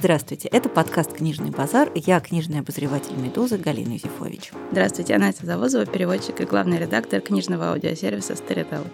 Здравствуйте, 0.00 0.46
это 0.46 0.68
подкаст 0.68 1.12
«Книжный 1.12 1.50
базар». 1.50 1.90
Я 1.92 2.20
книжный 2.20 2.60
обозреватель 2.60 3.16
«Медузы» 3.16 3.58
Галина 3.58 3.94
Юзефович. 3.94 4.52
Здравствуйте, 4.70 5.14
я 5.14 5.18
Настя 5.18 5.44
Завозова, 5.44 5.86
переводчик 5.86 6.40
и 6.40 6.44
главный 6.44 6.78
редактор 6.78 7.20
книжного 7.20 7.72
аудиосервиса 7.72 8.34
Storytel. 8.34 8.86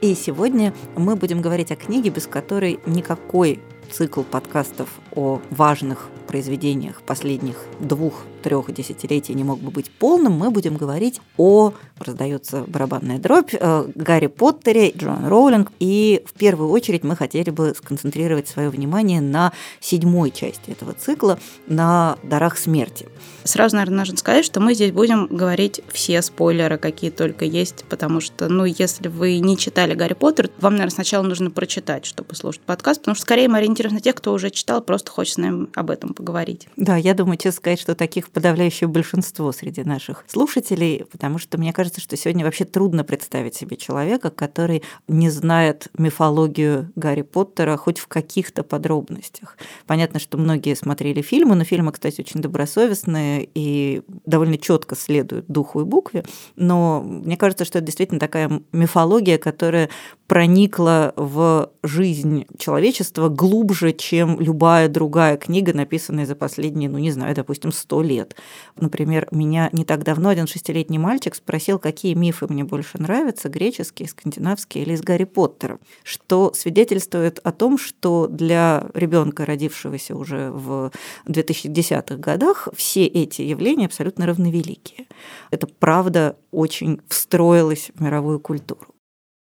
И 0.00 0.14
сегодня 0.14 0.72
мы 0.94 1.16
будем 1.16 1.42
говорить 1.42 1.72
о 1.72 1.76
книге, 1.76 2.10
без 2.10 2.28
которой 2.28 2.78
никакой 2.86 3.60
цикл 3.90 4.22
подкастов 4.22 4.88
о 5.16 5.42
важных 5.50 6.10
произведениях 6.32 7.02
последних 7.02 7.56
двух-трех 7.78 8.72
десятилетий 8.72 9.34
не 9.34 9.44
мог 9.44 9.60
бы 9.60 9.70
быть 9.70 9.90
полным, 9.90 10.32
мы 10.32 10.50
будем 10.50 10.78
говорить 10.78 11.20
о, 11.36 11.74
раздается 11.98 12.64
барабанная 12.66 13.18
дробь, 13.18 13.52
э, 13.52 13.84
Гарри 13.94 14.28
Поттере, 14.28 14.92
Джоан 14.96 15.28
Роулинг. 15.28 15.70
И 15.78 16.22
в 16.24 16.32
первую 16.32 16.70
очередь 16.70 17.04
мы 17.04 17.16
хотели 17.16 17.50
бы 17.50 17.74
сконцентрировать 17.76 18.48
свое 18.48 18.70
внимание 18.70 19.20
на 19.20 19.52
седьмой 19.80 20.30
части 20.30 20.70
этого 20.70 20.94
цикла, 20.94 21.38
на 21.66 22.16
«Дарах 22.22 22.56
смерти». 22.56 23.08
Сразу, 23.44 23.76
наверное, 23.76 23.98
нужно 23.98 24.16
сказать, 24.16 24.44
что 24.44 24.60
мы 24.60 24.72
здесь 24.72 24.92
будем 24.92 25.26
говорить 25.26 25.82
все 25.92 26.22
спойлеры, 26.22 26.78
какие 26.78 27.10
только 27.10 27.44
есть, 27.44 27.84
потому 27.90 28.20
что, 28.20 28.48
ну, 28.48 28.64
если 28.64 29.08
вы 29.08 29.38
не 29.38 29.58
читали 29.58 29.94
Гарри 29.94 30.14
Поттер, 30.14 30.48
вам, 30.60 30.74
наверное, 30.74 30.94
сначала 30.94 31.24
нужно 31.24 31.50
прочитать, 31.50 32.06
чтобы 32.06 32.34
слушать 32.36 32.62
подкаст, 32.62 33.00
потому 33.00 33.16
что 33.16 33.22
скорее 33.22 33.48
мы 33.48 33.58
ориентируемся 33.58 33.96
на 33.96 34.00
тех, 34.00 34.14
кто 34.14 34.32
уже 34.32 34.50
читал, 34.50 34.80
просто 34.80 35.10
хочет 35.10 35.34
с 35.34 35.38
нами 35.38 35.66
об 35.74 35.90
этом 35.90 36.14
поговорить. 36.22 36.68
Да, 36.76 36.96
я 36.96 37.14
думаю, 37.14 37.36
честно 37.36 37.58
сказать, 37.58 37.80
что 37.80 37.94
таких 37.96 38.30
подавляющее 38.30 38.86
большинство 38.86 39.50
среди 39.50 39.82
наших 39.82 40.24
слушателей, 40.28 41.04
потому 41.10 41.38
что 41.38 41.58
мне 41.58 41.72
кажется, 41.72 42.00
что 42.00 42.16
сегодня 42.16 42.44
вообще 42.44 42.64
трудно 42.64 43.02
представить 43.02 43.56
себе 43.56 43.76
человека, 43.76 44.30
который 44.30 44.84
не 45.08 45.30
знает 45.30 45.88
мифологию 45.98 46.92
Гарри 46.94 47.22
Поттера 47.22 47.76
хоть 47.76 47.98
в 47.98 48.06
каких-то 48.06 48.62
подробностях. 48.62 49.56
Понятно, 49.86 50.20
что 50.20 50.38
многие 50.38 50.76
смотрели 50.76 51.22
фильмы, 51.22 51.56
но 51.56 51.64
фильмы, 51.64 51.90
кстати, 51.90 52.20
очень 52.20 52.40
добросовестные, 52.40 53.48
и 53.54 54.02
довольно 54.24 54.58
четко 54.58 54.94
следуют 54.94 55.46
духу 55.48 55.80
и 55.80 55.84
букве. 55.84 56.24
Но 56.54 57.02
мне 57.02 57.36
кажется, 57.36 57.64
что 57.64 57.78
это 57.78 57.86
действительно 57.86 58.20
такая 58.20 58.62
мифология, 58.70 59.38
которая 59.38 59.90
проникла 60.32 61.12
в 61.14 61.70
жизнь 61.82 62.46
человечества 62.56 63.28
глубже, 63.28 63.92
чем 63.92 64.40
любая 64.40 64.88
другая 64.88 65.36
книга, 65.36 65.74
написанная 65.74 66.24
за 66.24 66.34
последние, 66.34 66.88
ну 66.88 66.96
не 66.96 67.10
знаю, 67.10 67.34
допустим, 67.34 67.70
сто 67.70 68.00
лет. 68.00 68.34
Например, 68.76 69.28
меня 69.30 69.68
не 69.72 69.84
так 69.84 70.04
давно 70.04 70.30
один 70.30 70.46
шестилетний 70.46 70.96
мальчик 70.96 71.34
спросил, 71.34 71.78
какие 71.78 72.14
мифы 72.14 72.46
мне 72.48 72.64
больше 72.64 72.96
нравятся, 72.96 73.50
греческие, 73.50 74.08
скандинавские 74.08 74.84
или 74.84 74.94
из 74.94 75.02
Гарри 75.02 75.24
Поттера, 75.24 75.78
что 76.02 76.54
свидетельствует 76.54 77.38
о 77.44 77.52
том, 77.52 77.76
что 77.76 78.26
для 78.26 78.86
ребенка, 78.94 79.44
родившегося 79.44 80.16
уже 80.16 80.50
в 80.50 80.92
2010-х 81.26 82.16
годах, 82.16 82.70
все 82.74 83.04
эти 83.04 83.42
явления 83.42 83.84
абсолютно 83.84 84.24
равновеликие. 84.24 85.08
Это 85.50 85.66
правда 85.66 86.36
очень 86.52 87.02
встроилось 87.10 87.90
в 87.94 88.00
мировую 88.02 88.40
культуру. 88.40 88.91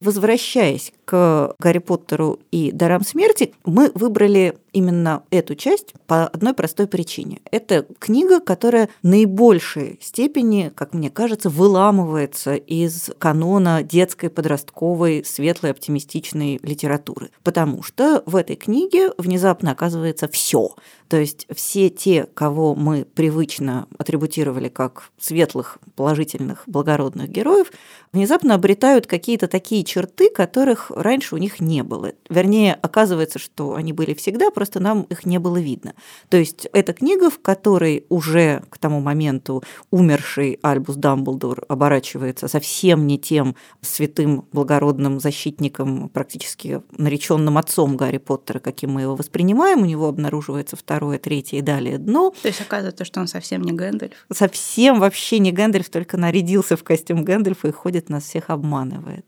Возвращаясь 0.02 0.94
к 1.05 1.55
Гарри 1.59 1.77
Поттеру 1.77 2.39
и 2.52 2.71
Дарам 2.71 3.03
смерти, 3.03 3.53
мы 3.66 3.91
выбрали 3.94 4.58
именно 4.73 5.23
эту 5.31 5.55
часть 5.55 5.94
по 6.08 6.27
одной 6.27 6.53
простой 6.53 6.88
причине. 6.88 7.41
Это 7.52 7.86
книга, 8.00 8.39
которая 8.39 8.89
в 9.02 9.08
наибольшей 9.08 10.00
степени, 10.02 10.72
как 10.73 10.94
мне 10.94 11.09
кажется, 11.09 11.50
выламывается 11.50 12.55
из 12.55 13.11
канона 13.17 13.83
детской, 13.83 14.30
подростковой, 14.30 15.23
светлой, 15.25 15.72
оптимистичной 15.72 16.59
литературы. 16.61 17.31
Потому 17.44 17.83
что 17.83 18.23
в 18.25 18.36
этой 18.36 18.55
книге 18.55 19.11
внезапно 19.17 19.72
оказывается 19.72 20.27
все. 20.27 20.75
То 21.11 21.17
есть 21.17 21.45
все 21.53 21.89
те, 21.89 22.25
кого 22.33 22.73
мы 22.73 23.03
привычно 23.03 23.88
атрибутировали 23.97 24.69
как 24.69 25.11
светлых, 25.19 25.77
положительных, 25.95 26.64
благородных 26.67 27.30
героев, 27.30 27.71
внезапно 28.14 28.55
обретают 28.55 29.08
какие-то 29.08 29.48
такие 29.48 29.83
черты, 29.83 30.30
которых 30.30 30.89
раньше 30.92 31.36
у 31.36 31.38
них 31.38 31.59
не 31.59 31.83
было. 31.83 32.14
Вернее, 32.30 32.76
оказывается, 32.82 33.39
что 33.39 33.76
они 33.76 33.92
были 33.92 34.14
всегда, 34.14 34.52
просто 34.61 34.80
нам 34.80 35.08
их 35.10 35.26
не 35.26 35.39
было 35.39 35.58
видно. 35.58 35.95
То 36.30 36.38
есть 36.38 36.67
это 36.72 36.94
книга, 36.94 37.32
в 37.32 37.39
которой 37.39 38.05
уже 38.10 38.61
к 38.70 38.77
тому 38.77 39.02
моменту 39.02 39.64
умерший 39.89 40.60
Альбус 40.61 40.98
Дамблдор 40.98 41.66
оборачивается 41.67 42.48
совсем 42.48 43.08
не 43.08 43.17
тем 43.17 43.55
святым, 43.82 44.45
благородным 44.52 45.20
защитником, 45.20 46.10
практически 46.10 46.83
нареченным 46.95 47.58
отцом 47.58 47.98
Гарри 47.98 48.20
Поттера, 48.20 48.60
каким 48.60 48.92
мы 48.92 49.02
его 49.02 49.16
воспринимаем. 49.16 49.82
У 49.82 49.86
него 49.86 50.08
обнаруживается 50.08 50.76
второе, 50.76 51.17
третье 51.17 51.58
и 51.58 51.61
далее 51.61 51.98
дно. 51.98 52.32
То 52.44 52.48
есть 52.48 52.61
оказывается, 52.61 53.04
что 53.04 53.20
он 53.20 53.27
совсем 53.27 53.64
не 53.64 53.71
Гэндальф? 53.71 54.14
Совсем 54.32 55.00
вообще 55.00 55.39
не 55.39 55.52
Гэндальф, 55.52 55.89
только 55.89 56.17
нарядился 56.17 56.77
в 56.77 56.83
костюм 56.83 57.26
Гэндальфа 57.26 57.70
и 57.70 57.71
ходит 57.71 58.10
нас 58.10 58.26
всех 58.26 58.52
обманывает 58.52 59.26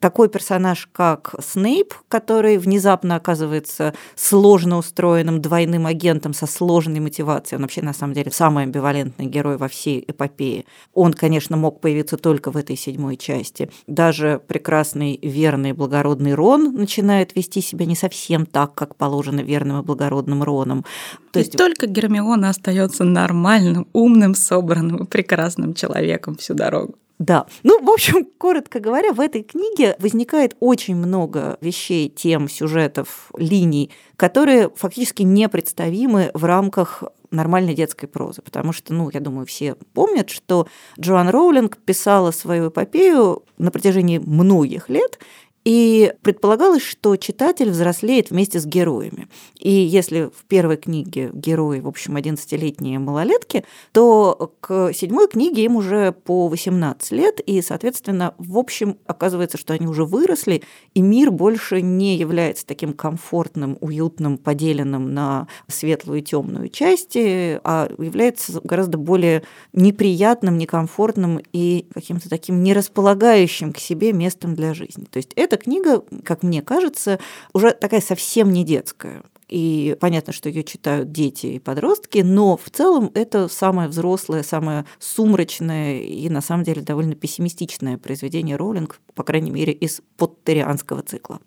такой 0.00 0.28
персонаж, 0.28 0.88
как 0.92 1.34
Снейп, 1.40 1.94
который 2.08 2.58
внезапно 2.58 3.16
оказывается 3.16 3.94
сложно 4.14 4.78
устроенным 4.78 5.40
двойным 5.40 5.86
агентом 5.86 6.34
со 6.34 6.46
сложной 6.46 7.00
мотивацией. 7.00 7.56
Он 7.56 7.62
вообще, 7.62 7.82
на 7.82 7.92
самом 7.92 8.14
деле, 8.14 8.30
самый 8.30 8.64
амбивалентный 8.64 9.26
герой 9.26 9.56
во 9.56 9.68
всей 9.68 10.04
эпопее. 10.06 10.64
Он, 10.94 11.12
конечно, 11.12 11.56
мог 11.56 11.80
появиться 11.80 12.16
только 12.16 12.50
в 12.50 12.56
этой 12.56 12.76
седьмой 12.76 13.16
части. 13.16 13.70
Даже 13.86 14.40
прекрасный, 14.46 15.18
верный, 15.22 15.72
благородный 15.72 16.34
Рон 16.34 16.74
начинает 16.74 17.34
вести 17.34 17.60
себя 17.60 17.86
не 17.86 17.96
совсем 17.96 18.46
так, 18.46 18.74
как 18.74 18.96
положено 18.96 19.40
верным 19.40 19.80
и 19.80 19.82
благородным 19.82 20.42
Роном. 20.42 20.84
То 21.32 21.38
есть... 21.38 21.54
И 21.54 21.58
только 21.58 21.86
Гермиона 21.86 22.50
остается 22.50 23.04
нормальным, 23.04 23.88
умным, 23.92 24.34
собранным 24.34 25.04
и 25.04 25.06
прекрасным 25.06 25.74
человеком 25.74 26.36
всю 26.36 26.54
дорогу. 26.54 26.96
Да. 27.18 27.46
Ну, 27.62 27.82
в 27.82 27.90
общем, 27.90 28.26
коротко 28.38 28.80
говоря, 28.80 29.12
в 29.12 29.20
этой 29.20 29.42
книге 29.42 29.96
возникает 29.98 30.56
очень 30.60 30.96
много 30.96 31.56
вещей, 31.60 32.08
тем, 32.08 32.48
сюжетов, 32.48 33.30
линий, 33.36 33.90
которые 34.16 34.70
фактически 34.74 35.22
непредставимы 35.22 36.30
в 36.34 36.44
рамках 36.44 37.04
нормальной 37.30 37.74
детской 37.74 38.06
прозы, 38.06 38.42
потому 38.42 38.72
что, 38.72 38.94
ну, 38.94 39.10
я 39.12 39.20
думаю, 39.20 39.46
все 39.46 39.74
помнят, 39.94 40.30
что 40.30 40.68
Джоан 40.98 41.28
Роулинг 41.28 41.76
писала 41.78 42.30
свою 42.30 42.68
эпопею 42.68 43.44
на 43.58 43.70
протяжении 43.70 44.18
многих 44.18 44.88
лет, 44.88 45.18
и 45.66 46.12
предполагалось, 46.22 46.84
что 46.84 47.16
читатель 47.16 47.70
взрослеет 47.70 48.30
вместе 48.30 48.60
с 48.60 48.66
героями. 48.66 49.26
И 49.58 49.68
если 49.68 50.30
в 50.32 50.44
первой 50.46 50.76
книге 50.76 51.32
герои, 51.34 51.80
в 51.80 51.88
общем, 51.88 52.16
11-летние 52.16 53.00
малолетки, 53.00 53.64
то 53.90 54.52
к 54.60 54.92
седьмой 54.92 55.26
книге 55.26 55.64
им 55.64 55.74
уже 55.74 56.12
по 56.12 56.46
18 56.46 57.10
лет, 57.10 57.40
и, 57.40 57.60
соответственно, 57.62 58.36
в 58.38 58.56
общем, 58.58 58.96
оказывается, 59.06 59.58
что 59.58 59.74
они 59.74 59.88
уже 59.88 60.04
выросли, 60.04 60.62
и 60.94 61.00
мир 61.00 61.32
больше 61.32 61.82
не 61.82 62.16
является 62.16 62.64
таким 62.64 62.92
комфортным, 62.92 63.76
уютным, 63.80 64.38
поделенным 64.38 65.14
на 65.14 65.48
светлую 65.66 66.20
и 66.20 66.22
темную 66.22 66.68
части, 66.68 67.60
а 67.64 67.90
является 67.98 68.60
гораздо 68.62 68.98
более 68.98 69.42
неприятным, 69.72 70.58
некомфортным 70.58 71.40
и 71.52 71.86
каким-то 71.92 72.30
таким 72.30 72.62
нерасполагающим 72.62 73.72
к 73.72 73.78
себе 73.78 74.12
местом 74.12 74.54
для 74.54 74.72
жизни. 74.72 75.06
То 75.10 75.16
есть 75.16 75.32
это 75.34 75.55
эта 75.56 75.64
книга, 75.64 76.02
как 76.24 76.42
мне 76.42 76.62
кажется, 76.62 77.18
уже 77.52 77.72
такая 77.72 78.00
совсем 78.00 78.52
не 78.52 78.64
детская. 78.64 79.22
И 79.48 79.96
понятно, 80.00 80.32
что 80.32 80.48
ее 80.48 80.64
читают 80.64 81.12
дети 81.12 81.46
и 81.46 81.58
подростки, 81.60 82.18
но 82.18 82.56
в 82.56 82.68
целом 82.70 83.12
это 83.14 83.46
самое 83.46 83.88
взрослое, 83.88 84.42
самое 84.42 84.86
сумрачное 84.98 86.00
и 86.00 86.28
на 86.28 86.40
самом 86.40 86.64
деле 86.64 86.82
довольно 86.82 87.14
пессимистичное 87.14 87.96
произведение 87.96 88.56
Роллинг, 88.56 89.00
по 89.14 89.22
крайней 89.22 89.52
мере, 89.52 89.72
из 89.72 90.00
поттерианского 90.16 91.02
цикла. 91.02 91.38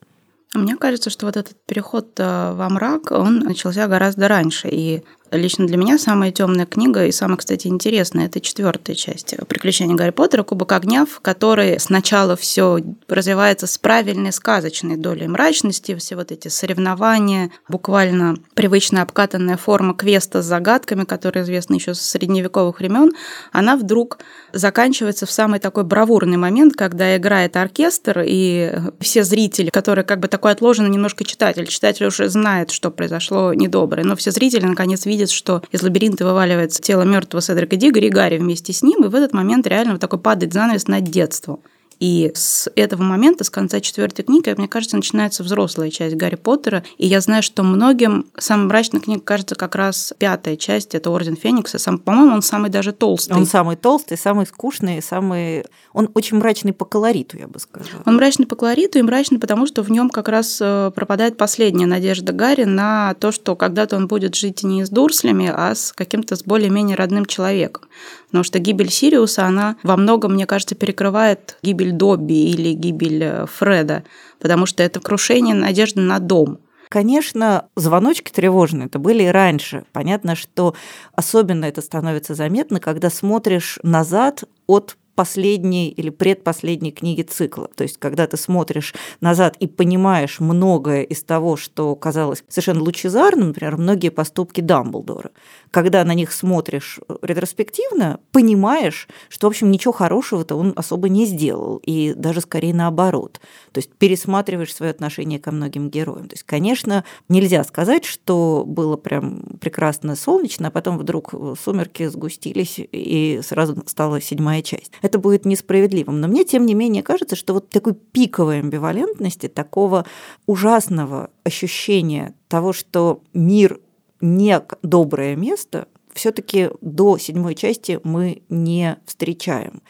Мне 0.53 0.77
кажется, 0.77 1.09
что 1.09 1.25
вот 1.27 1.37
этот 1.37 1.63
переход 1.65 2.19
э, 2.19 2.53
во 2.53 2.69
мрак, 2.69 3.11
он 3.11 3.39
начался 3.39 3.88
гораздо 3.88 4.27
раньше. 4.27 4.67
И 4.71 5.03
Лично 5.31 5.67
для 5.67 5.77
меня 5.77 5.99
самая 5.99 6.31
темная 6.31 6.65
книга 6.65 7.05
и 7.05 7.11
самая, 7.11 7.37
кстати, 7.37 7.67
интересная 7.67 8.25
это 8.25 8.41
четвертая 8.41 8.95
часть 8.95 9.35
приключения 9.47 9.95
Гарри 9.95 10.09
Поттера. 10.09 10.41
Кубок 10.41 10.71
огня, 10.71 11.05
в 11.05 11.19
которой 11.19 11.79
сначала 11.79 12.35
все 12.35 12.79
развивается 13.07 13.67
с 13.67 13.77
правильной 13.77 14.31
сказочной 14.31 14.97
долей 14.97 15.27
мрачности, 15.27 15.95
все 15.95 16.15
вот 16.15 16.31
эти 16.31 16.47
соревнования, 16.47 17.51
буквально 17.67 18.37
привычная 18.55 19.03
обкатанная 19.03 19.57
форма 19.57 19.93
квеста 19.93 20.41
с 20.41 20.45
загадками, 20.45 21.03
которая 21.03 21.43
известна 21.43 21.75
еще 21.75 21.93
с 21.93 22.01
средневековых 22.01 22.79
времен, 22.79 23.11
она 23.51 23.77
вдруг 23.77 24.19
заканчивается 24.51 25.27
в 25.27 25.31
самый 25.31 25.59
такой 25.59 25.83
бравурный 25.83 26.37
момент, 26.37 26.73
когда 26.75 27.15
играет 27.15 27.55
оркестр, 27.55 28.23
и 28.25 28.73
все 28.99 29.23
зрители, 29.23 29.69
которые 29.69 30.05
как 30.05 30.19
бы 30.19 30.27
такой 30.27 30.53
отложенный 30.53 30.89
немножко 30.89 31.23
читатель, 31.23 31.67
читатель 31.67 32.07
уже 32.07 32.29
знает, 32.29 32.71
что 32.71 32.89
произошло 32.89 33.53
недоброе, 33.53 34.03
но 34.03 34.15
все 34.15 34.31
зрители 34.31 34.65
наконец 34.65 35.05
видят 35.05 35.19
видит, 35.19 35.31
что 35.31 35.62
из 35.71 35.83
лабиринта 35.83 36.25
вываливается 36.25 36.81
тело 36.81 37.01
мертвого 37.01 37.42
Седрика 37.42 37.75
Дигори 37.75 38.07
и 38.07 38.10
Гарри 38.10 38.38
вместе 38.38 38.71
с 38.71 38.81
ним, 38.81 39.04
и 39.04 39.10
в 39.10 39.16
этот 39.16 39.33
момент 39.33 39.68
реально 39.68 39.94
вот 39.94 40.01
такой 40.01 40.19
падает 40.19 40.54
занавес 40.54 40.88
над 40.88 41.04
детством. 41.04 41.60
И 42.00 42.31
с 42.34 42.69
этого 42.75 43.04
момента, 43.04 43.44
с 43.44 43.50
конца 43.50 43.81
четвертой 43.81 44.24
книги, 44.24 44.54
мне 44.57 44.68
кажется, 44.68 44.96
начинается 44.96 45.44
взрослая 45.44 45.90
часть 45.90 46.16
Гарри 46.16 46.36
Поттера. 46.36 46.84
И 46.98 47.06
я 47.06 47.19
знаю, 47.19 47.44
что 47.44 47.63
многим 47.63 48.28
самая 48.38 48.68
мрачная 48.68 49.01
книга 49.01 49.22
кажется 49.22 49.56
как 49.56 49.75
раз 49.75 50.13
пятая 50.18 50.56
часть, 50.56 50.96
это 50.96 51.10
Орден 51.12 51.36
Феникса. 51.36 51.78
Сам, 51.78 51.98
по-моему, 51.98 52.36
он 52.36 52.42
самый 52.42 52.69
даже 52.69 52.94
толстый. 52.94 53.34
Он 53.34 53.46
самый 53.46 53.75
толстый, 53.75 54.18
самый 54.18 54.46
скучный, 54.46 55.01
самый... 55.01 55.66
Он 55.94 56.10
очень 56.13 56.38
мрачный 56.38 56.72
по 56.72 56.86
колориту, 56.86 57.38
я 57.38 57.48
бы 57.48 57.60
сказала. 57.60 58.04
Он 58.06 58.16
мрачный 58.16 58.46
по 58.46 58.56
колориту 58.56 59.00
и 59.00 59.01
мрачный, 59.01 59.40
потому 59.40 59.68
что 59.68 59.84
в 59.84 59.92
нем 59.92 60.10
как 60.10 60.30
раз 60.30 60.60
э, 60.62 60.92
пропадает 60.96 61.38
последняя 61.38 61.86
надежда 61.86 62.31
Гарри 62.31 62.63
на 62.63 63.13
то, 63.16 63.31
что 63.31 63.56
когда-то 63.56 63.98
он 63.98 64.07
будет 64.07 64.36
жить 64.36 64.63
не 64.63 64.86
с 64.86 64.90
Дурслями, 64.90 65.51
а 65.54 65.75
с 65.75 65.92
каким-то 65.92 66.36
с 66.36 66.44
более-менее 66.44 66.96
родным 66.96 67.25
человеком. 67.25 67.84
Потому 68.28 68.44
что 68.44 68.60
гибель 68.60 68.92
Сириуса, 68.92 69.46
она 69.46 69.75
во 69.81 69.98
многом, 69.98 70.34
мне 70.34 70.46
кажется, 70.46 70.75
перекрывает 70.75 71.57
гибель 71.63 71.88
Добби 71.91 72.51
или 72.51 72.74
гибель 72.74 73.24
э, 73.24 73.45
Фреда, 73.45 74.03
потому 74.39 74.65
что 74.65 74.83
это 74.83 75.00
крушение 75.00 75.56
надежды 75.56 76.01
на 76.01 76.19
дом. 76.19 76.59
Конечно, 76.89 77.68
звоночки 77.75 78.31
тревожные 78.31 78.88
это 78.88 78.97
были 78.97 79.24
и 79.24 79.27
раньше. 79.27 79.86
Понятно, 79.94 80.36
что 80.36 80.74
особенно 81.13 81.65
это 81.65 81.81
становится 81.81 82.33
заметно, 82.33 82.80
когда 82.80 83.12
смотришь 83.12 83.77
назад 83.83 84.44
от 84.65 84.97
последней 85.19 85.89
или 85.89 86.12
предпоследней 86.12 86.91
книги 86.91 87.24
цикла. 87.24 87.68
То 87.75 87.83
есть, 87.83 87.97
когда 87.97 88.25
ты 88.25 88.38
смотришь 88.38 88.95
назад 89.19 89.57
и 89.59 89.68
понимаешь 89.68 90.39
многое 90.39 91.03
из 91.03 91.24
того, 91.24 91.57
что 91.57 91.94
казалось 91.97 92.41
совершенно 92.47 92.81
лучезарным, 92.81 93.50
например, 93.50 93.75
многие 93.75 94.12
поступки 94.12 94.62
Дамблдора. 94.62 95.31
Когда 95.71 96.04
на 96.04 96.13
них 96.13 96.31
смотришь 96.31 97.00
ретроспективно, 97.21 98.19
понимаешь, 98.31 99.07
что, 99.27 99.48
в 99.48 99.50
общем, 99.50 99.71
ничего 99.71 99.92
хорошего-то 99.92 100.56
он 100.56 100.74
особо 100.75 101.10
не 101.10 101.25
сделал, 101.25 101.81
и 101.86 102.13
даже 102.16 102.42
скорее 102.42 102.74
наоборот. 102.74 103.42
То 103.71 103.80
есть 103.80 103.92
пересматриваешь 103.94 104.74
свое 104.74 104.92
отношение 104.92 105.39
ко 105.39 105.51
многим 105.51 105.89
героям. 105.89 106.27
То 106.27 106.33
есть, 106.33 106.44
конечно, 106.44 107.04
нельзя 107.27 107.63
сказать, 107.63 108.06
что 108.06 108.63
было 108.66 108.95
прям 108.95 109.42
прекрасно 109.60 110.16
солнечно, 110.16 110.69
а 110.69 110.71
потом 110.71 110.98
вдруг 110.98 111.33
сумерки 111.62 112.07
сгустились, 112.07 112.75
и 112.77 113.42
сразу 113.44 113.81
стала 113.86 114.22
седьмая 114.22 114.62
часть 114.62 114.92
это 115.10 115.19
будет 115.19 115.45
несправедливым. 115.45 116.22
Но 116.22 116.27
мне, 116.27 116.44
тем 116.45 116.65
не 116.65 116.74
менее, 116.74 117.04
кажется, 117.04 117.36
что 117.36 117.54
вот 117.54 117.69
такой 117.69 117.94
пиковой 117.94 118.60
амбивалентности, 118.60 119.48
такого 119.48 120.06
ужасного 120.45 121.31
ощущения 121.44 122.36
того, 122.48 122.74
что 122.74 123.22
мир 123.33 123.80
не 124.21 124.62
доброе 124.81 125.36
место, 125.36 125.88
все-таки 126.13 126.69
до 126.81 127.18
седьмой 127.18 127.56
части 127.56 128.00
мы 128.04 128.42
не 128.50 128.98
встречаем. 129.06 129.81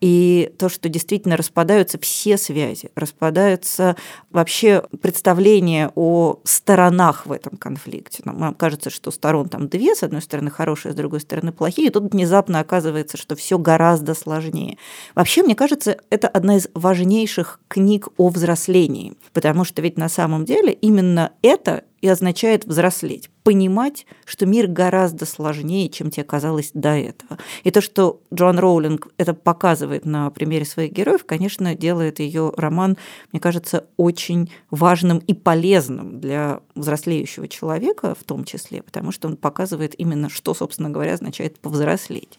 И 0.00 0.52
то, 0.58 0.68
что 0.68 0.88
действительно 0.88 1.36
распадаются 1.36 1.98
все 1.98 2.38
связи, 2.38 2.90
распадаются 2.94 3.96
вообще 4.30 4.84
представления 5.02 5.90
о 5.96 6.38
сторонах 6.44 7.26
в 7.26 7.32
этом 7.32 7.56
конфликте. 7.56 8.22
Нам 8.24 8.54
кажется, 8.54 8.90
что 8.90 9.10
сторон 9.10 9.48
там 9.48 9.68
две, 9.68 9.96
с 9.96 10.04
одной 10.04 10.22
стороны 10.22 10.50
хорошие, 10.50 10.92
с 10.92 10.94
другой 10.94 11.20
стороны 11.20 11.50
плохие, 11.50 11.88
и 11.88 11.90
тут 11.90 12.12
внезапно 12.12 12.60
оказывается, 12.60 13.16
что 13.16 13.34
все 13.34 13.58
гораздо 13.58 14.14
сложнее. 14.14 14.78
Вообще, 15.16 15.42
мне 15.42 15.56
кажется, 15.56 15.98
это 16.10 16.28
одна 16.28 16.58
из 16.58 16.68
важнейших 16.74 17.60
книг 17.66 18.08
о 18.18 18.28
взрослении, 18.28 19.14
потому 19.32 19.64
что 19.64 19.82
ведь 19.82 19.98
на 19.98 20.08
самом 20.08 20.44
деле 20.44 20.72
именно 20.72 21.32
это 21.42 21.82
и 22.00 22.06
означает 22.06 22.64
взрослеть, 22.64 23.30
понимать, 23.48 24.04
что 24.26 24.44
мир 24.44 24.66
гораздо 24.66 25.24
сложнее, 25.24 25.88
чем 25.88 26.10
тебе 26.10 26.22
казалось 26.22 26.70
до 26.74 26.90
этого. 26.90 27.38
И 27.64 27.70
то, 27.70 27.80
что 27.80 28.20
Джоан 28.30 28.58
Роулинг 28.58 29.08
это 29.16 29.32
показывает 29.32 30.04
на 30.04 30.28
примере 30.28 30.66
своих 30.66 30.92
героев, 30.92 31.24
конечно, 31.24 31.74
делает 31.74 32.20
ее 32.20 32.52
роман, 32.58 32.98
мне 33.32 33.40
кажется, 33.40 33.86
очень 33.96 34.52
важным 34.70 35.16
и 35.16 35.32
полезным 35.32 36.20
для 36.20 36.60
взрослеющего 36.74 37.48
человека 37.48 38.14
в 38.14 38.22
том 38.22 38.44
числе, 38.44 38.82
потому 38.82 39.12
что 39.12 39.28
он 39.28 39.38
показывает 39.38 39.94
именно, 39.98 40.28
что, 40.28 40.52
собственно 40.52 40.90
говоря, 40.90 41.14
означает 41.14 41.58
повзрослеть. 41.58 42.38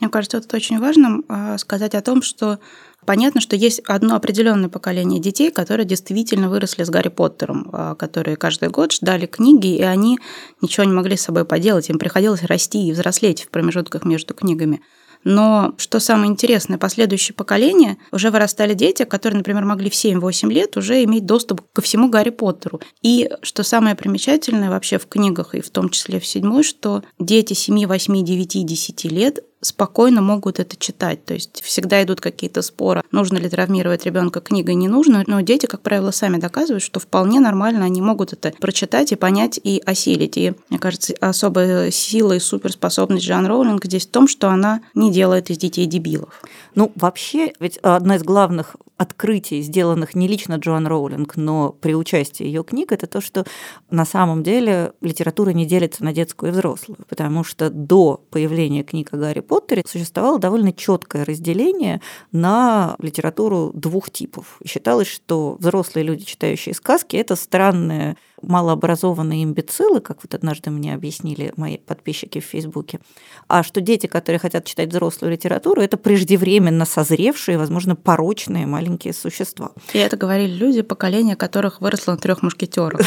Мне 0.00 0.10
кажется, 0.10 0.36
это 0.36 0.54
очень 0.54 0.80
важно 0.80 1.22
а, 1.28 1.56
сказать 1.56 1.94
о 1.94 2.02
том, 2.02 2.20
что 2.20 2.58
Понятно, 3.06 3.40
что 3.40 3.56
есть 3.56 3.80
одно 3.86 4.14
определенное 4.14 4.68
поколение 4.68 5.20
детей, 5.20 5.50
которые 5.50 5.86
действительно 5.86 6.50
выросли 6.50 6.84
с 6.84 6.90
Гарри 6.90 7.08
Поттером, 7.08 7.70
а, 7.72 7.94
которые 7.94 8.36
каждый 8.36 8.68
год 8.68 8.92
ждали 8.92 9.26
книги, 9.26 9.76
и 9.76 9.82
они 9.82 10.18
ничего 10.60 10.84
не 10.84 10.92
могли 10.92 11.16
с 11.16 11.22
собой 11.22 11.44
поделать. 11.44 11.88
Им 11.88 11.98
приходилось 11.98 12.42
расти 12.42 12.86
и 12.86 12.92
взрослеть 12.92 13.44
в 13.44 13.48
промежутках 13.48 14.04
между 14.04 14.34
книгами. 14.34 14.80
Но 15.22 15.74
что 15.76 16.00
самое 16.00 16.30
интересное, 16.30 16.78
последующее 16.78 17.34
поколение 17.34 17.98
уже 18.10 18.30
вырастали 18.30 18.74
дети, 18.74 19.04
которые, 19.04 19.38
например, 19.38 19.64
могли 19.64 19.90
в 19.90 19.94
7-8 19.94 20.50
лет 20.50 20.76
уже 20.76 21.04
иметь 21.04 21.26
доступ 21.26 21.60
ко 21.72 21.82
всему 21.82 22.08
Гарри 22.08 22.30
Поттеру. 22.30 22.80
И 23.02 23.30
что 23.42 23.62
самое 23.62 23.94
примечательное 23.94 24.70
вообще 24.70 24.98
в 24.98 25.06
книгах, 25.06 25.54
и 25.54 25.60
в 25.60 25.70
том 25.70 25.90
числе 25.90 26.20
в 26.20 26.26
седьмой, 26.26 26.62
что 26.62 27.02
дети 27.18 27.52
7, 27.52 27.86
8, 27.86 28.24
9, 28.24 28.66
10 28.66 29.04
лет 29.06 29.44
спокойно 29.60 30.22
могут 30.22 30.58
это 30.58 30.76
читать. 30.76 31.24
То 31.24 31.34
есть 31.34 31.62
всегда 31.62 32.02
идут 32.02 32.20
какие-то 32.20 32.62
споры, 32.62 33.02
нужно 33.10 33.38
ли 33.38 33.48
травмировать 33.48 34.06
ребенка 34.06 34.40
книгой, 34.40 34.74
не 34.74 34.88
нужно. 34.88 35.24
Но 35.26 35.40
дети, 35.40 35.66
как 35.66 35.82
правило, 35.82 36.10
сами 36.10 36.38
доказывают, 36.38 36.82
что 36.82 37.00
вполне 37.00 37.40
нормально 37.40 37.84
они 37.84 38.00
могут 38.00 38.32
это 38.32 38.52
прочитать 38.58 39.12
и 39.12 39.16
понять 39.16 39.60
и 39.62 39.82
осилить. 39.84 40.36
И, 40.36 40.54
мне 40.68 40.78
кажется, 40.78 41.14
особая 41.20 41.90
сила 41.90 42.34
и 42.34 42.38
суперспособность 42.38 43.24
Джан 43.24 43.46
Роулинг 43.46 43.84
здесь 43.84 44.06
в 44.06 44.10
том, 44.10 44.28
что 44.28 44.48
она 44.48 44.80
не 44.94 45.12
делает 45.12 45.50
из 45.50 45.58
детей 45.58 45.86
дебилов. 45.86 46.42
Ну, 46.74 46.92
вообще, 46.94 47.52
ведь 47.60 47.78
одна 47.78 48.16
из 48.16 48.22
главных 48.22 48.76
открытий, 49.00 49.62
сделанных 49.62 50.14
не 50.14 50.28
лично 50.28 50.56
Джоан 50.56 50.86
Роулинг, 50.86 51.36
но 51.36 51.72
при 51.72 51.94
участии 51.94 52.44
ее 52.44 52.62
книг, 52.62 52.92
это 52.92 53.06
то, 53.06 53.22
что 53.22 53.46
на 53.90 54.04
самом 54.04 54.42
деле 54.42 54.92
литература 55.00 55.50
не 55.50 55.64
делится 55.64 56.04
на 56.04 56.12
детскую 56.12 56.50
и 56.50 56.52
взрослую, 56.52 56.98
потому 57.08 57.42
что 57.42 57.70
до 57.70 58.22
появления 58.30 58.82
книг 58.82 59.14
о 59.14 59.16
Гарри 59.16 59.40
Поттере 59.40 59.84
существовало 59.86 60.38
довольно 60.38 60.74
четкое 60.74 61.24
разделение 61.24 62.02
на 62.30 62.94
литературу 62.98 63.70
двух 63.72 64.10
типов. 64.10 64.58
И 64.60 64.68
считалось, 64.68 65.08
что 65.08 65.56
взрослые 65.58 66.04
люди, 66.04 66.26
читающие 66.26 66.74
сказки, 66.74 67.16
это 67.16 67.36
странные 67.36 68.18
малообразованные 68.42 69.44
имбецилы, 69.44 70.00
как 70.00 70.22
вот 70.22 70.34
однажды 70.34 70.70
мне 70.70 70.94
объяснили 70.94 71.52
мои 71.56 71.78
подписчики 71.78 72.40
в 72.40 72.44
Фейсбуке, 72.44 73.00
а 73.48 73.62
что 73.62 73.80
дети, 73.80 74.06
которые 74.06 74.38
хотят 74.38 74.64
читать 74.64 74.90
взрослую 74.90 75.32
литературу, 75.32 75.82
это 75.82 75.96
преждевременно 75.96 76.84
созревшие, 76.84 77.58
возможно, 77.58 77.96
порочные 77.96 78.66
маленькие 78.66 79.12
существа. 79.12 79.72
И 79.92 79.98
это 79.98 80.16
говорили 80.16 80.52
люди, 80.52 80.82
поколение 80.82 81.36
которых 81.36 81.80
выросло 81.80 82.12
на 82.12 82.18
трех 82.18 82.42
мушкетерах. 82.42 83.00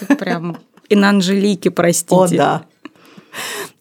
Вот, 0.00 0.18
прям 0.18 0.58
и 0.88 0.96
на 0.96 1.08
Анжелике, 1.08 1.70
простите. 1.70 2.14
О, 2.14 2.28
да. 2.28 2.66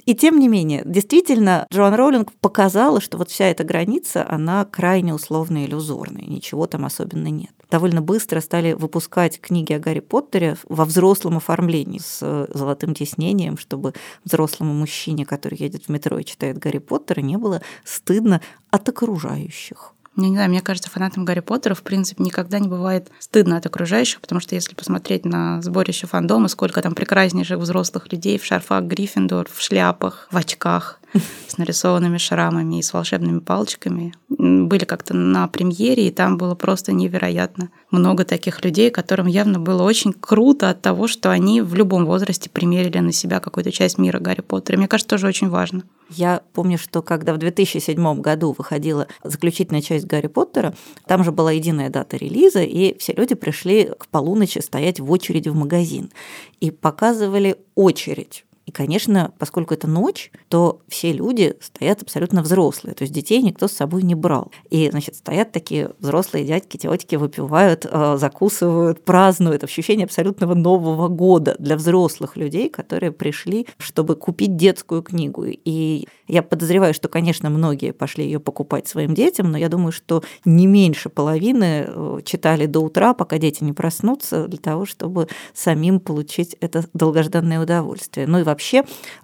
И 0.06 0.16
тем 0.16 0.40
не 0.40 0.48
менее, 0.48 0.82
действительно, 0.86 1.68
Джоан 1.72 1.94
Роулинг 1.94 2.32
показала, 2.40 3.02
что 3.02 3.18
вот 3.18 3.30
вся 3.30 3.46
эта 3.46 3.64
граница, 3.64 4.26
она 4.28 4.66
крайне 4.66 5.14
условная 5.14 5.64
и 5.64 5.68
иллюзорная, 5.68 6.26
ничего 6.26 6.68
там 6.68 6.86
особенно 6.86 7.28
нет. 7.28 7.52
Довольно 7.72 8.02
быстро 8.02 8.42
стали 8.42 8.74
выпускать 8.74 9.40
книги 9.40 9.72
о 9.72 9.80
Гарри 9.80 10.02
Поттере 10.02 10.58
во 10.68 10.84
взрослом 10.84 11.38
оформлении 11.38 12.00
с 12.00 12.48
золотым 12.54 12.94
тиснением, 12.94 13.58
чтобы 13.58 13.94
взрослому 14.26 14.74
мужчине, 14.74 15.26
который 15.26 15.58
едет 15.58 15.86
в 15.86 15.90
метро 15.90 16.20
и 16.20 16.26
читает 16.26 16.58
Гарри 16.58 16.80
Поттера, 16.80 17.22
не 17.22 17.38
было 17.38 17.62
стыдно 17.86 18.42
от 18.72 18.90
окружающих. 18.90 19.94
Я 20.18 20.28
не 20.28 20.36
знаю, 20.36 20.50
мне 20.50 20.62
кажется, 20.62 20.90
фанатам 20.90 21.24
Гарри 21.24 21.40
Поттера, 21.40 21.74
в 21.74 21.84
принципе, 21.84 22.22
никогда 22.22 22.60
не 22.60 22.68
бывает 22.68 23.10
стыдно 23.20 23.56
от 23.56 23.66
окружающих, 23.66 24.20
потому 24.20 24.42
что 24.42 24.56
если 24.56 24.76
посмотреть 24.76 25.24
на 25.24 25.62
сборище 25.62 26.08
фандома, 26.08 26.50
сколько 26.50 26.82
там 26.82 26.94
прекраснейших 26.94 27.58
взрослых 27.58 28.12
людей 28.12 28.38
в 28.38 28.44
шарфах 28.44 28.84
Гриффиндор, 28.84 29.48
в 29.50 29.62
шляпах, 29.62 30.28
в 30.30 30.36
очках, 30.36 31.00
с 31.48 31.58
нарисованными 31.58 32.18
шрамами 32.18 32.80
и 32.80 32.82
с 32.82 32.94
волшебными 32.94 33.40
палочками. 33.40 34.14
Были 34.30 34.86
как-то 34.86 35.14
на 35.14 35.48
премьере, 35.48 36.08
и 36.08 36.12
там 36.12 36.38
было 36.38 36.56
просто 36.56 36.94
невероятно 36.94 37.70
много 37.92 38.24
таких 38.24 38.64
людей, 38.64 38.90
которым 38.90 39.28
явно 39.28 39.60
было 39.60 39.84
очень 39.84 40.14
круто 40.14 40.70
от 40.70 40.82
того, 40.82 41.08
что 41.08 41.32
они 41.32 41.62
в 41.62 41.76
любом 41.76 42.06
возрасте 42.06 42.50
примерили 42.50 43.00
на 43.00 43.12
себя 43.12 43.40
какую-то 43.40 43.72
часть 43.72 43.98
мира 43.98 44.20
Гарри 44.20 44.42
Поттера. 44.42 44.78
Мне 44.78 44.88
кажется, 44.88 45.10
тоже 45.10 45.28
очень 45.28 45.50
важно. 45.50 45.84
Я 46.10 46.42
помню, 46.54 46.78
что 46.78 47.02
когда 47.02 47.34
в 47.34 47.38
2007 47.38 48.22
году 48.22 48.54
выходила 48.58 49.08
заключительная 49.24 49.82
часть 49.82 50.06
Гарри 50.06 50.28
Поттера, 50.28 50.74
там 51.06 51.24
же 51.24 51.32
была 51.32 51.52
единая 51.52 51.90
дата 51.90 52.18
релиза, 52.18 52.62
и 52.62 52.98
все 52.98 53.14
люди 53.14 53.36
пришли 53.36 53.92
к 53.98 54.08
полуночи 54.08 54.60
стоять 54.60 55.00
в 55.00 55.10
очереди 55.12 55.50
в 55.50 55.56
магазин 55.56 56.12
и 56.60 56.72
показывали 56.72 57.58
очередь 57.76 58.46
И, 58.72 58.74
конечно, 58.74 59.34
поскольку 59.38 59.74
это 59.74 59.86
ночь, 59.86 60.32
то 60.48 60.80
все 60.88 61.12
люди 61.12 61.58
стоят 61.60 62.02
абсолютно 62.02 62.42
взрослые, 62.42 62.96
то 62.96 63.02
есть 63.02 63.14
детей 63.14 63.42
никто 63.42 63.68
с 63.68 63.74
собой 63.74 64.02
не 64.02 64.16
брал. 64.16 64.50
И, 64.70 64.90
значит, 64.90 65.16
стоят 65.16 65.52
такие 65.52 65.92
взрослые 66.00 66.46
дядьки, 66.46 66.78
тетки, 66.78 67.18
выпивают, 67.18 67.86
э, 67.90 68.16
закусывают, 68.18 69.04
празднуют. 69.04 69.66
Ощущение 69.66 70.06
абсолютного 70.06 70.54
Нового 70.54 71.10
года 71.10 71.58
для 71.60 71.76
взрослых 71.76 72.38
людей, 72.38 72.70
которые 72.70 73.12
пришли, 73.12 73.68
чтобы 73.78 74.16
купить 74.16 74.56
детскую 74.56 75.04
книгу. 75.04 75.44
И 75.48 76.08
я 76.30 76.42
подозреваю, 76.42 76.94
что, 76.94 77.10
конечно, 77.10 77.50
многие 77.50 77.92
пошли 77.92 78.24
ее 78.24 78.40
покупать 78.40 78.88
своим 78.88 79.14
детям, 79.14 79.52
но 79.52 79.58
я 79.58 79.68
думаю, 79.68 79.92
что 79.92 80.24
не 80.46 80.66
меньше 80.66 81.10
половины 81.10 81.86
э, 81.88 82.20
читали 82.24 82.68
до 82.68 82.80
утра, 82.80 83.14
пока 83.14 83.38
дети 83.38 83.66
не 83.66 83.74
проснутся, 83.74 84.48
для 84.48 84.60
того, 84.60 84.86
чтобы 84.86 85.28
самим 85.54 86.00
получить 86.00 86.56
это 86.62 86.86
долгожданное 86.94 87.60
удовольствие. 87.60 88.28
Ну 88.28 88.40
и 88.40 88.44
вообще, 88.44 88.61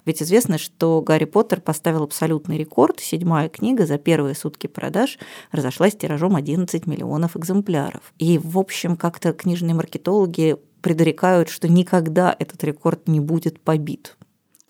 ведь 0.04 0.22
известно, 0.22 0.58
что 0.58 1.00
Гарри 1.00 1.24
Поттер 1.24 1.60
поставил 1.60 2.02
абсолютный 2.02 2.58
рекорд. 2.58 3.00
Седьмая 3.00 3.48
книга 3.48 3.86
за 3.86 3.98
первые 3.98 4.34
сутки 4.34 4.66
продаж 4.66 5.18
разошлась 5.52 5.96
тиражом 5.96 6.36
11 6.36 6.86
миллионов 6.86 7.36
экземпляров. 7.36 8.12
И, 8.18 8.38
в 8.38 8.58
общем, 8.58 8.96
как-то 8.96 9.32
книжные 9.32 9.74
маркетологи 9.74 10.56
предрекают, 10.80 11.48
что 11.48 11.68
никогда 11.68 12.34
этот 12.38 12.62
рекорд 12.64 13.08
не 13.08 13.20
будет 13.20 13.60
побит. 13.60 14.16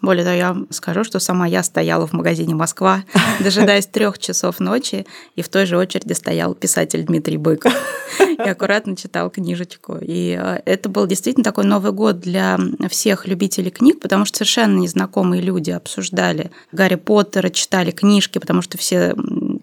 Более 0.00 0.24
того, 0.24 0.36
я 0.36 0.56
скажу, 0.70 1.02
что 1.02 1.18
сама 1.18 1.46
я 1.46 1.62
стояла 1.62 2.06
в 2.06 2.12
магазине 2.12 2.54
«Москва», 2.54 3.04
дожидаясь 3.40 3.86
трех 3.86 4.18
часов 4.18 4.60
ночи, 4.60 5.06
и 5.34 5.42
в 5.42 5.48
той 5.48 5.66
же 5.66 5.76
очереди 5.76 6.12
стоял 6.12 6.54
писатель 6.54 7.02
Дмитрий 7.04 7.36
Быков 7.36 7.72
и 8.20 8.48
аккуратно 8.48 8.96
читал 8.96 9.28
книжечку. 9.28 9.98
И 10.00 10.38
э, 10.40 10.60
это 10.64 10.88
был 10.88 11.06
действительно 11.08 11.42
такой 11.42 11.64
Новый 11.64 11.90
год 11.90 12.20
для 12.20 12.58
всех 12.88 13.26
любителей 13.26 13.72
книг, 13.72 14.00
потому 14.00 14.24
что 14.24 14.38
совершенно 14.38 14.78
незнакомые 14.78 15.42
люди 15.42 15.72
обсуждали 15.72 16.52
Гарри 16.70 16.94
Поттера, 16.94 17.50
читали 17.50 17.90
книжки, 17.90 18.38
потому 18.38 18.62
что 18.62 18.78
все 18.78 19.14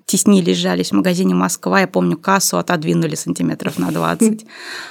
теснились, 0.05 0.57
жались 0.57 0.91
в 0.91 0.95
магазине 0.95 1.33
«Москва». 1.33 1.81
Я 1.81 1.87
помню, 1.87 2.17
кассу 2.17 2.57
отодвинули 2.57 3.15
сантиметров 3.15 3.79
на 3.79 3.91
20. 3.91 4.45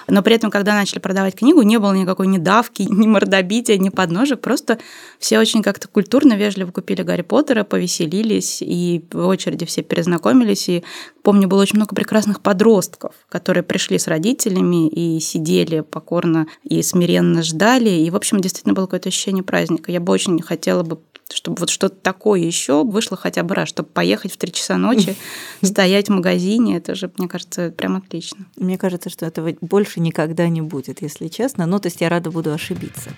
Но 0.08 0.22
при 0.22 0.34
этом, 0.34 0.50
когда 0.50 0.74
начали 0.74 0.98
продавать 0.98 1.36
книгу, 1.36 1.62
не 1.62 1.78
было 1.78 1.92
никакой 1.92 2.26
ни 2.26 2.38
давки, 2.38 2.82
ни 2.90 3.06
мордобития, 3.06 3.78
ни 3.78 3.90
подножек. 3.90 4.40
Просто 4.40 4.78
все 5.18 5.38
очень 5.38 5.62
как-то 5.62 5.86
культурно, 5.86 6.34
вежливо 6.34 6.72
купили 6.72 7.02
Гарри 7.02 7.22
Поттера, 7.22 7.64
повеселились, 7.64 8.60
и 8.60 9.04
в 9.12 9.26
очереди 9.26 9.64
все 9.66 9.82
перезнакомились. 9.82 10.68
И 10.68 10.84
помню, 11.22 11.46
было 11.46 11.62
очень 11.62 11.76
много 11.76 11.94
прекрасных 11.94 12.40
подростков, 12.40 13.14
которые 13.28 13.62
пришли 13.62 13.98
с 13.98 14.08
родителями 14.08 14.88
и 14.88 15.20
сидели 15.20 15.80
покорно 15.80 16.48
и 16.64 16.82
смиренно 16.82 17.42
ждали. 17.42 17.90
И, 17.90 18.10
в 18.10 18.16
общем, 18.16 18.40
действительно 18.40 18.74
было 18.74 18.86
какое-то 18.86 19.10
ощущение 19.10 19.44
праздника. 19.44 19.92
Я 19.92 20.00
бы 20.00 20.12
очень 20.12 20.42
хотела 20.42 20.82
бы 20.82 20.98
чтобы 21.32 21.60
вот 21.60 21.70
что-то 21.70 21.96
такое 21.96 22.40
еще 22.40 22.84
вышло 22.84 23.16
хотя 23.16 23.42
бы 23.42 23.54
раз, 23.54 23.68
чтобы 23.68 23.88
поехать 23.88 24.32
в 24.32 24.36
3 24.36 24.52
часа 24.52 24.76
ночи, 24.76 25.16
стоять 25.62 26.08
в 26.08 26.12
магазине, 26.12 26.76
это 26.76 26.94
же, 26.94 27.10
мне 27.16 27.28
кажется, 27.28 27.70
прям 27.70 27.96
отлично. 27.96 28.46
Мне 28.56 28.78
кажется, 28.78 29.10
что 29.10 29.26
этого 29.26 29.54
больше 29.60 30.00
никогда 30.00 30.48
не 30.48 30.60
будет, 30.60 31.02
если 31.02 31.28
честно. 31.28 31.66
Ну, 31.66 31.78
то 31.78 31.86
есть 31.86 32.00
я 32.00 32.08
рада 32.08 32.30
буду 32.30 32.52
ошибиться. 32.52 33.10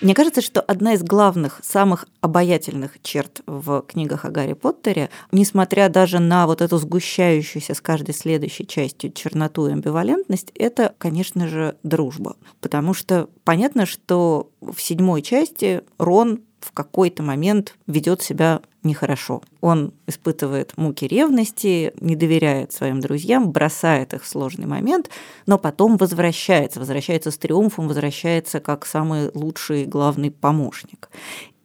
Мне 0.00 0.14
кажется, 0.14 0.40
что 0.40 0.60
одна 0.60 0.94
из 0.94 1.02
главных, 1.02 1.60
самых 1.64 2.06
обаятельных 2.20 3.02
черт 3.02 3.40
в 3.46 3.82
книгах 3.82 4.24
о 4.24 4.30
Гарри 4.30 4.52
Поттере, 4.52 5.10
несмотря 5.32 5.88
даже 5.88 6.20
на 6.20 6.46
вот 6.46 6.62
эту 6.62 6.78
сгущающуюся 6.78 7.74
с 7.74 7.80
каждой 7.80 8.14
следующей 8.14 8.66
частью 8.66 9.10
черноту 9.12 9.66
и 9.66 9.72
амбивалентность, 9.72 10.52
это, 10.54 10.94
конечно 10.98 11.48
же, 11.48 11.76
дружба. 11.82 12.36
Потому 12.60 12.94
что 12.94 13.28
понятно, 13.42 13.86
что 13.86 14.50
в 14.60 14.80
седьмой 14.80 15.22
части 15.22 15.82
Рон 15.98 16.42
в 16.60 16.72
какой-то 16.72 17.22
момент 17.22 17.74
ведет 17.86 18.22
себя 18.22 18.60
нехорошо. 18.82 19.42
Он 19.60 19.92
испытывает 20.06 20.76
муки 20.76 21.06
ревности, 21.06 21.92
не 22.00 22.16
доверяет 22.16 22.72
своим 22.72 23.00
друзьям, 23.00 23.50
бросает 23.52 24.14
их 24.14 24.24
в 24.24 24.28
сложный 24.28 24.66
момент, 24.66 25.10
но 25.46 25.58
потом 25.58 25.96
возвращается, 25.96 26.80
возвращается 26.80 27.30
с 27.30 27.38
триумфом, 27.38 27.88
возвращается 27.88 28.60
как 28.60 28.86
самый 28.86 29.30
лучший 29.34 29.84
главный 29.84 30.30
помощник. 30.30 31.10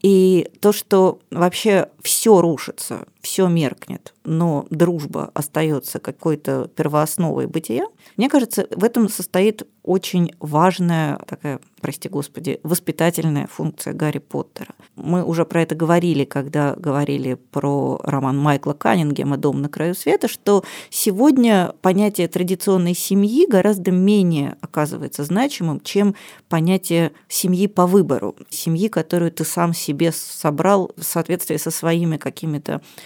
И 0.01 0.49
то, 0.59 0.73
что 0.73 1.19
вообще 1.31 1.87
все 2.01 2.41
рушится, 2.41 3.07
все 3.23 3.47
меркнет, 3.47 4.13
но 4.25 4.67
дружба 4.69 5.31
остается 5.33 5.99
какой-то 5.99 6.69
первоосновой 6.75 7.47
бытия, 7.47 7.85
мне 8.17 8.29
кажется, 8.29 8.67
в 8.69 8.83
этом 8.83 9.07
состоит 9.07 9.63
очень 9.81 10.33
важная 10.39 11.17
такая, 11.27 11.59
прости 11.81 12.07
господи, 12.07 12.59
воспитательная 12.63 13.47
функция 13.47 13.93
Гарри 13.93 14.19
Поттера. 14.19 14.73
Мы 14.95 15.23
уже 15.23 15.45
про 15.45 15.61
это 15.61 15.75
говорили, 15.75 16.23
когда 16.23 16.73
говорили 16.75 17.33
про 17.35 17.99
роман 18.03 18.37
Майкла 18.37 18.73
Каннингема 18.73 19.37
«Дом 19.37 19.61
на 19.61 19.69
краю 19.69 19.95
света», 19.95 20.27
что 20.27 20.63
сегодня 20.89 21.73
понятие 21.81 22.27
традиционной 22.29 22.93
семьи 22.93 23.45
гораздо 23.45 23.91
менее 23.91 24.57
оказывается 24.61 25.23
значимым, 25.23 25.81
чем 25.81 26.15
понятие 26.47 27.11
семьи 27.27 27.67
по 27.67 27.85
выбору, 27.85 28.35
семьи, 28.49 28.87
которую 28.87 29.31
ты 29.31 29.43
сам 29.43 29.73
себе 29.73 30.11
собрал 30.13 30.91
в 30.95 31.03
соответствии 31.03 31.57
со 31.57 31.71
своими 31.71 32.17
какими-то 32.17 32.81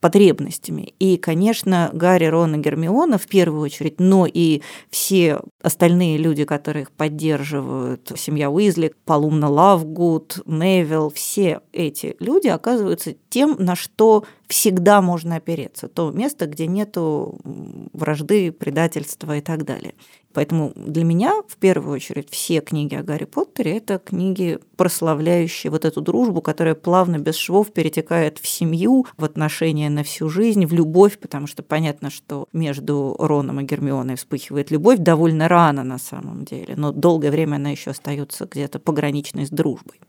потребностями. 0.00 0.94
И, 0.98 1.16
конечно, 1.16 1.90
Гарри, 1.92 2.26
Рон 2.26 2.56
и 2.56 2.58
Гермиона 2.58 3.18
в 3.18 3.26
первую 3.26 3.62
очередь, 3.62 3.98
но 3.98 4.26
и 4.26 4.62
все 4.90 5.40
остальные 5.62 6.18
люди, 6.18 6.44
которые 6.44 6.82
их 6.82 6.90
поддерживают, 6.90 8.12
семья 8.16 8.50
Уизли, 8.50 8.94
Полумна 9.04 9.48
Лавгуд, 9.48 10.42
Невилл, 10.46 11.10
все 11.10 11.60
эти 11.72 12.16
люди 12.20 12.48
оказываются 12.48 13.14
тем, 13.30 13.56
на 13.58 13.74
что 13.76 14.24
всегда 14.48 15.02
можно 15.02 15.36
опереться. 15.36 15.88
То 15.88 16.10
место, 16.10 16.46
где 16.46 16.66
нету 16.66 17.38
вражды, 17.92 18.52
предательства 18.52 19.36
и 19.36 19.40
так 19.40 19.64
далее. 19.64 19.94
Поэтому 20.36 20.72
для 20.76 21.02
меня, 21.02 21.32
в 21.48 21.56
первую 21.56 21.94
очередь, 21.94 22.28
все 22.30 22.60
книги 22.60 22.94
о 22.94 23.02
Гарри 23.02 23.24
Поттере– 23.24 23.76
это 23.78 23.98
книги, 23.98 24.58
прославляющие 24.76 25.70
вот 25.70 25.86
эту 25.86 26.02
дружбу, 26.02 26.42
которая 26.42 26.74
плавно, 26.74 27.18
без 27.18 27.36
швов 27.36 27.72
перетекает 27.72 28.36
в 28.36 28.46
семью, 28.46 29.06
в 29.16 29.24
отношения 29.24 29.85
на 29.88 30.02
всю 30.02 30.28
жизнь, 30.28 30.66
в 30.66 30.72
любовь, 30.72 31.18
потому 31.18 31.46
что 31.46 31.62
понятно, 31.62 32.10
что 32.10 32.48
между 32.52 33.16
Роном 33.18 33.60
и 33.60 33.64
Гермионой 33.64 34.16
вспыхивает 34.16 34.70
любовь 34.70 34.98
довольно 34.98 35.48
рано 35.48 35.84
на 35.84 35.98
самом 35.98 36.44
деле, 36.44 36.74
но 36.76 36.92
долгое 36.92 37.30
время 37.30 37.56
она 37.56 37.70
еще 37.70 37.90
остается 37.90 38.46
где-то 38.46 38.78
пограничной 38.78 39.46
с 39.46 39.50
дружбой. 39.50 40.00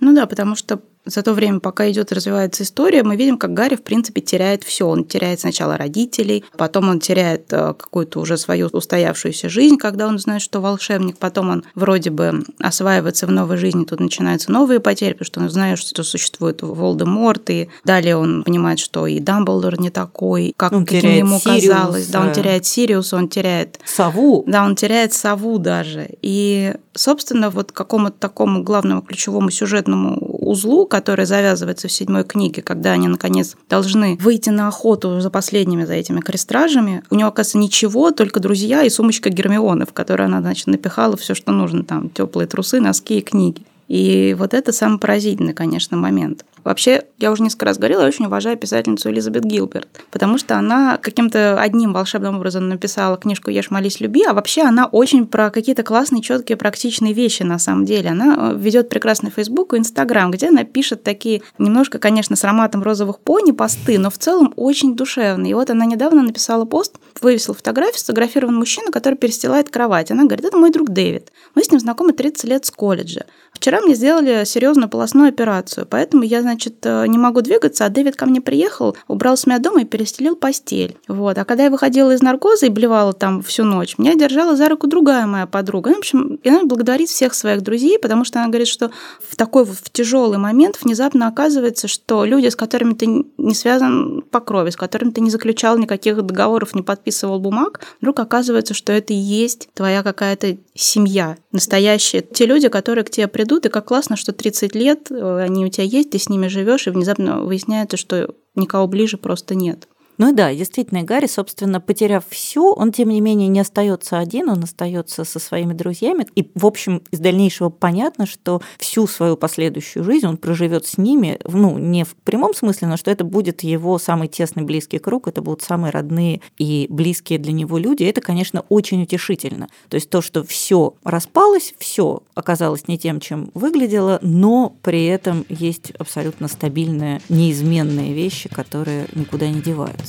Ну 0.00 0.14
да, 0.14 0.26
потому 0.26 0.54
что 0.54 0.80
за 1.06 1.22
то 1.22 1.32
время, 1.32 1.60
пока 1.60 1.90
идет 1.90 2.12
и 2.12 2.14
развивается 2.14 2.64
история, 2.64 3.02
мы 3.02 3.16
видим, 3.16 3.38
как 3.38 3.54
Гарри, 3.54 3.76
в 3.76 3.82
принципе, 3.82 4.20
теряет 4.20 4.64
все. 4.64 4.86
Он 4.86 5.04
теряет 5.04 5.40
сначала 5.40 5.76
родителей, 5.76 6.44
потом 6.56 6.88
он 6.88 7.00
теряет 7.00 7.52
э, 7.52 7.74
какую-то 7.74 8.20
уже 8.20 8.36
свою 8.36 8.66
устоявшуюся 8.66 9.48
жизнь, 9.48 9.76
когда 9.76 10.08
он 10.08 10.18
знает, 10.18 10.42
что 10.42 10.60
волшебник, 10.60 11.16
потом 11.18 11.50
он 11.50 11.64
вроде 11.74 12.10
бы 12.10 12.44
осваивается 12.58 13.26
в 13.26 13.30
новой 13.30 13.56
жизни, 13.56 13.84
тут 13.84 14.00
начинаются 14.00 14.50
новые 14.50 14.80
потери, 14.80 15.12
потому 15.12 15.26
что 15.26 15.40
он 15.40 15.50
знает, 15.50 15.78
что 15.78 16.02
существует 16.02 16.62
Волдеморт, 16.62 17.50
и 17.50 17.68
далее 17.84 18.16
он 18.16 18.42
понимает, 18.42 18.78
что 18.78 19.06
и 19.06 19.20
Дамблдор 19.20 19.80
не 19.80 19.90
такой, 19.90 20.54
как 20.56 20.72
он 20.72 20.84
каким 20.84 21.10
ему 21.10 21.38
Сириус, 21.38 21.68
казалось. 21.68 22.06
Да, 22.08 22.20
он 22.22 22.32
теряет 22.32 22.66
Сириуса, 22.66 23.16
он 23.16 23.28
теряет... 23.28 23.78
Сову. 23.84 24.44
Да, 24.46 24.64
он 24.64 24.74
теряет 24.74 25.12
сову 25.12 25.58
даже. 25.58 26.08
И, 26.22 26.74
собственно, 26.94 27.50
вот 27.50 27.72
какому-то 27.72 28.18
такому 28.18 28.62
главному 28.62 29.02
ключевому 29.02 29.50
сюжетному 29.50 30.35
узлу, 30.46 30.86
которая 30.86 31.26
завязывается 31.26 31.88
в 31.88 31.92
седьмой 31.92 32.24
книге, 32.24 32.62
когда 32.62 32.92
они, 32.92 33.08
наконец, 33.08 33.56
должны 33.68 34.16
выйти 34.20 34.50
на 34.50 34.68
охоту 34.68 35.20
за 35.20 35.30
последними, 35.30 35.84
за 35.84 35.94
этими 35.94 36.20
крестражами. 36.20 37.02
У 37.10 37.16
него, 37.16 37.28
оказывается, 37.28 37.58
ничего, 37.58 38.10
только 38.12 38.40
друзья 38.40 38.82
и 38.82 38.90
сумочка 38.90 39.30
Гермионы, 39.30 39.86
в 39.86 39.92
которой 39.92 40.26
она, 40.26 40.40
значит, 40.40 40.68
напихала 40.68 41.16
все, 41.16 41.34
что 41.34 41.52
нужно, 41.52 41.84
там, 41.84 42.10
теплые 42.10 42.46
трусы, 42.46 42.80
носки 42.80 43.18
и 43.18 43.22
книги. 43.22 43.62
И 43.88 44.34
вот 44.38 44.54
это 44.54 44.72
самый 44.72 44.98
поразительный, 44.98 45.54
конечно, 45.54 45.96
момент. 45.96 46.44
Вообще, 46.66 47.04
я 47.18 47.30
уже 47.30 47.44
несколько 47.44 47.66
раз 47.66 47.78
говорила, 47.78 48.00
я 48.00 48.08
очень 48.08 48.26
уважаю 48.26 48.56
писательницу 48.56 49.08
Элизабет 49.08 49.44
Гилберт, 49.44 49.86
потому 50.10 50.36
что 50.36 50.58
она 50.58 50.96
каким-то 50.96 51.60
одним 51.60 51.92
волшебным 51.92 52.38
образом 52.38 52.68
написала 52.68 53.16
книжку 53.16 53.50
«Ешь, 53.50 53.70
молись, 53.70 54.00
люби», 54.00 54.24
а 54.24 54.34
вообще 54.34 54.62
она 54.62 54.86
очень 54.86 55.28
про 55.28 55.50
какие-то 55.50 55.84
классные, 55.84 56.22
четкие, 56.22 56.56
практичные 56.56 57.12
вещи 57.12 57.44
на 57.44 57.60
самом 57.60 57.84
деле. 57.84 58.10
Она 58.10 58.50
э, 58.50 58.56
ведет 58.56 58.88
прекрасный 58.88 59.30
Facebook 59.30 59.74
и 59.74 59.76
Instagram, 59.76 60.32
где 60.32 60.48
она 60.48 60.64
пишет 60.64 61.04
такие 61.04 61.42
немножко, 61.56 62.00
конечно, 62.00 62.34
с 62.34 62.42
ароматом 62.42 62.82
розовых 62.82 63.20
пони 63.20 63.52
посты, 63.52 64.00
но 64.00 64.10
в 64.10 64.18
целом 64.18 64.52
очень 64.56 64.96
душевные. 64.96 65.52
И 65.52 65.54
вот 65.54 65.70
она 65.70 65.86
недавно 65.86 66.24
написала 66.24 66.64
пост, 66.64 66.96
вывесила 67.20 67.54
фотографию, 67.54 68.00
сфотографирован 68.00 68.56
мужчина, 68.56 68.90
который 68.90 69.14
перестилает 69.14 69.70
кровать. 69.70 70.10
Она 70.10 70.24
говорит, 70.24 70.44
это 70.44 70.56
мой 70.56 70.72
друг 70.72 70.90
Дэвид. 70.90 71.30
Мы 71.54 71.62
с 71.62 71.70
ним 71.70 71.78
знакомы 71.78 72.12
30 72.12 72.42
лет 72.42 72.66
с 72.66 72.72
колледжа. 72.72 73.24
Вчера 73.52 73.80
мне 73.80 73.94
сделали 73.94 74.44
серьезную 74.44 74.90
полостную 74.90 75.28
операцию, 75.28 75.86
поэтому 75.88 76.24
я, 76.24 76.42
значит, 76.42 76.55
значит, 76.56 76.86
э, 76.86 77.06
не 77.06 77.18
могу 77.18 77.42
двигаться, 77.42 77.84
а 77.84 77.88
Дэвид 77.90 78.16
ко 78.16 78.24
мне 78.24 78.40
приехал, 78.40 78.96
убрал 79.08 79.36
с 79.36 79.46
меня 79.46 79.58
дома 79.58 79.82
и 79.82 79.84
перестелил 79.84 80.36
постель. 80.36 80.96
Вот. 81.06 81.36
А 81.36 81.44
когда 81.44 81.64
я 81.64 81.70
выходила 81.70 82.12
из 82.12 82.22
наркоза 82.22 82.66
и 82.66 82.70
блевала 82.70 83.12
там 83.12 83.42
всю 83.42 83.64
ночь, 83.64 83.98
меня 83.98 84.14
держала 84.14 84.56
за 84.56 84.68
руку 84.68 84.86
другая 84.86 85.26
моя 85.26 85.46
подруга. 85.46 85.90
Ну, 85.90 85.96
в 85.96 85.98
общем, 85.98 86.38
и 86.42 86.48
она 86.48 86.64
благодарит 86.64 87.10
всех 87.10 87.34
своих 87.34 87.60
друзей, 87.60 87.98
потому 87.98 88.24
что 88.24 88.40
она 88.40 88.48
говорит, 88.48 88.68
что 88.68 88.90
в 89.28 89.36
такой 89.36 89.64
вот 89.64 89.76
в 89.76 89.90
тяжелый 89.90 90.38
момент 90.38 90.78
внезапно 90.82 91.28
оказывается, 91.28 91.88
что 91.88 92.24
люди, 92.24 92.48
с 92.48 92.56
которыми 92.56 92.94
ты 92.94 93.06
не 93.36 93.54
связан 93.54 94.22
по 94.22 94.40
крови, 94.40 94.70
с 94.70 94.76
которыми 94.76 95.10
ты 95.10 95.20
не 95.20 95.30
заключал 95.30 95.76
никаких 95.76 96.24
договоров, 96.24 96.74
не 96.74 96.82
подписывал 96.82 97.38
бумаг, 97.38 97.80
вдруг 98.00 98.18
оказывается, 98.20 98.72
что 98.72 98.92
это 98.92 99.12
и 99.12 99.16
есть 99.16 99.68
твоя 99.74 100.02
какая-то 100.02 100.56
семья 100.74 101.36
настоящая. 101.52 102.20
Те 102.20 102.46
люди, 102.46 102.68
которые 102.68 103.04
к 103.04 103.10
тебе 103.10 103.26
придут, 103.28 103.66
и 103.66 103.68
как 103.68 103.86
классно, 103.86 104.16
что 104.16 104.32
30 104.32 104.74
лет 104.74 105.10
э, 105.10 105.38
они 105.42 105.64
у 105.64 105.68
тебя 105.68 105.84
есть, 105.84 106.10
ты 106.10 106.18
с 106.18 106.28
ними 106.28 106.45
живешь, 106.48 106.86
и 106.86 106.90
внезапно 106.90 107.40
выясняется, 107.40 107.96
что 107.96 108.34
никого 108.54 108.86
ближе 108.86 109.16
просто 109.16 109.54
нет. 109.54 109.88
Ну 110.18 110.30
и 110.30 110.34
да, 110.34 110.54
действительно, 110.54 111.02
Гарри, 111.02 111.26
собственно, 111.26 111.80
потеряв 111.80 112.24
все, 112.28 112.72
он, 112.72 112.92
тем 112.92 113.10
не 113.10 113.20
менее, 113.20 113.48
не 113.48 113.60
остается 113.60 114.18
один, 114.18 114.48
он 114.48 114.62
остается 114.64 115.24
со 115.24 115.38
своими 115.38 115.74
друзьями. 115.74 116.26
И, 116.34 116.50
в 116.54 116.66
общем, 116.66 117.02
из 117.10 117.18
дальнейшего 117.18 117.68
понятно, 117.68 118.26
что 118.26 118.62
всю 118.78 119.06
свою 119.06 119.36
последующую 119.36 120.04
жизнь 120.04 120.26
он 120.26 120.36
проживет 120.36 120.86
с 120.86 120.98
ними, 120.98 121.38
ну, 121.44 121.78
не 121.78 122.04
в 122.04 122.14
прямом 122.16 122.54
смысле, 122.54 122.88
но 122.88 122.96
что 122.96 123.10
это 123.10 123.24
будет 123.24 123.62
его 123.62 123.98
самый 123.98 124.28
тесный 124.28 124.62
близкий 124.62 124.98
круг, 124.98 125.28
это 125.28 125.42
будут 125.42 125.62
самые 125.62 125.90
родные 125.90 126.40
и 126.56 126.86
близкие 126.88 127.38
для 127.38 127.52
него 127.52 127.78
люди. 127.78 128.02
И 128.02 128.06
это, 128.06 128.20
конечно, 128.20 128.64
очень 128.68 129.02
утешительно. 129.02 129.68
То 129.88 129.96
есть 129.96 130.08
то, 130.08 130.22
что 130.22 130.44
все 130.44 130.94
распалось, 131.04 131.74
все 131.78 132.22
оказалось 132.34 132.88
не 132.88 132.98
тем, 132.98 133.20
чем 133.20 133.50
выглядело, 133.54 134.18
но 134.22 134.74
при 134.82 135.06
этом 135.06 135.44
есть 135.48 135.90
абсолютно 135.98 136.48
стабильные, 136.48 137.20
неизменные 137.28 138.14
вещи, 138.14 138.48
которые 138.48 139.06
никуда 139.14 139.48
не 139.48 139.60
деваются. 139.60 140.05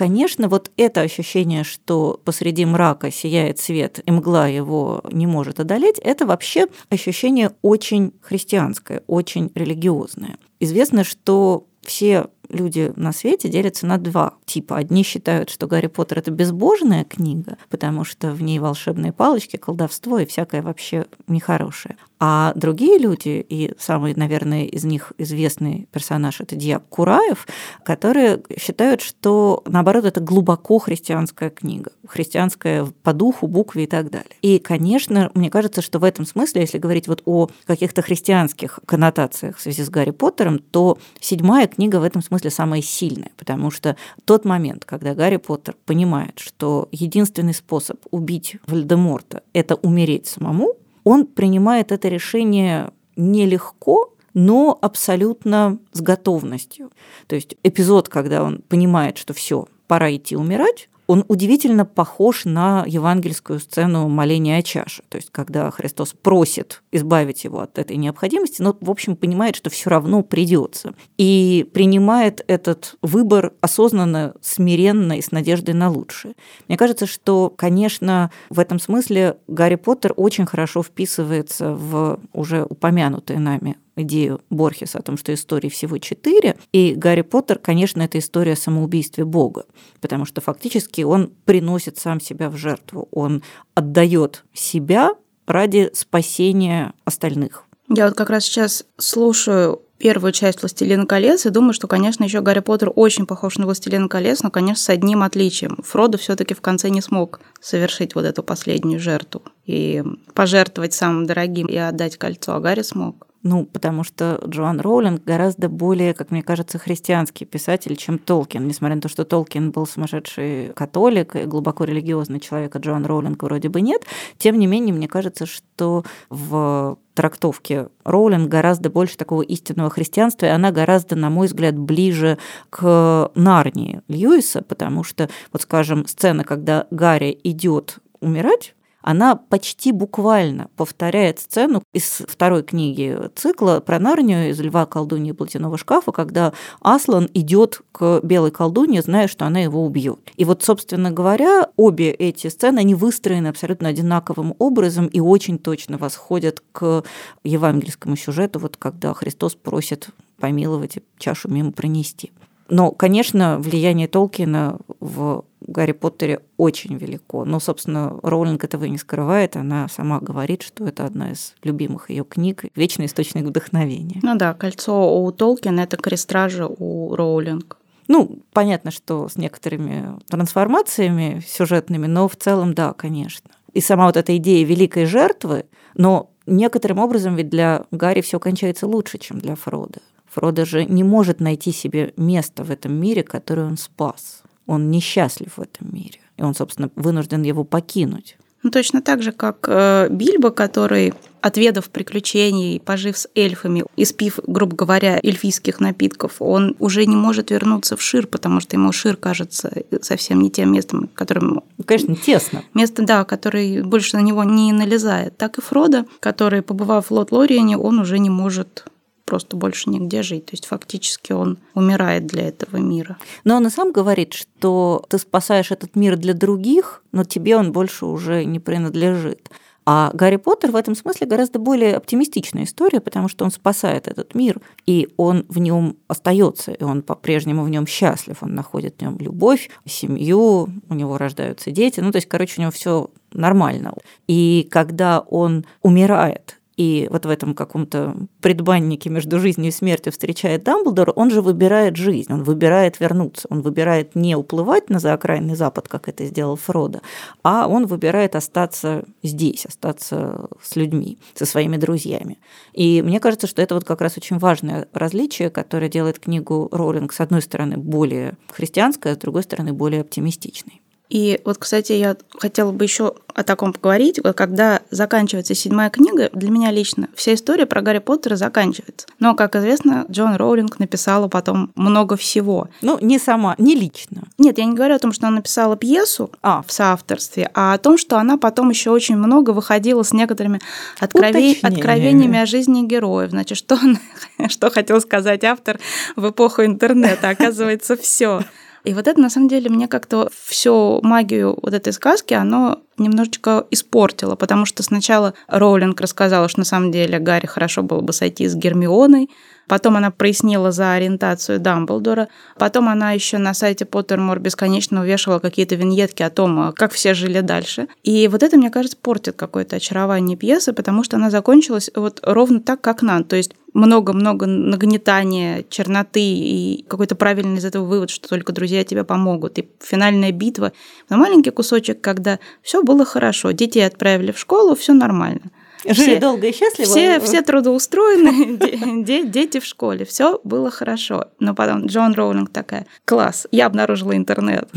Конечно, 0.00 0.48
вот 0.48 0.70
это 0.78 1.02
ощущение, 1.02 1.62
что 1.62 2.18
посреди 2.24 2.64
мрака 2.64 3.10
сияет 3.10 3.58
свет, 3.58 4.00
и 4.06 4.10
мгла 4.10 4.46
его 4.46 5.02
не 5.12 5.26
может 5.26 5.60
одолеть, 5.60 5.98
это 5.98 6.24
вообще 6.24 6.68
ощущение 6.88 7.52
очень 7.60 8.14
христианское, 8.22 9.02
очень 9.06 9.50
религиозное. 9.54 10.38
Известно, 10.58 11.04
что 11.04 11.66
все 11.82 12.28
люди 12.48 12.94
на 12.96 13.12
свете 13.12 13.50
делятся 13.50 13.84
на 13.84 13.98
два 13.98 14.36
типа. 14.46 14.78
Одни 14.78 15.02
считают, 15.02 15.50
что 15.50 15.66
Гарри 15.66 15.88
Поттер 15.88 16.20
это 16.20 16.30
безбожная 16.30 17.04
книга, 17.04 17.58
потому 17.68 18.04
что 18.04 18.30
в 18.30 18.42
ней 18.42 18.58
волшебные 18.58 19.12
палочки, 19.12 19.58
колдовство 19.58 20.18
и 20.18 20.24
всякое 20.24 20.62
вообще 20.62 21.04
нехорошее. 21.26 21.98
А 22.22 22.52
другие 22.54 22.98
люди, 22.98 23.44
и 23.48 23.72
самый, 23.78 24.14
наверное, 24.14 24.66
из 24.66 24.84
них 24.84 25.14
известный 25.16 25.88
персонаж 25.90 26.42
это 26.42 26.54
Дьяк 26.54 26.86
Кураев, 26.90 27.48
которые 27.82 28.42
считают, 28.58 29.00
что 29.00 29.62
наоборот 29.66 30.04
это 30.04 30.20
глубоко 30.20 30.78
христианская 30.78 31.48
книга, 31.48 31.92
христианская 32.06 32.86
по 33.02 33.14
духу, 33.14 33.46
букве 33.46 33.84
и 33.84 33.86
так 33.86 34.10
далее. 34.10 34.28
И, 34.42 34.58
конечно, 34.58 35.30
мне 35.34 35.48
кажется, 35.48 35.80
что 35.80 35.98
в 35.98 36.04
этом 36.04 36.26
смысле, 36.26 36.60
если 36.60 36.76
говорить 36.76 37.08
вот 37.08 37.22
о 37.24 37.48
каких-то 37.64 38.02
христианских 38.02 38.80
коннотациях 38.84 39.56
в 39.56 39.60
связи 39.62 39.82
с 39.82 39.88
Гарри 39.88 40.10
Поттером, 40.10 40.58
то 40.58 40.98
седьмая 41.20 41.68
книга 41.68 42.00
в 42.00 42.02
этом 42.04 42.22
смысле 42.22 42.50
самая 42.50 42.82
сильная, 42.82 43.30
потому 43.38 43.70
что 43.70 43.96
тот 44.26 44.44
момент, 44.44 44.84
когда 44.84 45.14
Гарри 45.14 45.36
Поттер 45.36 45.74
понимает, 45.86 46.38
что 46.38 46.86
единственный 46.92 47.54
способ 47.54 47.98
убить 48.10 48.58
Вальдеморта– 48.66 49.42
это 49.54 49.76
умереть 49.76 50.26
самому, 50.26 50.74
он 51.04 51.26
принимает 51.26 51.92
это 51.92 52.08
решение 52.08 52.90
нелегко, 53.16 54.14
но 54.34 54.78
абсолютно 54.80 55.78
с 55.92 56.00
готовностью. 56.00 56.90
То 57.26 57.34
есть 57.34 57.56
эпизод, 57.62 58.08
когда 58.08 58.42
он 58.42 58.62
понимает, 58.68 59.18
что 59.18 59.34
все, 59.34 59.66
пора 59.86 60.14
идти 60.14 60.36
умирать, 60.36 60.88
он 61.10 61.24
удивительно 61.26 61.84
похож 61.84 62.44
на 62.44 62.84
евангельскую 62.86 63.58
сцену 63.58 64.08
моления 64.08 64.58
о 64.58 64.62
чаше. 64.62 65.02
То 65.08 65.16
есть, 65.16 65.30
когда 65.32 65.68
Христос 65.72 66.12
просит 66.12 66.84
избавить 66.92 67.42
его 67.42 67.62
от 67.62 67.80
этой 67.80 67.96
необходимости, 67.96 68.62
но, 68.62 68.76
в 68.80 68.88
общем, 68.88 69.16
понимает, 69.16 69.56
что 69.56 69.70
все 69.70 69.90
равно 69.90 70.22
придется. 70.22 70.94
И 71.18 71.68
принимает 71.74 72.44
этот 72.46 72.94
выбор 73.02 73.54
осознанно, 73.60 74.34
смиренно 74.40 75.18
и 75.18 75.20
с 75.20 75.32
надеждой 75.32 75.74
на 75.74 75.90
лучшее. 75.90 76.34
Мне 76.68 76.76
кажется, 76.76 77.06
что, 77.06 77.52
конечно, 77.56 78.30
в 78.48 78.60
этом 78.60 78.78
смысле 78.78 79.38
Гарри 79.48 79.74
Поттер 79.74 80.14
очень 80.14 80.46
хорошо 80.46 80.84
вписывается 80.84 81.74
в 81.74 82.20
уже 82.32 82.62
упомянутые 82.62 83.40
нами 83.40 83.78
идею 84.02 84.40
Борхеса 84.50 84.98
о 84.98 85.02
том, 85.02 85.16
что 85.16 85.32
истории 85.34 85.68
всего 85.68 85.98
четыре. 85.98 86.56
И 86.72 86.94
Гарри 86.94 87.22
Поттер, 87.22 87.58
конечно, 87.58 88.02
это 88.02 88.18
история 88.18 88.52
о 88.52 88.56
самоубийстве 88.56 89.24
Бога, 89.24 89.64
потому 90.00 90.24
что 90.24 90.40
фактически 90.40 91.02
он 91.02 91.32
приносит 91.44 91.98
сам 91.98 92.20
себя 92.20 92.50
в 92.50 92.56
жертву. 92.56 93.08
Он 93.10 93.42
отдает 93.74 94.44
себя 94.52 95.14
ради 95.46 95.90
спасения 95.94 96.92
остальных. 97.04 97.64
Я 97.88 98.06
вот 98.06 98.16
как 98.16 98.30
раз 98.30 98.44
сейчас 98.44 98.84
слушаю 98.98 99.82
первую 100.00 100.32
часть 100.32 100.62
«Властелина 100.62 101.06
колец» 101.06 101.44
и 101.44 101.50
думаю, 101.50 101.74
что, 101.74 101.86
конечно, 101.86 102.24
еще 102.24 102.40
Гарри 102.40 102.60
Поттер 102.60 102.90
очень 102.94 103.26
похож 103.26 103.58
на 103.58 103.66
«Властелина 103.66 104.08
колец», 104.08 104.42
но, 104.42 104.50
конечно, 104.50 104.82
с 104.82 104.88
одним 104.88 105.22
отличием. 105.22 105.76
Фродо 105.82 106.16
все 106.16 106.36
таки 106.36 106.54
в 106.54 106.60
конце 106.60 106.88
не 106.88 107.02
смог 107.02 107.40
совершить 107.60 108.14
вот 108.14 108.24
эту 108.24 108.42
последнюю 108.42 108.98
жертву 108.98 109.42
и 109.66 110.02
пожертвовать 110.34 110.94
самым 110.94 111.26
дорогим 111.26 111.66
и 111.66 111.76
отдать 111.76 112.16
кольцо, 112.16 112.54
а 112.54 112.60
Гарри 112.60 112.82
смог. 112.82 113.26
Ну, 113.42 113.64
потому 113.64 114.04
что 114.04 114.38
Джоан 114.46 114.80
Роулинг 114.80 115.24
гораздо 115.24 115.70
более, 115.70 116.12
как 116.12 116.30
мне 116.30 116.42
кажется, 116.42 116.78
христианский 116.78 117.46
писатель, 117.46 117.96
чем 117.96 118.18
Толкин. 118.18 118.66
Несмотря 118.66 118.96
на 118.96 119.00
то, 119.00 119.08
что 119.08 119.24
Толкин 119.24 119.70
был 119.70 119.86
сумасшедший 119.86 120.72
католик 120.74 121.36
и 121.36 121.44
глубоко 121.44 121.84
религиозный 121.84 122.38
человек, 122.38 122.76
а 122.76 122.80
Джоан 122.80 123.06
Роулинг 123.06 123.42
вроде 123.42 123.70
бы 123.70 123.80
нет, 123.80 124.02
тем 124.36 124.58
не 124.58 124.66
менее, 124.66 124.94
мне 124.94 125.08
кажется, 125.08 125.46
что 125.46 126.04
в 126.28 126.98
трактовке 127.14 127.88
Роулинг 128.04 128.50
гораздо 128.50 128.90
больше 128.90 129.16
такого 129.16 129.40
истинного 129.40 129.88
христианства, 129.88 130.44
и 130.44 130.50
она 130.50 130.70
гораздо, 130.70 131.16
на 131.16 131.30
мой 131.30 131.46
взгляд, 131.46 131.78
ближе 131.78 132.36
к 132.68 133.30
Нарнии 133.34 134.02
Льюиса, 134.08 134.62
потому 134.62 135.02
что, 135.02 135.30
вот 135.50 135.62
скажем, 135.62 136.06
сцена, 136.06 136.44
когда 136.44 136.86
Гарри 136.90 137.38
идет 137.42 138.00
умирать, 138.20 138.74
она 139.02 139.36
почти 139.36 139.92
буквально 139.92 140.68
повторяет 140.76 141.38
сцену 141.38 141.82
из 141.92 142.22
второй 142.28 142.62
книги 142.62 143.18
цикла 143.34 143.80
про 143.80 143.98
Нарнию 143.98 144.50
из 144.50 144.60
«Льва, 144.60 144.86
колдуньи 144.86 145.30
и 145.30 145.34
платяного 145.34 145.78
шкафа», 145.78 146.12
когда 146.12 146.52
Аслан 146.80 147.28
идет 147.34 147.82
к 147.92 148.20
белой 148.22 148.50
колдунье, 148.50 149.02
зная, 149.02 149.28
что 149.28 149.46
она 149.46 149.60
его 149.60 149.84
убьет. 149.84 150.20
И 150.36 150.44
вот, 150.44 150.62
собственно 150.62 151.10
говоря, 151.10 151.68
обе 151.76 152.10
эти 152.10 152.48
сцены, 152.48 152.80
они 152.80 152.94
выстроены 152.94 153.48
абсолютно 153.48 153.88
одинаковым 153.88 154.54
образом 154.58 155.06
и 155.06 155.20
очень 155.20 155.58
точно 155.58 155.98
восходят 155.98 156.62
к 156.72 157.04
евангельскому 157.44 158.16
сюжету, 158.16 158.58
вот 158.58 158.76
когда 158.76 159.14
Христос 159.14 159.54
просит 159.54 160.10
помиловать 160.38 160.96
и 160.96 161.02
чашу 161.18 161.48
мимо 161.48 161.72
пронести. 161.72 162.32
Но, 162.68 162.92
конечно, 162.92 163.58
влияние 163.58 164.08
Толкина 164.08 164.78
в 165.00 165.44
Гарри 165.70 165.92
Поттере 165.92 166.40
очень 166.56 166.96
велико. 166.96 167.44
Но, 167.44 167.60
собственно, 167.60 168.18
Роулинг 168.22 168.64
этого 168.64 168.84
и 168.84 168.90
не 168.90 168.98
скрывает. 168.98 169.56
Она 169.56 169.88
сама 169.88 170.18
говорит, 170.18 170.62
что 170.62 170.84
это 170.84 171.04
одна 171.06 171.30
из 171.30 171.54
любимых 171.62 172.10
ее 172.10 172.24
книг, 172.24 172.64
вечный 172.74 173.06
источник 173.06 173.44
вдохновения. 173.44 174.18
Ну 174.22 174.34
да, 174.34 174.52
кольцо 174.52 175.22
у 175.22 175.30
Толкина 175.30 175.80
это 175.80 175.96
крестража 175.96 176.66
у 176.66 177.14
Роулинг. 177.14 177.78
Ну, 178.08 178.40
понятно, 178.52 178.90
что 178.90 179.28
с 179.28 179.36
некоторыми 179.36 180.18
трансформациями 180.28 181.40
сюжетными, 181.46 182.08
но 182.08 182.26
в 182.26 182.34
целом, 182.34 182.74
да, 182.74 182.92
конечно. 182.92 183.50
И 183.72 183.80
сама 183.80 184.06
вот 184.06 184.16
эта 184.16 184.36
идея 184.36 184.66
великой 184.66 185.04
жертвы, 185.04 185.66
но 185.94 186.30
некоторым 186.46 186.98
образом 186.98 187.36
ведь 187.36 187.48
для 187.48 187.84
Гарри 187.92 188.22
все 188.22 188.40
кончается 188.40 188.88
лучше, 188.88 189.18
чем 189.18 189.38
для 189.38 189.54
Фрода. 189.54 190.00
Фродо 190.26 190.64
же 190.64 190.84
не 190.84 191.04
может 191.04 191.38
найти 191.38 191.70
себе 191.70 192.12
место 192.16 192.64
в 192.64 192.72
этом 192.72 192.92
мире, 192.92 193.22
которое 193.22 193.66
он 193.68 193.76
спас. 193.76 194.42
Он 194.70 194.88
несчастлив 194.88 195.56
в 195.56 195.60
этом 195.60 195.92
мире. 195.92 196.20
И 196.36 196.42
он, 196.42 196.54
собственно, 196.54 196.90
вынужден 196.94 197.42
его 197.42 197.64
покинуть. 197.64 198.36
Ну, 198.62 198.70
точно 198.70 199.02
так 199.02 199.20
же, 199.20 199.32
как 199.32 199.66
э, 199.66 200.06
Бильбо, 200.10 200.50
который, 200.50 201.12
отведав 201.40 201.90
приключений, 201.90 202.78
пожив 202.78 203.18
с 203.18 203.28
эльфами, 203.34 203.82
испив, 203.96 204.38
грубо 204.46 204.76
говоря, 204.76 205.18
эльфийских 205.20 205.80
напитков, 205.80 206.36
он 206.38 206.76
уже 206.78 207.04
не 207.04 207.16
может 207.16 207.50
вернуться 207.50 207.96
в 207.96 208.02
Шир, 208.02 208.28
потому 208.28 208.60
что 208.60 208.76
ему 208.76 208.92
Шир 208.92 209.16
кажется 209.16 209.72
совсем 210.02 210.40
не 210.40 210.50
тем 210.50 210.72
местом, 210.72 211.10
которым... 211.14 211.64
Ну, 211.76 211.84
конечно, 211.84 212.14
тесно. 212.14 212.62
Место, 212.72 213.02
да, 213.02 213.24
которое 213.24 213.82
больше 213.82 214.18
на 214.18 214.20
него 214.20 214.44
не 214.44 214.72
налезает. 214.72 215.36
Так 215.36 215.58
и 215.58 215.62
Фродо, 215.62 216.04
который, 216.20 216.62
побывав 216.62 217.06
в 217.06 217.10
Лот-Лориане, 217.10 217.76
он 217.76 217.98
уже 217.98 218.20
не 218.20 218.30
может 218.30 218.84
просто 219.30 219.56
больше 219.56 219.90
нигде 219.90 220.24
жить. 220.24 220.46
То 220.46 220.54
есть 220.54 220.66
фактически 220.66 221.32
он 221.32 221.58
умирает 221.74 222.26
для 222.26 222.48
этого 222.48 222.78
мира. 222.78 223.16
Но 223.44 223.56
он 223.56 223.66
и 223.68 223.70
сам 223.70 223.92
говорит, 223.92 224.34
что 224.34 225.04
ты 225.08 225.18
спасаешь 225.18 225.70
этот 225.70 225.94
мир 225.94 226.16
для 226.16 226.34
других, 226.34 227.04
но 227.12 227.22
тебе 227.22 227.56
он 227.56 227.70
больше 227.70 228.06
уже 228.06 228.44
не 228.44 228.58
принадлежит. 228.58 229.48
А 229.86 230.10
Гарри 230.12 230.36
Поттер 230.36 230.72
в 230.72 230.76
этом 230.76 230.96
смысле 230.96 231.28
гораздо 231.28 231.60
более 231.60 231.96
оптимистичная 231.96 232.64
история, 232.64 233.00
потому 233.00 233.28
что 233.28 233.44
он 233.44 233.52
спасает 233.52 234.08
этот 234.08 234.34
мир, 234.34 234.60
и 234.84 235.08
он 235.16 235.46
в 235.48 235.58
нем 235.58 235.96
остается, 236.08 236.72
и 236.72 236.82
он 236.82 237.02
по-прежнему 237.02 237.62
в 237.62 237.70
нем 237.70 237.86
счастлив, 237.86 238.36
он 238.40 238.54
находит 238.54 238.96
в 238.98 239.02
нем 239.02 239.16
любовь, 239.18 239.70
семью, 239.86 240.68
у 240.88 240.94
него 240.94 241.18
рождаются 241.18 241.70
дети, 241.70 242.00
ну 242.00 242.10
то 242.12 242.16
есть, 242.16 242.28
короче, 242.28 242.54
у 242.58 242.60
него 242.62 242.72
все 242.72 243.10
нормально. 243.32 243.94
И 244.26 244.68
когда 244.70 245.20
он 245.20 245.64
умирает, 245.82 246.59
и 246.80 247.08
вот 247.10 247.26
в 247.26 247.28
этом 247.28 247.54
каком-то 247.54 248.16
предбаннике 248.40 249.10
между 249.10 249.38
жизнью 249.38 249.68
и 249.68 249.70
смертью 249.70 250.12
встречает 250.12 250.64
Дамблдор, 250.64 251.12
он 251.14 251.30
же 251.30 251.42
выбирает 251.42 251.96
жизнь, 251.96 252.32
он 252.32 252.42
выбирает 252.42 253.00
вернуться, 253.00 253.46
он 253.50 253.60
выбирает 253.60 254.14
не 254.14 254.34
уплывать 254.34 254.88
на 254.88 254.98
заокраинный 254.98 255.56
запад, 255.56 255.88
как 255.88 256.08
это 256.08 256.24
сделал 256.24 256.56
Фродо, 256.56 257.02
а 257.42 257.68
он 257.68 257.84
выбирает 257.84 258.34
остаться 258.34 259.04
здесь, 259.22 259.66
остаться 259.66 260.48
с 260.62 260.74
людьми, 260.74 261.18
со 261.34 261.44
своими 261.44 261.76
друзьями. 261.76 262.38
И 262.72 263.02
мне 263.02 263.20
кажется, 263.20 263.46
что 263.46 263.60
это 263.60 263.74
вот 263.74 263.84
как 263.84 264.00
раз 264.00 264.16
очень 264.16 264.38
важное 264.38 264.88
различие, 264.94 265.50
которое 265.50 265.90
делает 265.90 266.18
книгу 266.18 266.70
Роллинг, 266.72 267.12
с 267.12 267.20
одной 267.20 267.42
стороны, 267.42 267.76
более 267.76 268.38
христианской, 268.50 269.12
а 269.12 269.16
с 269.16 269.18
другой 269.18 269.42
стороны, 269.42 269.74
более 269.74 270.00
оптимистичной. 270.00 270.79
И 271.10 271.40
вот, 271.44 271.58
кстати, 271.58 271.92
я 271.92 272.16
хотела 272.38 272.70
бы 272.70 272.84
еще 272.84 273.14
о 273.34 273.42
таком 273.42 273.72
поговорить. 273.72 274.20
Когда 274.36 274.80
заканчивается 274.90 275.54
седьмая 275.54 275.90
книга, 275.90 276.30
для 276.32 276.50
меня 276.50 276.70
лично 276.70 277.08
вся 277.14 277.34
история 277.34 277.66
про 277.66 277.82
Гарри 277.82 277.98
Поттера 277.98 278.36
заканчивается. 278.36 279.08
Но, 279.18 279.34
как 279.34 279.56
известно, 279.56 280.06
Джон 280.08 280.36
Роулинг 280.36 280.78
написала 280.78 281.28
потом 281.28 281.72
много 281.74 282.16
всего. 282.16 282.68
Ну, 282.80 282.98
не 283.00 283.18
сама, 283.18 283.56
не 283.58 283.74
лично. 283.74 284.22
Нет, 284.38 284.58
я 284.58 284.64
не 284.64 284.74
говорю 284.74 284.94
о 284.94 284.98
том, 285.00 285.12
что 285.12 285.26
она 285.26 285.36
написала 285.36 285.76
пьесу 285.76 286.30
а. 286.42 286.62
в 286.66 286.72
соавторстве, 286.72 287.50
а 287.54 287.74
о 287.74 287.78
том, 287.78 287.98
что 287.98 288.16
она 288.18 288.36
потом 288.36 288.70
еще 288.70 288.90
очень 288.90 289.16
много 289.16 289.50
выходила 289.50 290.04
с 290.04 290.12
некоторыми 290.12 290.60
откровен... 291.00 291.56
откровениями 291.62 292.38
о 292.38 292.46
жизни 292.46 292.86
героев. 292.86 293.30
Значит, 293.30 293.58
что, 293.58 293.78
что 294.48 294.70
хотел 294.70 295.00
сказать 295.00 295.42
автор 295.42 295.80
в 296.14 296.30
эпоху 296.30 296.64
интернета? 296.64 297.30
Оказывается, 297.30 297.96
все. 297.96 298.42
И 298.84 298.94
вот 298.94 299.06
это, 299.08 299.20
на 299.20 299.30
самом 299.30 299.48
деле, 299.48 299.68
мне 299.70 299.88
как-то 299.88 300.28
всю 300.32 301.00
магию 301.02 301.58
вот 301.62 301.74
этой 301.74 301.92
сказки, 301.92 302.34
оно 302.34 302.80
немножечко 302.98 303.66
испортило, 303.70 304.36
потому 304.36 304.66
что 304.66 304.82
сначала 304.82 305.34
Роулинг 305.48 306.00
рассказала, 306.00 306.48
что 306.48 306.60
на 306.60 306.64
самом 306.64 306.92
деле 306.92 307.18
Гарри 307.18 307.46
хорошо 307.46 307.82
было 307.82 308.00
бы 308.00 308.12
сойти 308.12 308.46
с 308.46 308.54
Гермионой, 308.54 309.30
Потом 309.70 309.96
она 309.96 310.10
прояснила 310.10 310.72
за 310.72 310.94
ориентацию 310.94 311.60
Дамблдора. 311.60 312.26
Потом 312.58 312.88
она 312.88 313.12
еще 313.12 313.38
на 313.38 313.54
сайте 313.54 313.84
Поттермор 313.84 314.40
бесконечно 314.40 315.00
увешивала 315.00 315.38
какие-то 315.38 315.76
виньетки 315.76 316.24
о 316.24 316.30
том, 316.30 316.72
как 316.72 316.90
все 316.90 317.14
жили 317.14 317.38
дальше. 317.38 317.86
И 318.02 318.26
вот 318.26 318.42
это, 318.42 318.56
мне 318.56 318.70
кажется, 318.70 318.98
портит 319.00 319.36
какое-то 319.36 319.76
очарование 319.76 320.36
пьесы, 320.36 320.72
потому 320.72 321.04
что 321.04 321.18
она 321.18 321.30
закончилась 321.30 321.88
вот 321.94 322.18
ровно 322.24 322.58
так, 322.58 322.80
как 322.80 323.02
надо. 323.02 323.22
То 323.22 323.36
есть 323.36 323.52
много-много 323.74 324.46
нагнетания, 324.46 325.64
черноты 325.68 326.22
и 326.22 326.84
какой-то 326.88 327.14
правильный 327.14 327.58
из 327.58 327.64
этого 327.64 327.84
вывод, 327.84 328.10
что 328.10 328.28
только 328.28 328.52
друзья 328.52 328.84
тебе 328.84 329.04
помогут. 329.04 329.58
И 329.58 329.68
финальная 329.80 330.32
битва 330.32 330.72
на 331.08 331.16
маленький 331.16 331.50
кусочек, 331.50 332.00
когда 332.00 332.38
все 332.62 332.82
было 332.82 333.04
хорошо, 333.04 333.50
детей 333.52 333.86
отправили 333.86 334.32
в 334.32 334.38
школу, 334.38 334.74
все 334.74 334.92
нормально. 334.92 335.50
Жили 335.84 336.10
все, 336.10 336.20
долго 336.20 336.46
и 336.46 336.52
счастливо. 336.52 336.90
Все, 336.90 337.20
все 337.20 337.42
трудоустроены, 337.42 339.04
дети 339.30 339.60
в 339.60 339.64
школе, 339.64 340.04
все 340.04 340.40
было 340.44 340.70
хорошо. 340.70 341.28
Но 341.38 341.54
потом 341.54 341.86
Джон 341.86 342.12
Роулинг 342.14 342.50
такая, 342.50 342.86
класс, 343.04 343.46
я 343.50 343.66
обнаружила 343.66 344.14
интернет. 344.16 344.68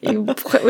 И 0.00 0.16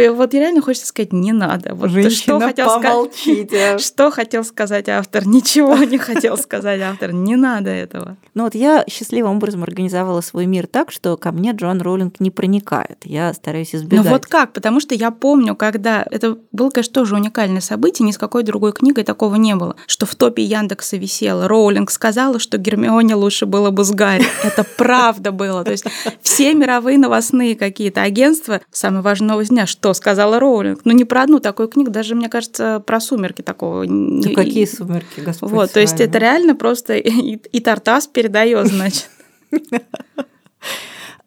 вот 0.09 0.35
реально 0.35 0.63
хочется 0.63 0.89
сказать, 0.89 1.13
не 1.13 1.33
надо. 1.33 1.75
Вот 1.75 1.91
Женщина, 1.91 2.39
что 2.39 2.41
хотел 2.41 2.67
помолчите. 2.67 3.79
Что 3.79 4.11
хотел 4.11 4.45
сказать 4.45 4.89
автор? 4.89 5.27
Ничего 5.27 5.77
не 5.79 5.99
хотел 5.99 6.37
сказать 6.37 6.81
автор. 6.81 7.13
Не 7.13 7.37
надо 7.37 7.71
этого. 7.71 8.17
Ну 8.35 8.45
вот 8.45 8.55
я 8.55 8.85
счастливым 8.89 9.37
образом 9.37 9.63
организовала 9.63 10.21
свой 10.21 10.47
мир 10.47 10.67
так, 10.67 10.93
что 10.93 11.17
ко 11.17 11.33
мне 11.33 11.53
Джон 11.53 11.81
Роллинг 11.81 12.21
не 12.21 12.31
проникает. 12.31 12.99
Я 13.05 13.33
стараюсь 13.35 13.75
избегать. 13.75 14.05
Ну 14.05 14.11
вот 14.11 14.27
как? 14.27 14.53
Потому 14.53 14.81
что 14.81 14.95
я 14.95 15.11
помню, 15.11 15.57
когда... 15.57 16.07
Это 16.11 16.39
было, 16.53 16.71
конечно, 16.71 16.95
тоже 16.95 17.17
уникальное 17.17 17.61
событие, 17.61 18.07
ни 18.07 18.13
с 18.13 18.19
какой 18.19 18.43
другой 18.43 18.73
книгой 18.73 19.05
такого 19.05 19.37
не 19.37 19.55
было, 19.55 19.77
что 19.87 20.07
в 20.07 20.15
топе 20.15 20.43
Яндекса 20.43 20.97
висело. 20.97 21.49
Роулинг 21.49 21.91
сказала, 21.91 22.39
что 22.39 22.59
Гермионе 22.59 23.15
лучше 23.15 23.47
было 23.47 23.71
бы 23.71 23.85
с 23.85 23.91
Гарри. 23.91 24.27
Это 24.45 24.65
правда 24.77 25.33
было. 25.33 25.65
То 25.65 25.73
есть 25.73 25.85
все 26.23 26.55
мировые 26.55 26.99
новостные 26.99 27.57
какие-то 27.57 28.03
агентства, 28.03 28.61
самое 28.71 29.03
новость 29.19 29.51
дня, 29.51 29.67
что 29.67 29.93
сказала 29.95 30.39
Роулинг. 30.39 30.81
Ну, 30.85 30.93
не 30.93 31.05
про 31.05 31.23
одну 31.23 31.41
такую 31.41 31.69
книгу, 31.69 31.91
даже, 31.91 32.15
мне 32.15 32.29
кажется, 32.29 32.83
про 32.87 33.01
«Сумерки» 33.01 33.43
такого. 33.43 33.85
Да 33.87 34.31
какие 34.31 34.65
«Сумерки», 34.65 35.21
Господь 35.21 35.51
Вот, 35.51 35.73
то 35.73 35.81
есть 35.81 36.01
это 36.01 36.19
реально 36.19 36.55
просто 36.55 36.95
и, 36.95 37.37
и 37.37 37.61
Тартас 37.61 38.07
передает, 38.07 38.67
значит. 38.69 39.11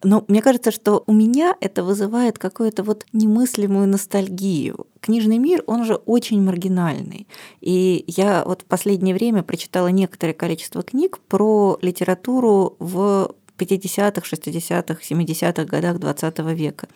Но 0.04 0.22
мне 0.28 0.42
кажется, 0.42 0.70
что 0.70 1.02
у 1.06 1.12
меня 1.14 1.56
это 1.60 1.82
вызывает 1.82 2.38
какую-то 2.38 2.82
вот 2.82 3.06
немыслимую 3.12 3.88
ностальгию. 3.88 4.86
Книжный 5.00 5.38
мир, 5.38 5.64
он 5.66 5.84
же 5.84 5.94
очень 5.94 6.42
маргинальный. 6.42 7.26
И 7.62 8.04
я 8.06 8.44
вот 8.44 8.62
в 8.62 8.64
последнее 8.66 9.14
время 9.14 9.42
прочитала 9.42 9.88
некоторое 9.88 10.34
количество 10.34 10.82
книг 10.82 11.18
про 11.26 11.78
литературу 11.80 12.76
в 12.78 13.34
50-х, 13.58 14.22
60-х, 14.22 15.00
70-х 15.00 15.64
годах 15.64 15.98
20 15.98 16.38
века. 16.54 16.88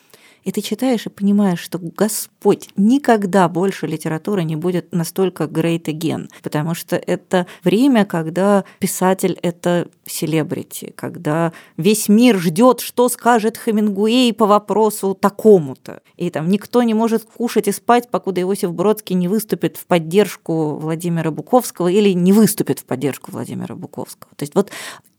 И 0.45 0.53
ты 0.53 0.61
читаешь 0.63 1.07
и 1.07 1.11
понимаешь, 1.11 1.59
что 1.59 1.79
Господь 1.79 2.71
никогда 2.77 3.49
больше 3.49 3.87
литература 3.87 4.41
не 4.41 4.57
будет 4.57 4.93
настолько 4.93 5.45
great 5.45 5.85
again, 5.85 6.29
потому 6.43 6.75
что 6.75 6.97
это 6.97 7.47
время, 7.65 8.05
когда 8.05 8.65
писатель— 8.79 9.39
это 9.43 9.89
селебрити, 10.07 10.93
когда 10.97 11.53
весь 11.77 12.09
мир 12.09 12.39
ждет, 12.39 12.81
что 12.81 13.09
скажет 13.09 13.59
Хемингуэй 13.59 14.33
по 14.33 14.47
вопросу 14.47 15.15
такому-то. 15.15 16.01
И 16.17 16.31
там 16.31 16.49
никто 16.49 16.83
не 16.83 16.95
может 16.95 17.25
кушать 17.25 17.69
и 17.69 17.73
спать, 17.73 18.09
покуда 18.09 18.41
Иосиф 18.41 18.73
Бродский 18.73 19.17
не 19.17 19.29
выступит 19.29 19.77
в 19.77 19.87
поддержку 19.87 20.77
Владимира 20.77 21.31
Буковского 21.31 21.89
или 21.89 22.13
не 22.13 22.33
выступит 22.33 22.79
в 22.79 22.85
поддержку 22.85 23.33
Владимира 23.33 23.75
Буковского. 23.75 24.31
То 24.37 24.45
есть 24.45 24.55
вот 24.55 24.71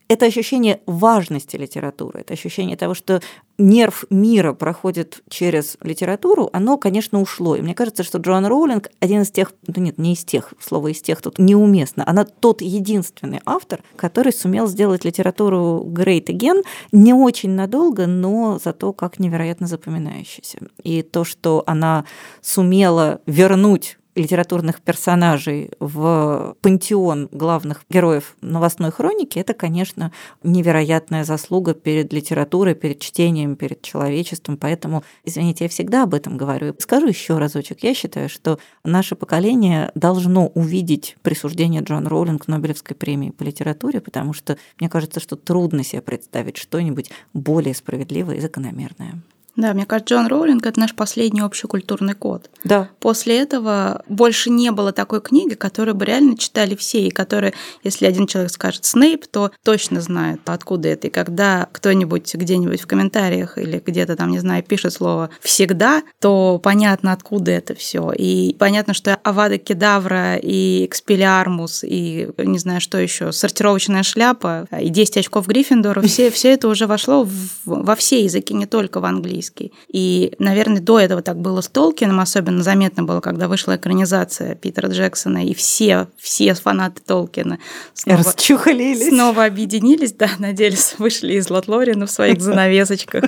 это 0.09 0.25
ощущение 0.25 0.81
важности 0.87 1.55
литературы, 1.55 2.21
это 2.21 2.33
ощущение 2.33 2.75
того, 2.75 2.95
что 2.95 3.21
нерв 3.59 4.05
мира 4.09 4.53
проходит 4.53 5.21
через 5.29 5.77
литературу, 5.81 6.49
оно, 6.51 6.77
конечно, 6.77 7.21
ушло. 7.21 7.55
И 7.55 7.61
мне 7.61 7.75
кажется, 7.75 8.01
что 8.03 8.17
Джоан 8.17 8.47
Роулинг 8.47 8.89
один 8.99 9.21
из 9.21 9.29
тех, 9.29 9.53
ну 9.67 9.83
нет, 9.83 9.99
не 9.99 10.13
из 10.13 10.25
тех, 10.25 10.53
слово 10.59 10.89
из 10.91 11.01
тех 11.01 11.21
тут 11.21 11.37
неуместно, 11.37 12.03
она 12.07 12.25
тот 12.25 12.61
единственный 12.61 13.41
автор, 13.45 13.83
который 13.95 14.33
сумел 14.33 14.65
сделать 14.65 15.05
литературу 15.05 15.85
great 15.87 16.25
again 16.25 16.63
не 16.91 17.13
очень 17.13 17.51
надолго, 17.51 18.07
но 18.07 18.59
зато 18.61 18.93
как 18.93 19.19
невероятно 19.19 19.67
запоминающейся. 19.67 20.57
И 20.81 21.03
то, 21.03 21.23
что 21.23 21.63
она 21.67 22.05
сумела 22.41 23.21
вернуть 23.27 23.99
литературных 24.19 24.81
персонажей 24.81 25.71
в 25.79 26.55
пантеон 26.61 27.29
главных 27.31 27.83
героев 27.89 28.35
новостной 28.41 28.91
хроники, 28.91 29.39
это, 29.39 29.53
конечно, 29.53 30.11
невероятная 30.43 31.23
заслуга 31.23 31.73
перед 31.73 32.11
литературой, 32.13 32.75
перед 32.75 32.99
чтением, 32.99 33.55
перед 33.55 33.81
человечеством. 33.81 34.57
Поэтому, 34.57 35.03
извините, 35.23 35.65
я 35.65 35.69
всегда 35.69 36.03
об 36.03 36.13
этом 36.13 36.37
говорю. 36.37 36.75
Скажу 36.79 37.07
еще 37.07 37.37
разочек. 37.37 37.83
Я 37.83 37.93
считаю, 37.93 38.29
что 38.29 38.59
наше 38.83 39.15
поколение 39.15 39.91
должно 39.95 40.47
увидеть 40.47 41.15
присуждение 41.21 41.81
Джон 41.81 42.07
Роулинг 42.07 42.47
Нобелевской 42.47 42.95
премии 42.95 43.29
по 43.29 43.43
литературе, 43.43 44.01
потому 44.01 44.33
что 44.33 44.57
мне 44.79 44.89
кажется, 44.89 45.19
что 45.19 45.35
трудно 45.35 45.83
себе 45.83 46.01
представить 46.01 46.57
что-нибудь 46.57 47.11
более 47.33 47.73
справедливое 47.73 48.35
и 48.35 48.41
закономерное. 48.41 49.21
Да, 49.59 49.73
мне 49.73 49.85
кажется, 49.85 50.15
Джон 50.15 50.27
Роулинг– 50.27 50.65
это 50.65 50.79
наш 50.79 50.95
последний 50.95 51.41
общекультурный 51.41 52.13
код. 52.13 52.49
Да. 52.63 52.87
После 53.01 53.37
этого 53.39 54.03
больше 54.07 54.49
не 54.49 54.71
было 54.71 54.93
такой 54.93 55.19
книги, 55.19 55.53
которую 55.53 55.95
бы 55.95 56.05
реально 56.05 56.37
читали 56.37 56.75
все, 56.75 57.01
и 57.01 57.09
которая, 57.09 57.53
если 57.83 58.05
один 58.05 58.25
человек 58.25 58.53
скажет 58.53 58.85
Снейп, 58.85 59.27
то 59.27 59.51
точно 59.65 59.99
знает, 59.99 60.39
откуда 60.45 60.87
это. 60.87 61.07
И 61.07 61.09
когда 61.09 61.67
кто-нибудь 61.73 62.33
где-нибудь 62.33 62.79
в 62.79 62.87
комментариях 62.87 63.57
или 63.57 63.83
где-то 63.85 64.15
там, 64.15 64.31
не 64.31 64.39
знаю, 64.39 64.63
пишет 64.63 64.93
слово 64.93 65.29
«всегда», 65.41 66.03
то 66.21 66.57
понятно, 66.63 67.11
откуда 67.11 67.51
это 67.51 67.75
все. 67.75 68.13
И 68.13 68.55
понятно, 68.57 68.93
что 68.93 69.15
Авада 69.15 69.57
Кедавра 69.57 70.37
и 70.37 70.85
Экспелиармус 70.85 71.83
и, 71.83 72.29
не 72.37 72.59
знаю, 72.59 72.79
что 72.79 72.97
еще, 72.97 73.33
сортировочная 73.33 74.03
шляпа 74.03 74.69
и 74.79 74.87
10 74.87 75.17
очков 75.17 75.47
Гриффиндора, 75.47 76.01
все, 76.03 76.31
все 76.31 76.53
это 76.53 76.69
уже 76.69 76.87
вошло 76.87 77.25
в, 77.25 77.33
во 77.65 77.97
все 77.97 78.23
языки, 78.23 78.53
не 78.53 78.65
только 78.65 79.01
в 79.01 79.05
английский 79.05 79.48
английский. 79.49 79.73
И, 79.91 80.33
наверное, 80.39 80.81
до 80.81 80.99
этого 80.99 81.21
так 81.21 81.37
было 81.37 81.61
с 81.61 81.67
Толкином, 81.67 82.19
особенно 82.19 82.63
заметно 82.63 83.03
было, 83.03 83.21
когда 83.21 83.47
вышла 83.47 83.75
экранизация 83.75 84.55
Питера 84.55 84.87
Джексона, 84.87 85.45
и 85.45 85.53
все, 85.53 86.07
все 86.17 86.53
фанаты 86.53 87.01
Толкина 87.05 87.59
снова, 87.93 88.19
Расчухалились. 88.19 89.09
снова 89.09 89.45
объединились, 89.45 90.13
да, 90.13 90.29
надеялись, 90.39 90.95
вышли 90.97 91.33
из 91.33 91.49
Лотлорина 91.49 92.05
в 92.05 92.11
своих 92.11 92.41
занавесочках, 92.41 93.25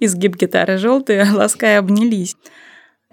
изгиб 0.00 0.36
гитары 0.36 0.78
желтые, 0.78 1.26
лаская 1.32 1.78
обнялись. 1.78 2.36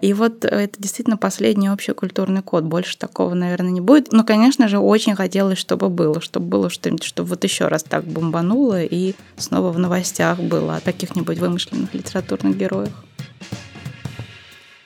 И 0.00 0.12
вот 0.12 0.44
это 0.44 0.80
действительно 0.80 1.16
последний 1.16 1.68
общий 1.68 1.92
культурный 1.92 2.42
код. 2.42 2.64
Больше 2.64 2.96
такого, 2.96 3.34
наверное, 3.34 3.70
не 3.70 3.80
будет. 3.80 4.12
Но, 4.12 4.22
конечно 4.22 4.68
же, 4.68 4.78
очень 4.78 5.16
хотелось, 5.16 5.58
чтобы 5.58 5.88
было, 5.88 6.20
чтобы 6.20 6.46
было 6.46 6.70
что-нибудь, 6.70 7.02
чтобы 7.02 7.30
вот 7.30 7.42
еще 7.42 7.66
раз 7.66 7.82
так 7.82 8.04
бомбануло 8.04 8.82
и 8.82 9.14
снова 9.36 9.72
в 9.72 9.78
новостях 9.78 10.38
было 10.38 10.76
о 10.76 10.80
каких-нибудь 10.80 11.38
вымышленных 11.38 11.94
литературных 11.94 12.56
героях. 12.56 12.92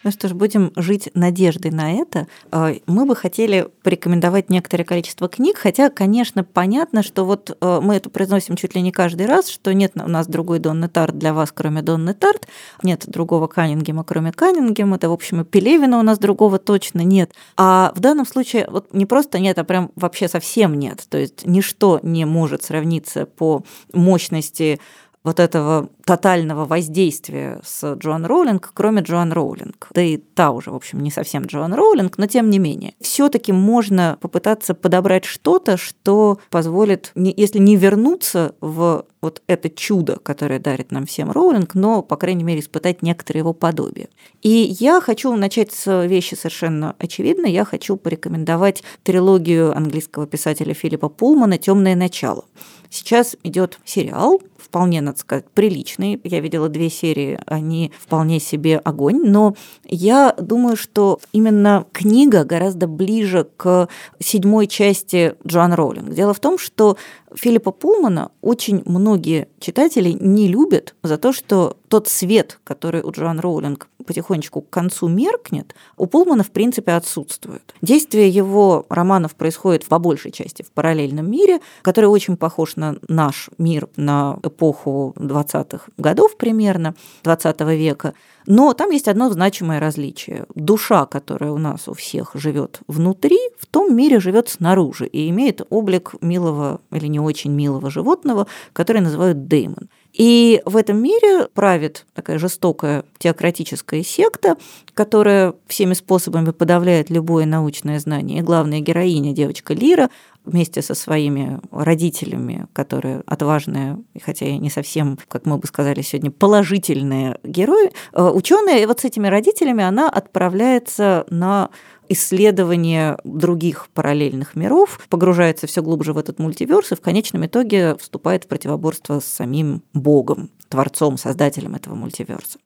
Ну 0.05 0.11
что 0.11 0.29
ж, 0.29 0.35
будем 0.35 0.73
жить 0.75 1.11
надеждой 1.15 1.71
на 1.71 1.93
это. 1.93 2.27
А, 2.51 2.73
мы 2.87 3.07
бы 3.07 3.15
хотели 3.15 3.69
порекомендовать 3.85 4.51
некоторое 4.51 4.85
количество 4.85 5.29
книг, 5.29 5.59
хотя, 5.59 5.91
конечно, 5.91 6.43
понятно, 6.43 7.05
что 7.05 7.25
вот 7.25 7.57
а, 7.61 7.81
мы 7.81 7.95
это 7.95 8.11
произносим 8.11 8.57
чуть 8.57 8.75
ли 8.75 8.83
не 8.83 8.91
каждый 8.91 9.27
раз, 9.27 9.49
что 9.49 9.73
нет 9.73 9.93
у 9.95 10.09
нас 10.09 10.27
другой 10.27 10.59
Донны 10.59 10.88
Тарт 10.88 11.17
для 11.19 11.33
вас, 11.33 11.53
кроме 11.53 11.83
Донны 11.83 12.15
Тарт, 12.15 12.49
нет 12.83 13.05
другого 13.07 13.47
Каннингема, 13.47 14.03
кроме 14.03 14.33
Каннингема, 14.33 14.97
это, 14.97 15.09
в 15.09 15.12
общем, 15.12 15.43
и 15.43 15.45
Пелевина 15.45 16.01
у 16.01 16.03
нас 16.03 16.19
другого 16.19 16.59
точно 16.59 17.03
нет. 17.03 17.33
А 17.57 17.93
в 17.95 18.01
данном 18.01 18.27
случае 18.27 18.67
вот 18.69 18.93
не 18.93 19.07
просто 19.07 19.38
нет, 19.38 19.59
а 19.59 19.65
прям 19.65 19.93
вообще 19.95 20.27
совсем 20.27 20.75
нет. 20.75 21.07
То 21.09 21.19
есть 21.19 21.47
ничто 21.47 22.01
не 22.03 22.25
может 22.25 22.65
сравниться 22.65 23.27
по 23.27 23.62
мощности 23.93 24.81
вот 25.24 25.38
этого 25.38 25.88
тотального 26.04 26.64
воздействия 26.64 27.61
с 27.64 27.94
Джоан 27.94 28.26
Роулинг, 28.26 28.72
кроме 28.74 29.02
Джоан 29.02 29.32
Роулинг. 29.32 29.88
Да 29.92 30.02
и 30.02 30.16
та 30.16 30.50
уже, 30.50 30.70
в 30.70 30.74
общем, 30.74 31.00
не 31.00 31.11
совсем 31.11 31.44
Джоан 31.44 31.74
Роулинг, 31.74 32.18
но 32.18 32.26
тем 32.26 32.50
не 32.50 32.58
менее. 32.58 32.94
все 33.00 33.28
таки 33.28 33.52
можно 33.52 34.18
попытаться 34.20 34.74
подобрать 34.74 35.24
что-то, 35.24 35.76
что 35.76 36.38
позволит, 36.50 37.12
если 37.14 37.58
не 37.58 37.76
вернуться 37.76 38.54
в 38.61 39.06
вот 39.22 39.40
это 39.46 39.70
чудо, 39.70 40.18
которое 40.22 40.58
дарит 40.58 40.90
нам 40.90 41.06
всем 41.06 41.30
Роулинг, 41.30 41.74
но, 41.74 42.02
по 42.02 42.16
крайней 42.16 42.44
мере, 42.44 42.61
испытать 42.61 43.02
некоторые 43.02 43.40
его 43.40 43.52
подобие. 43.52 44.08
И 44.42 44.76
я 44.78 45.00
хочу 45.00 45.35
начать 45.37 45.72
с 45.72 46.04
вещи 46.06 46.35
совершенно 46.35 46.96
очевидной. 46.98 47.52
Я 47.52 47.64
хочу 47.64 47.96
порекомендовать 47.96 48.82
трилогию 49.04 49.74
английского 49.74 50.26
писателя 50.26 50.74
Филиппа 50.74 51.08
Пулмана 51.08 51.56
«Темное 51.56 51.94
начало». 51.94 52.44
Сейчас 52.90 53.37
идет 53.42 53.78
сериал, 53.87 54.42
вполне, 54.58 55.00
надо 55.00 55.18
сказать, 55.18 55.46
приличный. 55.54 56.20
Я 56.24 56.40
видела 56.40 56.68
две 56.68 56.90
серии, 56.90 57.38
они 57.46 57.90
вполне 57.98 58.38
себе 58.38 58.76
огонь. 58.76 59.22
Но 59.24 59.54
я 59.85 60.35
думаю, 60.38 60.76
что 60.76 61.18
именно 61.32 61.87
книга 61.92 62.44
гораздо 62.44 62.87
ближе 62.87 63.48
к 63.56 63.88
седьмой 64.18 64.66
части 64.66 65.35
Джоан 65.46 65.72
Роулинг. 65.72 66.12
Дело 66.12 66.35
в 66.35 66.40
том, 66.40 66.58
что 66.58 66.98
Филиппа 67.37 67.73
Пулмана 67.73 68.31
очень 68.40 68.83
многие 68.85 69.49
читатели 69.59 70.11
не 70.11 70.49
любят 70.49 70.95
за 71.03 71.18
то, 71.18 71.33
что 71.33 71.77
тот 71.92 72.09
свет, 72.09 72.59
который 72.64 73.02
у 73.02 73.11
Джоан 73.11 73.38
Роулинг 73.38 73.87
потихонечку 74.07 74.62
к 74.62 74.70
концу 74.70 75.09
меркнет, 75.09 75.74
у 75.98 76.07
Пулмана 76.07 76.42
в 76.42 76.50
принципе 76.50 76.92
отсутствует. 76.92 77.74
Действие 77.83 78.31
его 78.31 78.87
романов 78.88 79.35
происходит 79.35 79.85
по 79.85 79.98
большей 79.98 80.33
части 80.33 80.62
в 80.62 80.72
параллельном 80.72 81.31
мире, 81.31 81.61
который 81.83 82.07
очень 82.07 82.38
похож 82.38 82.76
на 82.76 82.96
наш 83.09 83.50
мир, 83.59 83.90
на 83.96 84.38
эпоху 84.42 85.12
20-х 85.18 85.85
годов 85.98 86.38
примерно, 86.38 86.94
20 87.24 87.61
века. 87.61 88.14
Но 88.46 88.72
там 88.72 88.90
есть 88.90 89.07
одно 89.07 89.31
значимое 89.31 89.78
различие. 89.78 90.46
Душа, 90.55 91.05
которая 91.05 91.52
у 91.52 91.59
нас 91.59 91.88
у 91.88 91.92
всех 91.92 92.31
живет 92.35 92.81
внутри, 92.88 93.38
в 93.59 93.66
том 93.66 93.94
мире 93.94 94.18
живет 94.18 94.48
снаружи 94.48 95.07
и 95.07 95.28
имеет 95.28 95.61
облик 95.68 96.14
милого 96.22 96.81
или 96.90 97.07
не 97.07 97.20
очень 97.20 97.52
милого 97.52 97.90
животного, 97.90 98.46
который 98.72 99.02
называют 99.02 99.46
деймон. 99.46 99.90
И 100.12 100.61
в 100.66 100.77
этом 100.77 101.03
мире 101.03 101.48
правит 101.55 102.05
такая 102.14 102.38
жестокая 102.38 103.05
теократическая 103.18 104.03
секта, 104.03 104.57
которая 104.94 105.55
всеми 105.66 105.94
способами 105.94 106.51
подавляет 106.51 107.09
любое 107.09 107.46
научное 107.46 107.98
знание. 107.98 108.40
И 108.40 108.42
главная 108.42 108.81
героиня, 108.81 109.33
девочка 109.33 109.72
Лира, 109.72 110.11
вместе 110.44 110.83
со 110.83 110.94
своими 110.94 111.61
родителями, 111.70 112.66
которые 112.72 113.22
отважные, 113.26 113.98
хотя 114.22 114.46
и 114.46 114.59
не 114.59 114.70
совсем, 114.70 115.18
как 115.28 115.46
мы 115.46 115.59
бы 115.59 115.66
сказали 115.66 116.02
сегодня, 116.02 116.31
положительные 116.31 117.38
герои, 117.44 117.92
э, 118.12 118.22
ученые, 118.22 118.87
вот 118.87 119.00
с 119.00 119.05
этими 119.05 119.28
родителями 119.28 119.85
она 119.85 120.09
отправляется 120.09 121.26
на 121.31 121.70
исследование 122.09 123.16
других 123.24 123.88
параллельных 123.94 124.55
миров, 124.55 125.00
погружается 125.09 125.66
все 125.66 125.83
глубже 125.83 126.12
в 126.12 126.18
этот 126.18 126.38
мультиверс 126.38 126.92
и 126.92 126.96
в 126.96 127.00
конечном 127.00 127.46
итоге 127.46 127.96
вступает 127.96 128.44
в 128.44 128.48
противоборство 128.48 129.20
с 129.20 129.24
самим 129.24 129.83
Богом, 129.94 130.50
творцом, 130.68 131.16
создателем 131.16 131.74
этого 131.74 131.94
мультиверса. 131.94 132.59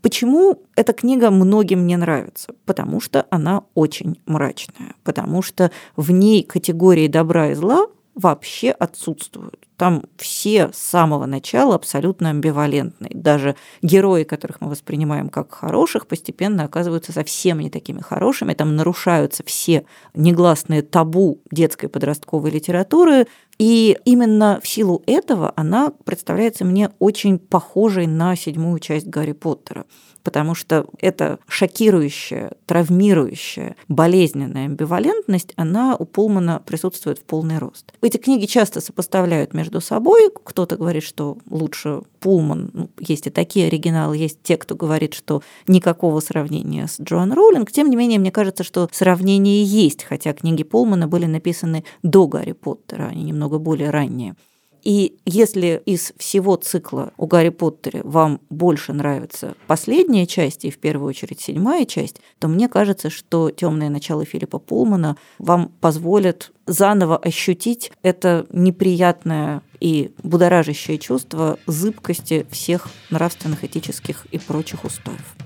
Почему 0.00 0.62
эта 0.76 0.92
книга 0.92 1.30
многим 1.30 1.86
не 1.86 1.96
нравится? 1.96 2.54
Потому 2.64 3.00
что 3.00 3.26
она 3.30 3.64
очень 3.74 4.20
мрачная, 4.26 4.94
потому 5.02 5.42
что 5.42 5.70
в 5.96 6.10
ней 6.10 6.44
категории 6.44 7.08
добра 7.08 7.50
и 7.50 7.54
зла 7.54 7.86
вообще 8.18 8.70
отсутствуют. 8.70 9.68
Там 9.76 10.02
все 10.16 10.70
с 10.72 10.78
самого 10.78 11.24
начала 11.26 11.76
абсолютно 11.76 12.30
амбивалентные. 12.30 13.12
Даже 13.14 13.54
герои, 13.80 14.24
которых 14.24 14.60
мы 14.60 14.68
воспринимаем 14.68 15.28
как 15.28 15.54
хороших, 15.54 16.08
постепенно 16.08 16.64
оказываются 16.64 17.12
совсем 17.12 17.60
не 17.60 17.70
такими 17.70 18.00
хорошими. 18.00 18.54
Там 18.54 18.74
нарушаются 18.74 19.44
все 19.44 19.86
негласные 20.14 20.82
табу 20.82 21.40
детской 21.52 21.88
подростковой 21.88 22.50
литературы. 22.50 23.28
И 23.58 23.96
именно 24.04 24.60
в 24.62 24.66
силу 24.66 25.02
этого 25.06 25.52
она 25.54 25.92
представляется 26.04 26.64
мне 26.64 26.90
очень 26.98 27.38
похожей 27.38 28.08
на 28.08 28.34
седьмую 28.34 28.80
часть 28.80 29.06
Гарри 29.06 29.32
Поттера 29.32 29.84
потому 30.28 30.54
что 30.54 30.84
эта 30.98 31.38
шокирующая, 31.48 32.52
травмирующая, 32.66 33.76
болезненная 33.88 34.66
амбивалентность, 34.66 35.54
она 35.56 35.96
у 35.96 36.04
Пулмана 36.04 36.60
присутствует 36.66 37.18
в 37.18 37.22
полный 37.22 37.56
рост. 37.56 37.94
Эти 38.02 38.18
книги 38.18 38.44
часто 38.44 38.82
сопоставляют 38.82 39.54
между 39.54 39.80
собой. 39.80 40.28
Кто-то 40.44 40.76
говорит, 40.76 41.02
что 41.02 41.38
лучше 41.48 42.02
Пулман. 42.20 42.70
Ну, 42.74 42.90
есть 43.00 43.26
и 43.26 43.30
такие 43.30 43.68
оригиналы, 43.68 44.18
есть 44.18 44.42
те, 44.42 44.58
кто 44.58 44.74
говорит, 44.74 45.14
что 45.14 45.42
никакого 45.66 46.20
сравнения 46.20 46.88
с 46.88 47.00
Джоан 47.00 47.32
Роулинг. 47.32 47.72
Тем 47.72 47.88
не 47.88 47.96
менее, 47.96 48.18
мне 48.18 48.30
кажется, 48.30 48.64
что 48.64 48.86
сравнение 48.92 49.64
есть, 49.64 50.04
хотя 50.04 50.34
книги 50.34 50.62
Пулмана 50.62 51.08
были 51.08 51.24
написаны 51.24 51.84
до 52.02 52.26
Гарри 52.26 52.52
Поттера, 52.52 53.04
они 53.04 53.22
немного 53.22 53.58
более 53.58 53.88
ранние. 53.88 54.34
И 54.82 55.16
если 55.24 55.82
из 55.84 56.12
всего 56.18 56.56
цикла 56.56 57.12
у 57.16 57.26
Гарри 57.26 57.50
Поттера 57.50 58.00
вам 58.04 58.40
больше 58.50 58.92
нравится 58.92 59.54
последняя 59.66 60.26
часть, 60.26 60.64
и 60.64 60.70
в 60.70 60.78
первую 60.78 61.08
очередь 61.08 61.40
седьмая 61.40 61.84
часть, 61.84 62.16
то 62.38 62.48
мне 62.48 62.68
кажется, 62.68 63.10
что 63.10 63.50
темное 63.50 63.88
начало 63.88 64.24
Филиппа 64.24 64.58
Пулмана 64.58 65.16
вам 65.38 65.72
позволит 65.80 66.52
заново 66.66 67.16
ощутить 67.16 67.92
это 68.02 68.46
неприятное 68.52 69.62
и 69.80 70.12
будоражащее 70.22 70.98
чувство 70.98 71.58
зыбкости 71.66 72.46
всех 72.50 72.88
нравственных, 73.10 73.64
этических 73.64 74.26
и 74.26 74.38
прочих 74.38 74.84
устоев. 74.84 75.36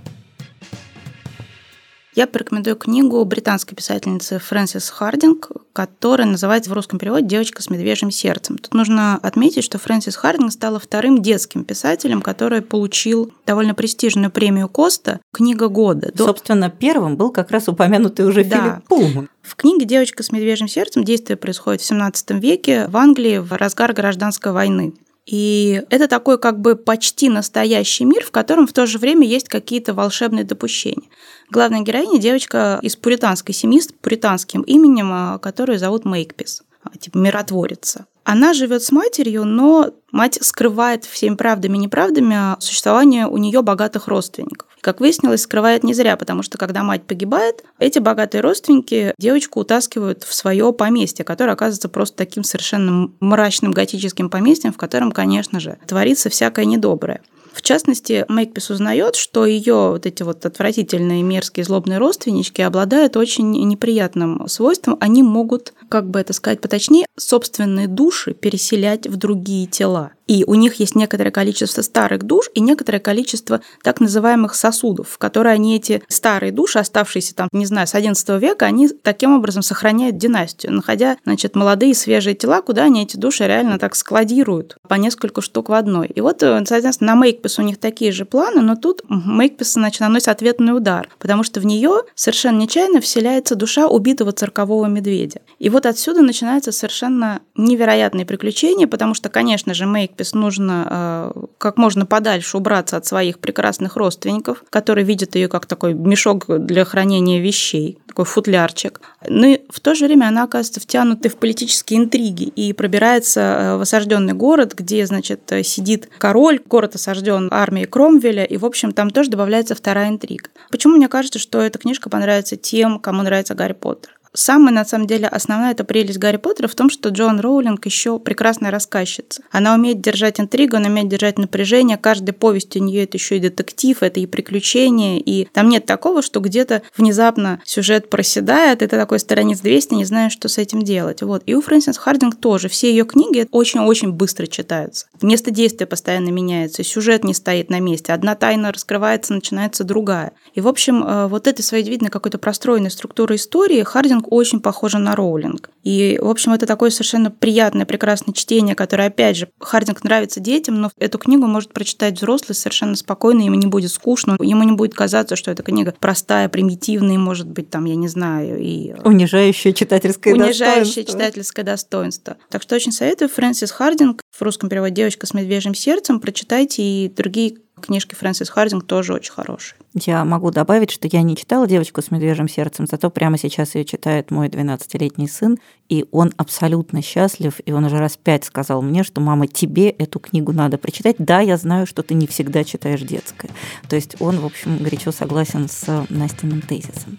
Я 2.14 2.26
порекомендую 2.26 2.76
книгу 2.76 3.24
британской 3.24 3.74
писательницы 3.74 4.38
Фрэнсис 4.38 4.90
Хардинг, 4.90 5.50
которая 5.72 6.26
называется 6.26 6.68
в 6.70 6.74
русском 6.74 6.98
переводе 6.98 7.26
«Девочка 7.26 7.62
с 7.62 7.70
медвежьим 7.70 8.10
сердцем». 8.10 8.58
Тут 8.58 8.74
нужно 8.74 9.16
отметить, 9.16 9.64
что 9.64 9.78
Фрэнсис 9.78 10.16
Хардинг 10.16 10.52
стала 10.52 10.78
вторым 10.78 11.22
детским 11.22 11.64
писателем, 11.64 12.20
который 12.20 12.60
получил 12.60 13.32
довольно 13.46 13.74
престижную 13.74 14.30
премию 14.30 14.68
Коста 14.68 15.20
«Книга 15.32 15.68
года». 15.68 16.12
Собственно, 16.14 16.68
первым 16.68 17.16
был 17.16 17.30
как 17.30 17.50
раз 17.50 17.68
упомянутый 17.68 18.26
уже 18.26 18.44
да. 18.44 18.56
Филипп 18.56 18.88
Пулман. 18.88 19.28
В 19.40 19.56
книге 19.56 19.86
«Девочка 19.86 20.22
с 20.22 20.30
медвежьим 20.30 20.68
сердцем» 20.68 21.04
действие 21.04 21.38
происходит 21.38 21.80
в 21.80 21.90
XVII 21.90 22.38
веке 22.38 22.88
в 22.88 22.96
Англии 22.98 23.38
в 23.38 23.52
разгар 23.52 23.94
гражданской 23.94 24.52
войны. 24.52 24.92
И 25.24 25.82
это 25.90 26.08
такой 26.08 26.38
как 26.38 26.60
бы 26.60 26.74
почти 26.74 27.28
настоящий 27.28 28.04
мир, 28.04 28.24
в 28.24 28.32
котором 28.32 28.66
в 28.66 28.72
то 28.72 28.86
же 28.86 28.98
время 28.98 29.26
есть 29.26 29.48
какие-то 29.48 29.94
волшебные 29.94 30.44
допущения. 30.44 31.08
Главная 31.50 31.80
героиня– 31.80 32.18
девочка 32.20 32.80
из 32.82 32.96
пуританской 32.96 33.54
семьи 33.54 33.80
с 33.80 33.88
пуританским 33.88 34.62
именем, 34.62 35.10
а, 35.12 35.38
которую 35.38 35.78
зовут 35.78 36.04
Мейкпис, 36.04 36.62
а, 36.82 36.96
типа 36.98 37.18
миротворица. 37.18 38.06
Она 38.24 38.54
живет 38.54 38.82
с 38.82 38.92
матерью, 38.92 39.44
но 39.44 39.90
мать 40.12 40.38
скрывает 40.40 41.04
всеми 41.04 41.34
правдами 41.34 41.76
и 41.76 41.80
неправдами 41.80 42.60
существование 42.60 43.26
у 43.26 43.36
нее 43.36 43.62
богатых 43.62 44.06
родственников. 44.06 44.68
Как 44.80 45.00
выяснилось, 45.00 45.42
скрывает 45.42 45.84
не 45.84 45.94
зря, 45.94 46.16
потому 46.16 46.42
что 46.42 46.58
когда 46.58 46.82
мать 46.82 47.04
погибает, 47.04 47.64
эти 47.78 47.98
богатые 47.98 48.40
родственники 48.40 49.14
девочку 49.18 49.60
утаскивают 49.60 50.24
в 50.24 50.34
свое 50.34 50.72
поместье, 50.72 51.24
которое 51.24 51.52
оказывается 51.52 51.88
просто 51.88 52.16
таким 52.16 52.42
совершенно 52.42 53.10
мрачным 53.20 53.72
готическим 53.72 54.28
поместьем, 54.28 54.72
в 54.72 54.76
котором, 54.76 55.12
конечно 55.12 55.60
же, 55.60 55.78
творится 55.86 56.30
всякое 56.30 56.64
недоброе. 56.64 57.22
В 57.52 57.62
частности, 57.62 58.24
Мейкпис 58.28 58.70
узнает, 58.70 59.14
что 59.14 59.44
ее 59.46 59.90
вот 59.90 60.06
эти 60.06 60.22
вот 60.22 60.44
отвратительные, 60.46 61.22
мерзкие, 61.22 61.64
злобные 61.64 61.98
родственнички 61.98 62.62
обладают 62.62 63.16
очень 63.16 63.50
неприятным 63.50 64.48
свойством. 64.48 64.96
Они 65.00 65.22
могут, 65.22 65.74
как 65.88 66.08
бы 66.08 66.18
это 66.20 66.32
сказать 66.32 66.60
поточнее, 66.60 67.06
собственные 67.16 67.88
души 67.88 68.32
переселять 68.32 69.06
в 69.06 69.16
другие 69.16 69.66
тела. 69.66 70.12
И 70.26 70.44
у 70.46 70.54
них 70.54 70.74
есть 70.74 70.94
некоторое 70.94 71.30
количество 71.30 71.82
старых 71.82 72.22
душ 72.22 72.46
и 72.54 72.60
некоторое 72.60 73.00
количество 73.00 73.60
так 73.82 74.00
называемых 74.00 74.54
сосудов, 74.54 75.08
в 75.10 75.18
которые 75.18 75.54
они 75.54 75.76
эти 75.76 76.02
старые 76.08 76.52
души, 76.52 76.78
оставшиеся 76.78 77.34
там, 77.34 77.48
не 77.52 77.66
знаю, 77.66 77.86
с 77.86 77.94
XI 77.94 78.38
века, 78.38 78.66
они 78.66 78.88
таким 78.88 79.34
образом 79.34 79.62
сохраняют 79.62 80.16
династию, 80.16 80.72
находя, 80.72 81.16
значит, 81.24 81.56
молодые 81.56 81.94
свежие 81.94 82.34
тела, 82.34 82.62
куда 82.62 82.84
они 82.84 83.02
эти 83.02 83.16
души 83.16 83.46
реально 83.46 83.78
так 83.78 83.94
складируют 83.94 84.76
по 84.88 84.94
несколько 84.94 85.40
штук 85.42 85.68
в 85.68 85.72
одной. 85.72 86.06
И 86.06 86.20
вот, 86.20 86.42
э, 86.42 86.64
соответственно, 86.66 87.14
на 87.14 87.20
Мейкпис 87.20 87.58
у 87.58 87.62
них 87.62 87.78
такие 87.78 88.12
же 88.12 88.24
планы, 88.24 88.62
но 88.62 88.76
тут 88.76 89.02
Мейкпис, 89.08 89.74
значит, 89.74 90.00
наносит 90.00 90.28
ответный 90.28 90.74
удар, 90.76 91.08
потому 91.18 91.42
что 91.42 91.60
в 91.60 91.66
нее 91.66 92.02
совершенно 92.14 92.58
нечаянно 92.58 93.00
вселяется 93.00 93.54
душа 93.54 93.86
убитого 93.88 94.32
циркового 94.32 94.86
медведя. 94.86 95.40
И 95.58 95.68
вот 95.68 95.86
отсюда 95.86 96.22
начинается 96.22 96.72
совершенно 96.72 97.40
невероятные 97.56 98.24
приключения, 98.24 98.86
потому 98.86 99.14
что, 99.14 99.28
конечно 99.28 99.74
же, 99.74 99.86
Мейкпис 99.86 100.21
нужно 100.32 101.32
э, 101.34 101.44
как 101.58 101.76
можно 101.76 102.06
подальше 102.06 102.56
убраться 102.56 102.96
от 102.96 103.06
своих 103.06 103.38
прекрасных 103.38 103.96
родственников, 103.96 104.64
которые 104.70 105.04
видят 105.04 105.34
ее 105.34 105.48
как 105.48 105.66
такой 105.66 105.94
мешок 105.94 106.46
для 106.48 106.84
хранения 106.84 107.40
вещей, 107.40 107.98
такой 108.06 108.24
футлярчик. 108.24 109.00
Но 109.28 109.46
и 109.46 109.60
в 109.68 109.80
то 109.80 109.94
же 109.94 110.06
время 110.06 110.26
она 110.28 110.44
оказывается 110.44 110.80
втянута 110.80 111.28
в 111.28 111.36
политические 111.36 112.00
интриги 112.00 112.44
и 112.44 112.72
пробирается 112.72 113.40
э, 113.40 113.76
в 113.76 113.80
осажденный 113.82 114.34
город, 114.34 114.74
где, 114.74 115.04
значит, 115.06 115.52
сидит 115.64 116.08
король, 116.18 116.60
город 116.64 116.94
осажден 116.94 117.48
армией 117.50 117.86
Кромвеля, 117.86 118.44
и, 118.44 118.56
в 118.56 118.64
общем, 118.64 118.92
там 118.92 119.10
тоже 119.10 119.30
добавляется 119.30 119.74
вторая 119.74 120.08
интрига. 120.08 120.48
Почему 120.70 120.96
мне 120.96 121.08
кажется, 121.08 121.38
что 121.38 121.60
эта 121.60 121.78
книжка 121.78 122.08
понравится 122.08 122.56
тем, 122.56 122.98
кому 122.98 123.22
нравится 123.22 123.54
Гарри 123.54 123.72
Поттер? 123.72 124.10
Самая, 124.34 124.72
на 124.74 124.84
самом 124.84 125.06
деле, 125.06 125.28
основная 125.28 125.72
эта 125.72 125.84
прелесть 125.84 126.18
Гарри 126.18 126.38
Поттера 126.38 126.66
в 126.66 126.74
том, 126.74 126.88
что 126.88 127.10
Джон 127.10 127.40
Роулинг 127.40 127.84
еще 127.84 128.18
прекрасная 128.18 128.70
рассказчица. 128.70 129.42
Она 129.50 129.74
умеет 129.74 130.00
держать 130.00 130.40
интригу, 130.40 130.76
она 130.76 130.88
умеет 130.88 131.08
держать 131.08 131.38
напряжение. 131.38 131.98
Каждая 131.98 132.32
повесть 132.32 132.74
у 132.76 132.78
нее 132.78 133.04
это 133.04 133.18
еще 133.18 133.36
и 133.36 133.40
детектив, 133.40 134.02
это 134.02 134.20
и 134.20 134.26
приключения. 134.26 135.18
И 135.18 135.46
там 135.52 135.68
нет 135.68 135.84
такого, 135.84 136.22
что 136.22 136.40
где-то 136.40 136.82
внезапно 136.96 137.60
сюжет 137.64 138.08
проседает, 138.08 138.82
и 138.82 138.86
ты 138.86 138.96
такой 138.96 139.18
страниц 139.18 139.60
200 139.60 139.94
не 139.94 140.06
знаешь, 140.06 140.32
что 140.32 140.48
с 140.48 140.56
этим 140.56 140.82
делать. 140.82 141.22
Вот. 141.22 141.42
И 141.44 141.54
у 141.54 141.60
Фрэнсис 141.60 141.98
Хардинг 141.98 142.36
тоже. 142.36 142.70
Все 142.70 142.90
ее 142.90 143.04
книги 143.04 143.46
очень-очень 143.50 144.12
быстро 144.12 144.46
читаются. 144.46 145.06
Место 145.20 145.50
действия 145.50 145.86
постоянно 145.86 146.30
меняется, 146.30 146.82
сюжет 146.82 147.22
не 147.24 147.34
стоит 147.34 147.68
на 147.68 147.80
месте. 147.80 148.14
Одна 148.14 148.34
тайна 148.34 148.72
раскрывается, 148.72 149.34
начинается 149.34 149.84
другая. 149.84 150.32
И, 150.54 150.62
в 150.62 150.68
общем, 150.68 151.04
э, 151.04 151.26
вот 151.26 151.46
этой 151.46 151.60
своей 151.60 151.84
видной 151.84 152.10
какой-то 152.10 152.38
простроенной 152.38 152.90
структуры 152.90 153.34
истории 153.34 153.82
Хардинг 153.82 154.21
Роулинг 154.22 154.26
очень 154.30 154.60
похожа 154.60 154.98
на 154.98 155.14
Роулинг. 155.14 155.70
И, 155.82 156.18
в 156.20 156.28
общем, 156.28 156.52
это 156.52 156.66
такое 156.66 156.90
совершенно 156.90 157.30
приятное, 157.30 157.86
прекрасное 157.86 158.34
чтение, 158.34 158.74
которое, 158.74 159.08
опять 159.08 159.36
же, 159.36 159.48
Хардинг 159.58 160.04
нравится 160.04 160.40
детям, 160.40 160.80
но 160.80 160.90
эту 160.98 161.18
книгу 161.18 161.46
может 161.46 161.72
прочитать 161.72 162.16
взрослый 162.16 162.54
совершенно 162.54 162.94
спокойно, 162.94 163.42
ему 163.42 163.56
не 163.56 163.66
будет 163.66 163.90
скучно, 163.90 164.36
ему 164.40 164.62
не 164.62 164.72
будет 164.72 164.94
казаться, 164.94 165.36
что 165.36 165.50
эта 165.50 165.62
книга 165.62 165.94
простая, 165.98 166.48
примитивная, 166.48 167.18
может 167.18 167.48
быть, 167.48 167.70
там, 167.70 167.84
я 167.86 167.96
не 167.96 168.08
знаю, 168.08 168.60
и... 168.60 168.94
Унижающее 169.04 169.72
читательское 169.72 170.34
унижающее 170.34 170.84
достоинство. 170.84 171.12
читательское 171.12 171.64
достоинство. 171.64 172.36
Так 172.48 172.62
что 172.62 172.76
очень 172.76 172.92
советую 172.92 173.28
Фрэнсис 173.28 173.70
Хардинг, 173.70 174.22
в 174.30 174.42
русском 174.42 174.68
переводе 174.68 174.94
«Девочка 174.94 175.26
с 175.26 175.34
медвежьим 175.34 175.74
сердцем», 175.74 176.20
прочитайте 176.20 176.82
и 176.82 177.08
другие 177.08 177.56
книжки 177.82 178.14
Фрэнсис 178.14 178.48
Хардинг 178.48 178.86
тоже 178.86 179.12
очень 179.12 179.32
хорошие. 179.32 179.76
Я 179.94 180.24
могу 180.24 180.50
добавить, 180.50 180.90
что 180.90 181.08
я 181.10 181.22
не 181.22 181.36
читала 181.36 181.66
«Девочку 181.66 182.00
с 182.00 182.10
медвежьим 182.10 182.48
сердцем», 182.48 182.86
зато 182.86 183.10
прямо 183.10 183.36
сейчас 183.36 183.74
ее 183.74 183.84
читает 183.84 184.30
мой 184.30 184.48
12-летний 184.48 185.28
сын, 185.28 185.58
и 185.88 186.06
он 186.10 186.32
абсолютно 186.36 187.02
счастлив, 187.02 187.60
и 187.64 187.72
он 187.72 187.84
уже 187.84 187.98
раз 187.98 188.16
пять 188.16 188.44
сказал 188.44 188.80
мне, 188.80 189.04
что 189.04 189.20
«мама, 189.20 189.46
тебе 189.46 189.90
эту 189.90 190.18
книгу 190.18 190.52
надо 190.52 190.78
прочитать». 190.78 191.16
Да, 191.18 191.40
я 191.40 191.58
знаю, 191.58 191.86
что 191.86 192.02
ты 192.02 192.14
не 192.14 192.26
всегда 192.26 192.64
читаешь 192.64 193.02
детское. 193.02 193.50
То 193.88 193.96
есть 193.96 194.16
он, 194.20 194.40
в 194.40 194.46
общем, 194.46 194.78
горячо 194.78 195.12
согласен 195.12 195.68
с 195.68 196.06
Настиным 196.08 196.62
тезисом. 196.62 197.18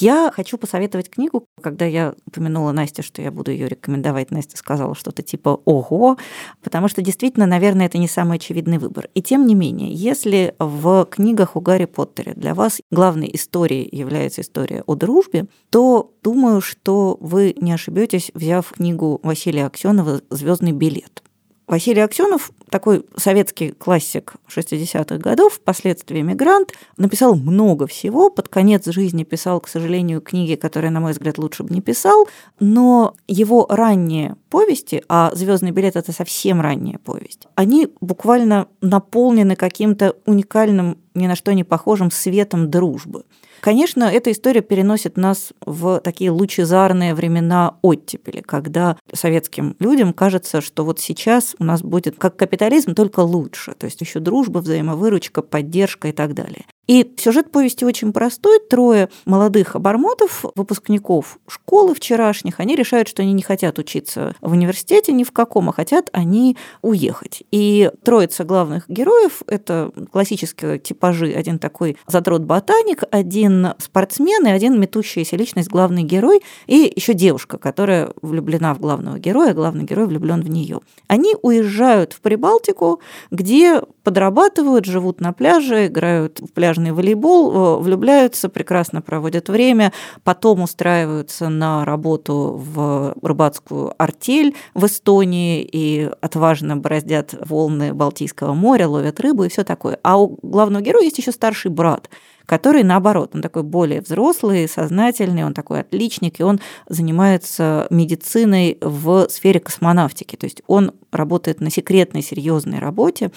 Я 0.00 0.30
хочу 0.32 0.58
посоветовать 0.58 1.10
книгу. 1.10 1.46
Когда 1.60 1.84
я 1.84 2.14
упомянула 2.24 2.70
Насте, 2.70 3.02
что 3.02 3.20
я 3.20 3.32
буду 3.32 3.50
ее 3.50 3.66
рекомендовать, 3.66 4.30
Настя 4.30 4.56
сказала 4.56 4.94
что-то 4.94 5.22
типа 5.22 5.60
«Ого», 5.64 6.16
потому 6.62 6.86
что 6.86 7.02
действительно, 7.02 7.46
наверное, 7.46 7.86
это 7.86 7.98
не 7.98 8.06
самый 8.06 8.36
очевидный 8.36 8.78
выбор. 8.78 9.08
И 9.14 9.22
тем 9.22 9.44
не 9.44 9.56
менее, 9.56 9.92
если 9.92 10.54
в 10.60 11.04
книгах 11.10 11.56
о 11.56 11.60
Гарри 11.60 11.86
Поттере 11.86 12.34
для 12.34 12.54
вас 12.54 12.80
главной 12.92 13.28
историей 13.32 13.88
является 13.90 14.42
история 14.42 14.84
о 14.86 14.94
дружбе, 14.94 15.48
то 15.70 16.12
думаю, 16.22 16.60
что 16.60 17.16
вы 17.20 17.56
не 17.60 17.72
ошибетесь, 17.72 18.30
взяв 18.34 18.70
книгу 18.70 19.18
Василия 19.24 19.66
Аксенова 19.66 20.20
«Звездный 20.30 20.72
билет». 20.72 21.24
Василий 21.68 22.00
Аксенов, 22.00 22.50
такой 22.70 23.04
советский 23.16 23.72
классик 23.72 24.36
60-х 24.48 25.18
годов, 25.18 25.52
впоследствии 25.52 26.22
эмигрант, 26.22 26.72
написал 26.96 27.36
много 27.36 27.86
всего. 27.86 28.30
Под 28.30 28.48
конец 28.48 28.86
жизни 28.86 29.22
писал, 29.22 29.60
к 29.60 29.68
сожалению, 29.68 30.22
книги, 30.22 30.54
которые, 30.54 30.90
на 30.90 31.00
мой 31.00 31.12
взгляд, 31.12 31.36
лучше 31.36 31.64
бы 31.64 31.74
не 31.74 31.82
писал. 31.82 32.26
Но 32.58 33.14
его 33.28 33.66
ранние 33.68 34.36
повести, 34.48 35.04
а 35.10 35.30
Звездный 35.34 35.70
билет 35.70 35.96
это 35.96 36.10
совсем 36.12 36.62
ранняя 36.62 36.98
повесть, 37.04 37.46
они 37.54 37.88
буквально 38.00 38.68
наполнены 38.80 39.54
каким-то 39.54 40.16
уникальным, 40.24 40.96
ни 41.14 41.26
на 41.26 41.36
что 41.36 41.52
не 41.52 41.64
похожим 41.64 42.10
светом 42.10 42.70
дружбы. 42.70 43.24
Конечно, 43.60 44.04
эта 44.04 44.30
история 44.32 44.60
переносит 44.60 45.16
нас 45.16 45.52
в 45.64 46.00
такие 46.00 46.30
лучезарные 46.30 47.14
времена 47.14 47.76
оттепели, 47.82 48.40
когда 48.40 48.96
советским 49.12 49.76
людям 49.78 50.12
кажется, 50.12 50.60
что 50.60 50.84
вот 50.84 51.00
сейчас 51.00 51.56
у 51.58 51.64
нас 51.64 51.82
будет 51.82 52.16
как 52.18 52.36
капитализм, 52.36 52.94
только 52.94 53.20
лучше. 53.20 53.72
То 53.72 53.86
есть 53.86 54.00
еще 54.00 54.20
дружба, 54.20 54.58
взаимовыручка, 54.58 55.42
поддержка 55.42 56.08
и 56.08 56.12
так 56.12 56.34
далее. 56.34 56.64
И 56.88 57.14
сюжет 57.18 57.52
повести 57.52 57.84
очень 57.84 58.12
простой. 58.12 58.58
Трое 58.68 59.10
молодых 59.26 59.76
обормотов, 59.76 60.44
выпускников 60.54 61.38
школы 61.46 61.94
вчерашних, 61.94 62.60
они 62.60 62.74
решают, 62.74 63.08
что 63.08 63.22
они 63.22 63.34
не 63.34 63.42
хотят 63.42 63.78
учиться 63.78 64.34
в 64.40 64.52
университете 64.52 65.12
ни 65.12 65.22
в 65.22 65.30
каком, 65.30 65.68
а 65.68 65.72
хотят 65.72 66.08
они 66.12 66.56
уехать. 66.80 67.42
И 67.50 67.90
троица 68.02 68.44
главных 68.44 68.88
героев– 68.88 69.42
это 69.46 69.92
классические 70.10 70.78
типажи. 70.78 71.32
Один 71.32 71.58
такой 71.58 71.98
задрот-ботаник, 72.06 73.04
один 73.10 73.68
спортсмен 73.78 74.46
и 74.46 74.50
один 74.50 74.80
метущаяся 74.80 75.36
личность, 75.36 75.68
главный 75.68 76.04
герой, 76.04 76.40
и 76.66 76.90
еще 76.96 77.12
девушка, 77.12 77.58
которая 77.58 78.12
влюблена 78.22 78.72
в 78.72 78.80
главного 78.80 79.18
героя, 79.18 79.50
а 79.50 79.54
главный 79.54 79.84
герой 79.84 80.06
влюблен 80.06 80.40
в 80.40 80.48
нее. 80.48 80.80
Они 81.06 81.36
уезжают 81.42 82.14
в 82.14 82.20
Прибалтику, 82.22 83.00
где 83.30 83.82
подрабатывают, 84.08 84.86
живут 84.86 85.20
на 85.20 85.34
пляже, 85.34 85.88
играют 85.88 86.40
в 86.40 86.50
пляжный 86.54 86.92
волейбол, 86.92 87.52
э, 87.52 87.82
влюбляются, 87.82 88.48
прекрасно 88.48 89.02
проводят 89.02 89.50
время, 89.50 89.92
потом 90.24 90.62
устраиваются 90.62 91.50
на 91.50 91.84
работу 91.84 92.54
в 92.56 93.14
рыбацкую 93.20 93.92
артель 93.98 94.54
в 94.72 94.86
Эстонии 94.86 95.60
и 95.60 96.10
отважно 96.22 96.78
бороздят 96.78 97.34
волны 97.46 97.92
Балтийского 97.92 98.54
моря, 98.54 98.88
ловят 98.88 99.20
рыбу 99.20 99.44
и 99.44 99.50
все 99.50 99.62
такое. 99.62 99.98
А 100.02 100.18
у 100.18 100.38
главного 100.40 100.82
героя 100.82 101.04
есть 101.04 101.18
еще 101.18 101.30
старший 101.30 101.70
брат, 101.70 102.08
который, 102.48 102.82
наоборот, 102.82 103.32
он 103.34 103.42
такой 103.42 103.62
более 103.62 104.00
взрослый, 104.00 104.66
сознательный, 104.66 105.44
он 105.44 105.52
такой 105.52 105.80
отличник, 105.80 106.40
и 106.40 106.42
он 106.42 106.60
занимается 106.88 107.86
медициной 107.90 108.78
в 108.80 109.28
сфере 109.28 109.60
космонавтики. 109.60 110.34
То 110.34 110.46
есть 110.46 110.62
он 110.66 110.92
работает 111.12 111.60
на 111.60 111.70
секретной, 111.70 112.22
серьезной 112.22 112.78
работе, 112.78 113.32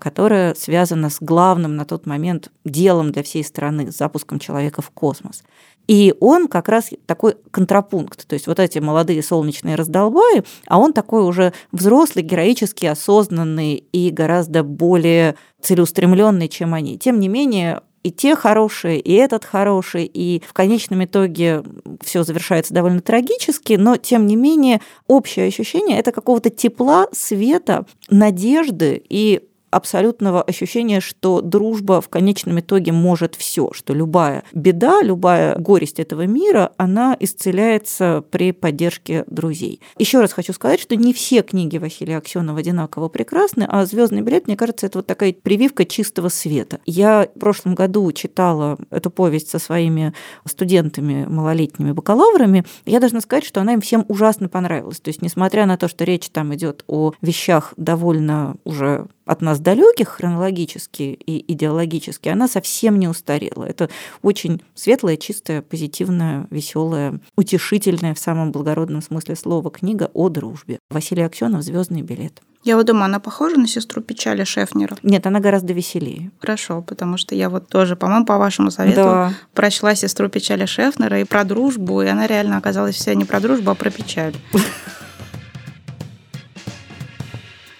которая 0.00 0.56
связана 0.56 1.10
с 1.10 1.18
главным 1.20 1.76
на 1.76 1.84
тот 1.84 2.06
момент 2.06 2.50
делом 2.64 3.12
для 3.12 3.22
всей 3.22 3.44
страны, 3.44 3.92
с 3.92 3.96
запуском 3.96 4.40
человека 4.40 4.82
в 4.82 4.90
космос. 4.90 5.44
И 5.86 6.14
он 6.18 6.48
как 6.48 6.68
раз 6.68 6.90
такой 7.06 7.36
контрапункт. 7.52 8.26
То 8.26 8.34
есть 8.34 8.48
вот 8.48 8.58
эти 8.58 8.80
молодые 8.80 9.22
солнечные 9.22 9.76
раздолбаи, 9.76 10.42
а 10.66 10.80
он 10.80 10.92
такой 10.92 11.22
уже 11.22 11.52
взрослый, 11.70 12.24
героически 12.24 12.86
осознанный 12.86 13.74
и 13.92 14.10
гораздо 14.10 14.64
более 14.64 15.36
целеустремленный, 15.60 16.48
чем 16.48 16.74
они. 16.74 16.98
Тем 16.98 17.20
не 17.20 17.28
менее, 17.28 17.82
и 18.06 18.12
те 18.12 18.36
хорошие, 18.36 19.00
и 19.00 19.14
этот 19.14 19.44
хороший, 19.44 20.04
и 20.04 20.40
в 20.46 20.52
конечном 20.52 21.04
итоге 21.04 21.64
все 22.04 22.22
завершается 22.22 22.72
довольно 22.72 23.00
трагически, 23.00 23.72
но 23.72 23.96
тем 23.96 24.28
не 24.28 24.36
менее 24.36 24.80
общее 25.08 25.48
ощущение 25.48 25.98
это 25.98 26.12
какого-то 26.12 26.48
тепла, 26.48 27.08
света, 27.10 27.84
надежды 28.08 29.02
и 29.08 29.42
абсолютного 29.76 30.42
ощущения, 30.42 31.00
что 31.00 31.40
дружба 31.40 32.00
в 32.00 32.08
конечном 32.08 32.60
итоге 32.60 32.92
может 32.92 33.34
все, 33.34 33.70
что 33.72 33.92
любая 33.92 34.42
беда, 34.52 35.02
любая 35.02 35.56
горесть 35.56 36.00
этого 36.00 36.26
мира, 36.26 36.72
она 36.76 37.16
исцеляется 37.20 38.24
при 38.30 38.52
поддержке 38.52 39.24
друзей. 39.26 39.80
Еще 39.98 40.20
раз 40.20 40.32
хочу 40.32 40.52
сказать, 40.52 40.80
что 40.80 40.96
не 40.96 41.12
все 41.12 41.42
книги 41.42 41.78
Василия 41.78 42.16
Аксенова 42.16 42.58
одинаково 42.58 43.08
прекрасны, 43.08 43.66
а 43.68 43.84
«Звездный 43.84 44.22
билет», 44.22 44.46
мне 44.46 44.56
кажется, 44.56 44.86
это 44.86 44.98
вот 44.98 45.06
такая 45.06 45.32
прививка 45.32 45.84
чистого 45.84 46.28
света. 46.28 46.80
Я 46.86 47.28
в 47.34 47.38
прошлом 47.38 47.74
году 47.74 48.10
читала 48.12 48.78
эту 48.90 49.10
повесть 49.10 49.50
со 49.50 49.58
своими 49.58 50.12
студентами, 50.46 51.26
малолетними 51.28 51.92
бакалаврами. 51.92 52.64
Я 52.84 53.00
должна 53.00 53.20
сказать, 53.20 53.44
что 53.44 53.60
она 53.60 53.74
им 53.74 53.80
всем 53.80 54.04
ужасно 54.08 54.48
понравилась. 54.48 55.00
То 55.00 55.08
есть, 55.08 55.22
несмотря 55.22 55.66
на 55.66 55.76
то, 55.76 55.88
что 55.88 56.04
речь 56.04 56.28
там 56.30 56.54
идет 56.54 56.84
о 56.86 57.12
вещах 57.20 57.74
довольно 57.76 58.56
уже 58.64 59.06
от 59.26 59.42
нас 59.42 59.60
далеких 59.60 60.08
хронологически 60.08 61.02
и 61.02 61.52
идеологически, 61.52 62.28
она 62.28 62.48
совсем 62.48 62.98
не 62.98 63.08
устарела. 63.08 63.64
Это 63.64 63.90
очень 64.22 64.62
светлая, 64.74 65.16
чистая, 65.16 65.60
позитивная, 65.60 66.46
веселая, 66.50 67.20
утешительная 67.36 68.14
в 68.14 68.18
самом 68.18 68.52
благородном 68.52 69.02
смысле 69.02 69.36
слова 69.36 69.70
книга 69.70 70.10
о 70.14 70.28
дружбе. 70.28 70.78
Василий 70.90 71.22
Аксенов 71.22 71.62
«Звездный 71.62 72.02
билет». 72.02 72.40
Я 72.62 72.76
вот 72.76 72.86
думаю, 72.86 73.04
она 73.04 73.20
похожа 73.20 73.56
на 73.60 73.68
сестру 73.68 74.02
печали 74.02 74.42
Шефнера? 74.42 74.96
Нет, 75.04 75.24
она 75.24 75.38
гораздо 75.38 75.72
веселее. 75.72 76.32
Хорошо, 76.40 76.82
потому 76.82 77.16
что 77.16 77.36
я 77.36 77.48
вот 77.48 77.68
тоже, 77.68 77.94
по-моему, 77.94 78.26
по 78.26 78.38
вашему 78.38 78.72
совету 78.72 79.02
да. 79.02 79.32
прочла 79.54 79.94
сестру 79.94 80.28
печали 80.28 80.66
Шефнера 80.66 81.20
и 81.20 81.24
про 81.24 81.44
дружбу, 81.44 82.02
и 82.02 82.06
она 82.06 82.26
реально 82.26 82.56
оказалась 82.56 82.96
вся 82.96 83.14
не 83.14 83.24
про 83.24 83.38
дружбу, 83.38 83.70
а 83.70 83.76
про 83.76 83.90
печаль. 83.90 84.34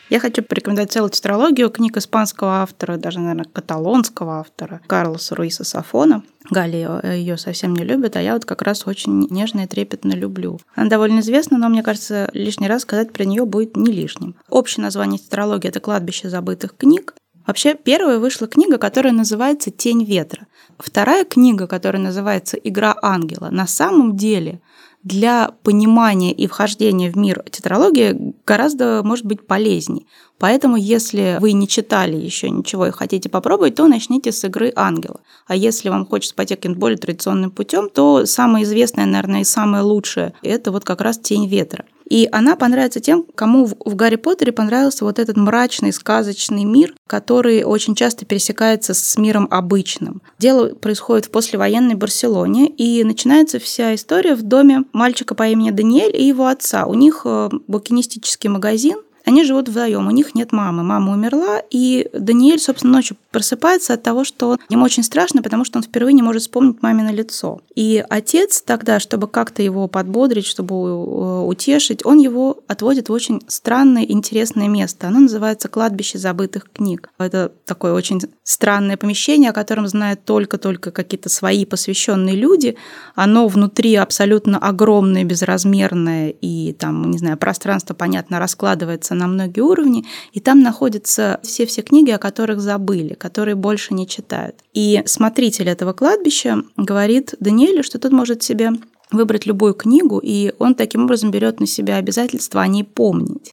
Я 0.08 0.20
хочу 0.20 0.42
порекомендовать 0.42 0.92
целую 0.92 1.10
тетралогию 1.10 1.68
книг 1.68 1.96
испанского 1.96 2.62
автора, 2.62 2.96
даже, 2.96 3.18
наверное, 3.18 3.44
каталонского 3.44 4.40
автора, 4.40 4.80
Карлоса 4.86 5.34
Руиса 5.34 5.64
Сафона. 5.64 6.22
Галя 6.48 7.00
ее 7.02 7.36
совсем 7.36 7.74
не 7.74 7.84
любит, 7.84 8.14
а 8.16 8.22
я 8.22 8.34
вот 8.34 8.44
как 8.44 8.62
раз 8.62 8.86
очень 8.86 9.26
нежно 9.30 9.62
и 9.62 9.66
трепетно 9.66 10.12
люблю. 10.12 10.60
Она 10.76 10.88
довольно 10.88 11.20
известна, 11.20 11.58
но 11.58 11.68
мне 11.68 11.82
кажется, 11.82 12.30
лишний 12.32 12.68
раз 12.68 12.82
сказать 12.82 13.12
про 13.12 13.24
нее 13.24 13.44
будет 13.44 13.76
не 13.76 13.90
лишним. 13.90 14.36
Общее 14.48 14.84
название 14.84 15.18
тетралогии– 15.18 15.68
это 15.70 15.80
«Кладбище 15.80 16.28
забытых 16.30 16.76
книг». 16.76 17.14
Вообще, 17.44 17.74
первая 17.74 18.18
вышла 18.18 18.46
книга, 18.46 18.78
которая 18.78 19.12
называется 19.12 19.70
«Тень 19.70 20.04
ветра». 20.04 20.46
Вторая 20.78 21.24
книга, 21.24 21.66
которая 21.66 22.02
называется 22.02 22.56
«Игра 22.56 22.96
ангела», 23.02 23.50
на 23.50 23.66
самом 23.66 24.16
деле 24.16 24.60
для 25.06 25.52
понимания 25.62 26.32
и 26.32 26.48
вхождения 26.48 27.12
в 27.12 27.16
мир 27.16 27.44
тетралогии 27.48 28.34
гораздо, 28.44 29.02
может 29.04 29.24
быть, 29.24 29.46
полезней. 29.46 30.08
Поэтому, 30.38 30.76
если 30.76 31.36
вы 31.40 31.52
не 31.52 31.68
читали 31.68 32.16
еще 32.16 32.50
ничего 32.50 32.88
и 32.88 32.90
хотите 32.90 33.28
попробовать, 33.28 33.76
то 33.76 33.86
начните 33.86 34.32
с 34.32 34.42
игры 34.42 34.72
ангела. 34.74 35.20
А 35.46 35.54
если 35.54 35.90
вам 35.90 36.06
хочется 36.06 36.34
пойти 36.34 36.56
каким-то 36.56 36.80
более 36.80 36.98
традиционным 36.98 37.52
путем, 37.52 37.88
то 37.88 38.26
самое 38.26 38.64
известное, 38.64 39.06
наверное, 39.06 39.42
и 39.42 39.44
самое 39.44 39.84
лучшее– 39.84 40.34
это 40.42 40.72
вот 40.72 40.84
как 40.84 41.00
раз 41.00 41.18
«Тень 41.18 41.46
ветра». 41.46 41.84
И 42.08 42.28
она 42.30 42.56
понравится 42.56 43.00
тем, 43.00 43.24
кому 43.34 43.66
в 43.66 43.94
Гарри 43.94 44.16
Поттере 44.16 44.52
понравился 44.52 45.04
вот 45.04 45.18
этот 45.18 45.36
мрачный, 45.36 45.92
сказочный 45.92 46.64
мир, 46.64 46.94
который 47.06 47.64
очень 47.64 47.94
часто 47.94 48.24
пересекается 48.24 48.94
с 48.94 49.16
миром 49.16 49.48
обычным. 49.50 50.22
Дело 50.38 50.68
происходит 50.74 51.26
в 51.26 51.30
послевоенной 51.30 51.94
Барселоне, 51.94 52.68
и 52.68 53.02
начинается 53.04 53.58
вся 53.58 53.94
история 53.94 54.34
в 54.34 54.42
доме 54.42 54.84
мальчика 54.92 55.34
по 55.34 55.48
имени 55.48 55.70
Даниэль 55.70 56.16
и 56.16 56.24
его 56.24 56.46
отца. 56.46 56.86
У 56.86 56.94
них 56.94 57.22
э, 57.24 57.50
букинистический 57.66 58.48
магазин, 58.48 58.98
они 59.26 59.42
живут 59.42 59.68
вдвоем, 59.68 60.06
у 60.06 60.10
них 60.12 60.36
нет 60.36 60.52
мамы. 60.52 60.84
Мама 60.84 61.12
умерла, 61.12 61.60
и 61.68 62.08
Даниэль, 62.12 62.60
собственно, 62.60 62.92
ночью 62.92 63.16
просыпается 63.32 63.94
от 63.94 64.02
того, 64.04 64.22
что 64.22 64.56
ему 64.68 64.84
очень 64.84 65.02
страшно, 65.02 65.42
потому 65.42 65.64
что 65.64 65.78
он 65.78 65.82
впервые 65.82 66.14
не 66.14 66.22
может 66.22 66.42
вспомнить 66.42 66.80
мамино 66.80 67.10
лицо. 67.10 67.60
И 67.74 68.04
отец 68.08 68.62
тогда, 68.62 69.00
чтобы 69.00 69.26
как-то 69.26 69.62
его 69.62 69.88
подбодрить, 69.88 70.46
чтобы 70.46 70.74
э, 70.74 71.44
утешить, 71.44 72.06
он 72.06 72.18
его 72.18 72.60
отводит 72.68 73.08
в 73.08 73.12
очень 73.12 73.42
странное, 73.48 74.04
интересное 74.04 74.68
место. 74.68 75.08
Оно 75.08 75.18
называется 75.18 75.68
«Кладбище 75.68 76.18
забытых 76.18 76.70
книг». 76.72 77.10
Это 77.18 77.50
такое 77.64 77.94
очень 77.94 78.20
странное 78.44 78.96
помещение, 78.96 79.50
о 79.50 79.54
котором 79.54 79.88
знают 79.88 80.24
только-только 80.24 80.92
какие-то 80.92 81.30
свои 81.30 81.64
посвященные 81.64 82.36
люди. 82.36 82.76
Оно 83.16 83.48
внутри 83.48 83.96
абсолютно 83.96 84.58
огромное, 84.58 85.24
безразмерное, 85.24 86.28
и 86.28 86.72
там, 86.74 87.10
не 87.10 87.18
знаю, 87.18 87.36
пространство, 87.36 87.92
понятно, 87.92 88.38
раскладывается 88.38 89.15
на 89.16 89.26
многие 89.26 89.60
уровни, 89.60 90.04
и 90.32 90.40
там 90.40 90.60
находятся 90.60 91.40
все-все 91.42 91.82
книги, 91.82 92.10
о 92.10 92.18
которых 92.18 92.60
забыли, 92.60 93.14
которые 93.14 93.54
больше 93.54 93.94
не 93.94 94.06
читают. 94.06 94.56
И 94.72 95.02
смотритель 95.06 95.68
этого 95.68 95.92
кладбища 95.92 96.62
говорит 96.76 97.34
Даниэлю, 97.40 97.82
что 97.82 97.98
тот 97.98 98.12
может 98.12 98.42
себе 98.42 98.72
выбрать 99.10 99.46
любую 99.46 99.74
книгу, 99.74 100.20
и 100.22 100.52
он 100.58 100.74
таким 100.74 101.04
образом 101.04 101.30
берет 101.30 101.60
на 101.60 101.66
себя 101.66 101.96
обязательство 101.96 102.60
о 102.60 102.66
ней 102.66 102.84
помнить. 102.84 103.50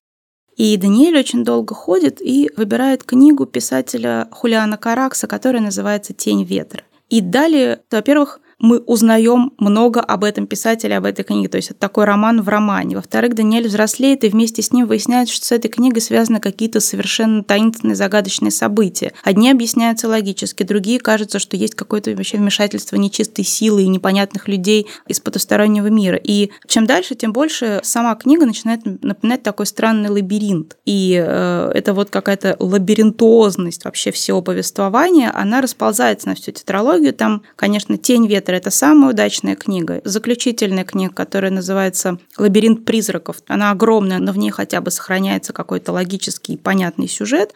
И 0.55 0.78
Даниэль 0.78 1.18
очень 1.18 1.43
долго 1.43 1.74
ходит 1.74 2.22
и 2.22 2.51
выбирает 2.55 3.03
книгу 3.03 3.45
писателя 3.45 4.28
Хулиана 4.32 4.78
Каракса, 4.78 5.28
которая 5.28 5.61
называется 5.61 6.14
«Тень 6.14 6.43
ветра». 6.43 6.84
И 7.09 7.22
далее, 7.22 7.82
во-первых, 7.91 8.39
мы 8.64 8.80
узнаем 8.80 9.51
много 9.57 9.99
об 9.99 10.24
этом 10.24 10.47
писателе, 10.47 10.95
об 10.95 11.03
этой 11.03 11.24
книге. 11.24 11.49
То 11.49 11.57
есть 11.57 11.72
это 11.72 11.80
такой 11.82 12.05
роман 12.05 12.41
в 12.41 12.47
романе. 12.47 12.95
Во-вторых, 12.95 13.36
Даниэль 13.36 13.68
взрослеет, 13.68 14.24
и 14.24 14.30
вместе 14.30 14.61
с 14.61 14.72
ним 14.72 14.88
выясняется, 14.88 15.36
что 15.36 15.45
с 15.45 15.51
этой 15.51 15.68
книгой 15.68 16.01
связаны 16.01 16.39
какие-то 16.39 16.80
совершенно 16.80 17.43
таинственные, 17.43 17.95
загадочные 17.95 18.51
события. 18.51 19.11
Одни 19.22 19.51
объясняются 19.51 20.07
логически, 20.07 20.64
другие 20.64 21.01
кажутся, 21.01 21.39
что 21.39 21.57
есть 21.57 21.76
какое-то 21.76 22.11
вообще 22.11 22.38
вмешательство 22.38 22.95
нечистой 22.95 23.43
силы 23.43 23.84
и 23.84 23.88
непонятных 23.89 24.47
людей 24.47 24.88
из 25.09 25.20
потустороннего 25.20 25.88
мира. 25.88 26.16
И 26.16 26.51
чем 26.66 26.86
дальше, 26.86 27.16
тем 27.16 27.34
больше 27.34 27.82
сама 27.84 28.16
книга 28.16 28.45
начинает 28.45 28.86
напоминать 29.03 29.43
такой 29.43 29.66
странный 29.66 30.09
лабиринт. 30.09 30.78
И 30.86 31.22
э, 31.22 31.72
это 31.76 31.93
вот 31.93 32.11
какая-то 32.11 32.55
лабиринтозность 32.59 33.84
вообще 33.84 34.11
всего 34.11 34.41
повествования, 34.41 35.34
она 35.36 35.59
расползается 35.59 36.30
на 36.30 36.36
всю 36.36 36.53
тетралогию. 36.53 37.14
Там, 37.14 37.41
конечно, 37.57 37.97
тень 37.97 38.26
ветра 38.26 38.53
это 38.56 38.72
самая 38.72 39.12
удачная 39.12 39.56
книга. 39.56 40.01
Заключительная 40.04 40.84
книга, 40.84 41.14
которая 41.14 41.51
называется 41.51 42.18
«Лабиринт 42.38 42.86
призраков». 42.86 43.38
Она 43.47 43.72
огромная, 43.72 44.20
но 44.20 44.32
в 44.32 44.38
ней 44.38 44.51
хотя 44.51 44.82
бы 44.82 44.91
сохраняется 44.91 45.54
какой-то 45.54 45.91
логический 45.91 46.58
понятный 46.58 47.08
сюжет. 47.08 47.54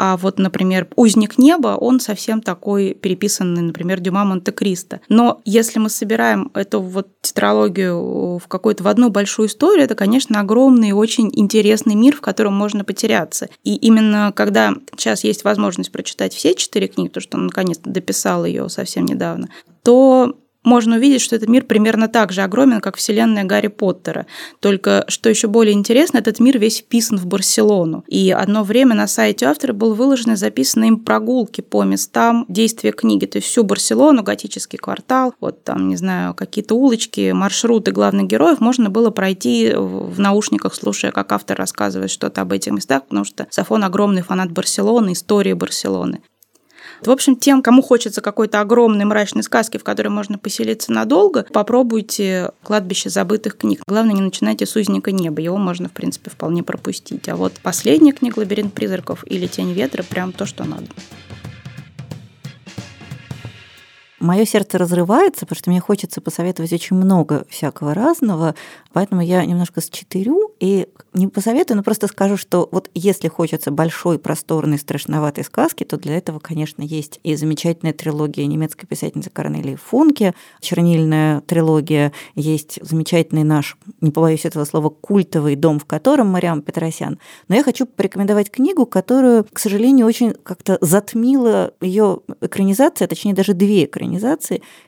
А 0.00 0.16
вот, 0.16 0.38
например, 0.38 0.86
«Узник 0.94 1.38
неба», 1.38 1.76
он 1.76 1.98
совсем 1.98 2.40
такой 2.40 2.94
переписанный, 2.94 3.62
например, 3.62 3.98
Дюма 3.98 4.24
Монте-Кристо. 4.24 5.00
Но 5.08 5.40
если 5.44 5.80
мы 5.80 5.90
собираем 5.90 6.52
эту 6.54 6.80
вот 6.80 7.08
тетралогию 7.20 8.38
в 8.38 8.46
какую-то 8.46 8.84
в 8.84 8.86
одну 8.86 9.10
большую 9.10 9.48
историю, 9.48 9.84
это, 9.84 9.96
конечно, 9.96 10.38
огромный 10.38 10.90
и 10.90 10.92
очень 10.92 11.30
интересный 11.32 11.96
мир, 11.96 12.14
в 12.14 12.20
котором 12.20 12.54
можно 12.54 12.84
потеряться. 12.84 13.48
И 13.64 13.74
именно 13.74 14.32
когда 14.36 14.74
сейчас 14.96 15.24
есть 15.24 15.42
возможность 15.42 15.90
прочитать 15.90 16.32
все 16.32 16.54
четыре 16.54 16.86
книги, 16.86 17.08
то, 17.08 17.20
что 17.20 17.36
он 17.36 17.46
наконец-то 17.46 17.90
дописал 17.90 18.44
ее 18.44 18.68
совсем 18.68 19.04
недавно, 19.04 19.48
то 19.88 20.36
можно 20.64 20.96
увидеть, 20.96 21.22
что 21.22 21.34
этот 21.34 21.48
мир 21.48 21.64
примерно 21.64 22.08
так 22.08 22.30
же 22.30 22.42
огромен, 22.42 22.82
как 22.82 22.98
вселенная 22.98 23.44
Гарри 23.44 23.68
Поттера. 23.68 24.26
Только, 24.60 25.06
что 25.08 25.30
еще 25.30 25.48
более 25.48 25.72
интересно, 25.72 26.18
этот 26.18 26.40
мир 26.40 26.58
весь 26.58 26.80
вписан 26.80 27.16
в 27.16 27.24
Барселону. 27.24 28.04
И 28.06 28.30
одно 28.30 28.64
время 28.64 28.94
на 28.94 29.06
сайте 29.06 29.46
автора 29.46 29.72
был 29.72 29.94
выложены 29.94 30.36
записаны 30.36 30.88
им 30.88 30.98
прогулки 30.98 31.62
по 31.62 31.84
местам 31.84 32.44
действия 32.50 32.92
книги. 32.92 33.24
То 33.24 33.38
есть 33.38 33.48
всю 33.48 33.64
Барселону, 33.64 34.22
готический 34.22 34.78
квартал, 34.78 35.32
вот 35.40 35.64
там, 35.64 35.88
не 35.88 35.96
знаю, 35.96 36.34
какие-то 36.34 36.74
улочки, 36.74 37.32
маршруты 37.32 37.90
главных 37.90 38.26
героев 38.26 38.60
можно 38.60 38.90
было 38.90 39.08
пройти 39.08 39.72
в 39.74 40.20
наушниках, 40.20 40.74
слушая, 40.74 41.12
как 41.12 41.32
автор 41.32 41.56
рассказывает 41.56 42.10
что-то 42.10 42.42
об 42.42 42.52
этих 42.52 42.72
местах, 42.72 43.04
потому 43.06 43.24
что 43.24 43.46
Сафон 43.48 43.84
огромный 43.84 44.20
фанат 44.20 44.52
Барселоны, 44.52 45.14
истории 45.14 45.54
Барселоны. 45.54 46.20
В 47.04 47.10
общем, 47.10 47.36
тем, 47.36 47.62
кому 47.62 47.82
хочется 47.82 48.20
какой-то 48.20 48.60
огромной 48.60 49.04
мрачной 49.04 49.42
сказки, 49.42 49.78
в 49.78 49.84
которой 49.84 50.08
можно 50.08 50.38
поселиться 50.38 50.92
надолго, 50.92 51.46
попробуйте 51.52 52.50
«Кладбище 52.62 53.10
забытых 53.10 53.56
книг». 53.56 53.82
Главное, 53.86 54.14
не 54.14 54.20
начинайте 54.20 54.66
с 54.66 54.76
«Узника 54.76 55.12
неба», 55.12 55.40
его 55.40 55.56
можно, 55.56 55.88
в 55.88 55.92
принципе, 55.92 56.30
вполне 56.30 56.62
пропустить. 56.62 57.28
А 57.28 57.36
вот 57.36 57.54
последняя 57.62 58.12
книга 58.12 58.38
«Лабиринт 58.38 58.72
призраков» 58.74 59.24
или 59.26 59.46
«Тень 59.46 59.72
ветра» 59.72 60.02
прям 60.02 60.32
то, 60.32 60.46
что 60.46 60.64
надо. 60.64 60.86
Мое 64.20 64.44
сердце 64.46 64.78
разрывается, 64.78 65.46
потому 65.46 65.58
что 65.58 65.70
мне 65.70 65.80
хочется 65.80 66.20
посоветовать 66.20 66.72
очень 66.72 66.96
много 66.96 67.46
всякого 67.48 67.94
разного, 67.94 68.56
поэтому 68.92 69.22
я 69.22 69.44
немножко 69.44 69.80
счетырю 69.80 70.52
и 70.58 70.88
не 71.12 71.28
посоветую, 71.28 71.76
но 71.76 71.84
просто 71.84 72.08
скажу, 72.08 72.36
что 72.36 72.68
вот 72.72 72.90
если 72.94 73.28
хочется 73.28 73.70
большой, 73.70 74.18
просторной, 74.18 74.78
страшноватой 74.78 75.44
сказки, 75.44 75.84
то 75.84 75.96
для 75.96 76.16
этого, 76.16 76.40
конечно, 76.40 76.82
есть 76.82 77.20
и 77.22 77.36
замечательная 77.36 77.92
трилогия 77.92 78.46
немецкой 78.46 78.86
писательницы 78.86 79.30
Корнелии 79.30 79.76
Функе, 79.76 80.34
чернильная 80.60 81.40
трилогия, 81.42 82.12
есть 82.34 82.80
замечательный 82.82 83.44
наш, 83.44 83.76
не 84.00 84.10
побоюсь 84.10 84.44
этого 84.44 84.64
слова, 84.64 84.90
культовый 84.90 85.54
дом, 85.54 85.78
в 85.78 85.84
котором 85.84 86.28
Мариам 86.28 86.62
Петросян. 86.62 87.20
Но 87.46 87.54
я 87.54 87.62
хочу 87.62 87.86
порекомендовать 87.86 88.50
книгу, 88.50 88.84
которую, 88.84 89.46
к 89.52 89.60
сожалению, 89.60 90.06
очень 90.06 90.32
как-то 90.32 90.78
затмила 90.80 91.72
ее 91.80 92.20
экранизация, 92.40 93.06
точнее 93.06 93.34
даже 93.34 93.54
две 93.54 93.84
экранизации. 93.84 94.07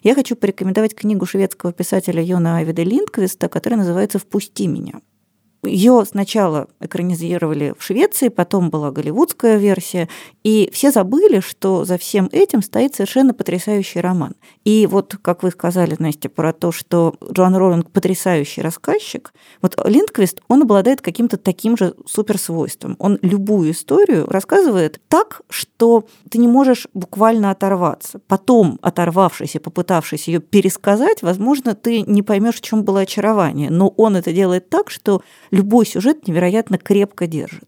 Я 0.02 0.14
хочу 0.14 0.36
порекомендовать 0.36 0.94
книгу 0.94 1.26
шведского 1.26 1.72
писателя 1.72 2.22
Йона 2.22 2.58
Айведа 2.58 2.82
Линдквиста, 2.82 3.48
которая 3.48 3.78
называется 3.78 4.18
«Впусти 4.18 4.66
меня». 4.66 5.00
Ее 5.62 6.04
сначала 6.06 6.68
экранизировали 6.80 7.74
в 7.78 7.84
Швеции, 7.84 8.28
потом 8.28 8.70
была 8.70 8.90
голливудская 8.90 9.58
версия, 9.58 10.08
и 10.42 10.70
все 10.72 10.90
забыли, 10.90 11.40
что 11.40 11.84
за 11.84 11.98
всем 11.98 12.30
этим 12.32 12.62
стоит 12.62 12.94
совершенно 12.94 13.34
потрясающий 13.34 14.00
роман. 14.00 14.34
И 14.64 14.86
вот, 14.86 15.16
как 15.20 15.42
вы 15.42 15.50
сказали, 15.50 15.96
Настя, 15.98 16.30
про 16.30 16.54
то, 16.54 16.72
что 16.72 17.14
Джоан 17.30 17.54
Роллинг 17.56 17.90
потрясающий 17.90 18.62
рассказчик, 18.62 19.34
вот 19.60 19.78
Линдквист, 19.84 20.40
он 20.48 20.62
обладает 20.62 21.02
каким-то 21.02 21.36
таким 21.36 21.76
же 21.76 21.94
суперсвойством. 22.06 22.96
Он 22.98 23.18
любую 23.20 23.72
историю 23.72 24.26
рассказывает 24.26 25.00
так, 25.08 25.42
что 25.50 26.06
ты 26.30 26.38
не 26.38 26.48
можешь 26.48 26.88
буквально 26.94 27.50
оторваться. 27.50 28.20
Потом, 28.28 28.78
оторвавшись 28.80 29.56
и 29.56 29.58
попытавшись 29.58 30.28
ее 30.28 30.40
пересказать, 30.40 31.20
возможно, 31.20 31.74
ты 31.74 32.00
не 32.02 32.22
поймешь, 32.22 32.56
в 32.56 32.62
чем 32.62 32.82
было 32.82 33.00
очарование. 33.00 33.68
Но 33.70 33.88
он 33.88 34.16
это 34.16 34.32
делает 34.32 34.70
так, 34.70 34.90
что 34.90 35.22
любой 35.50 35.86
сюжет 35.86 36.26
невероятно 36.26 36.78
крепко 36.78 37.26
держит. 37.26 37.64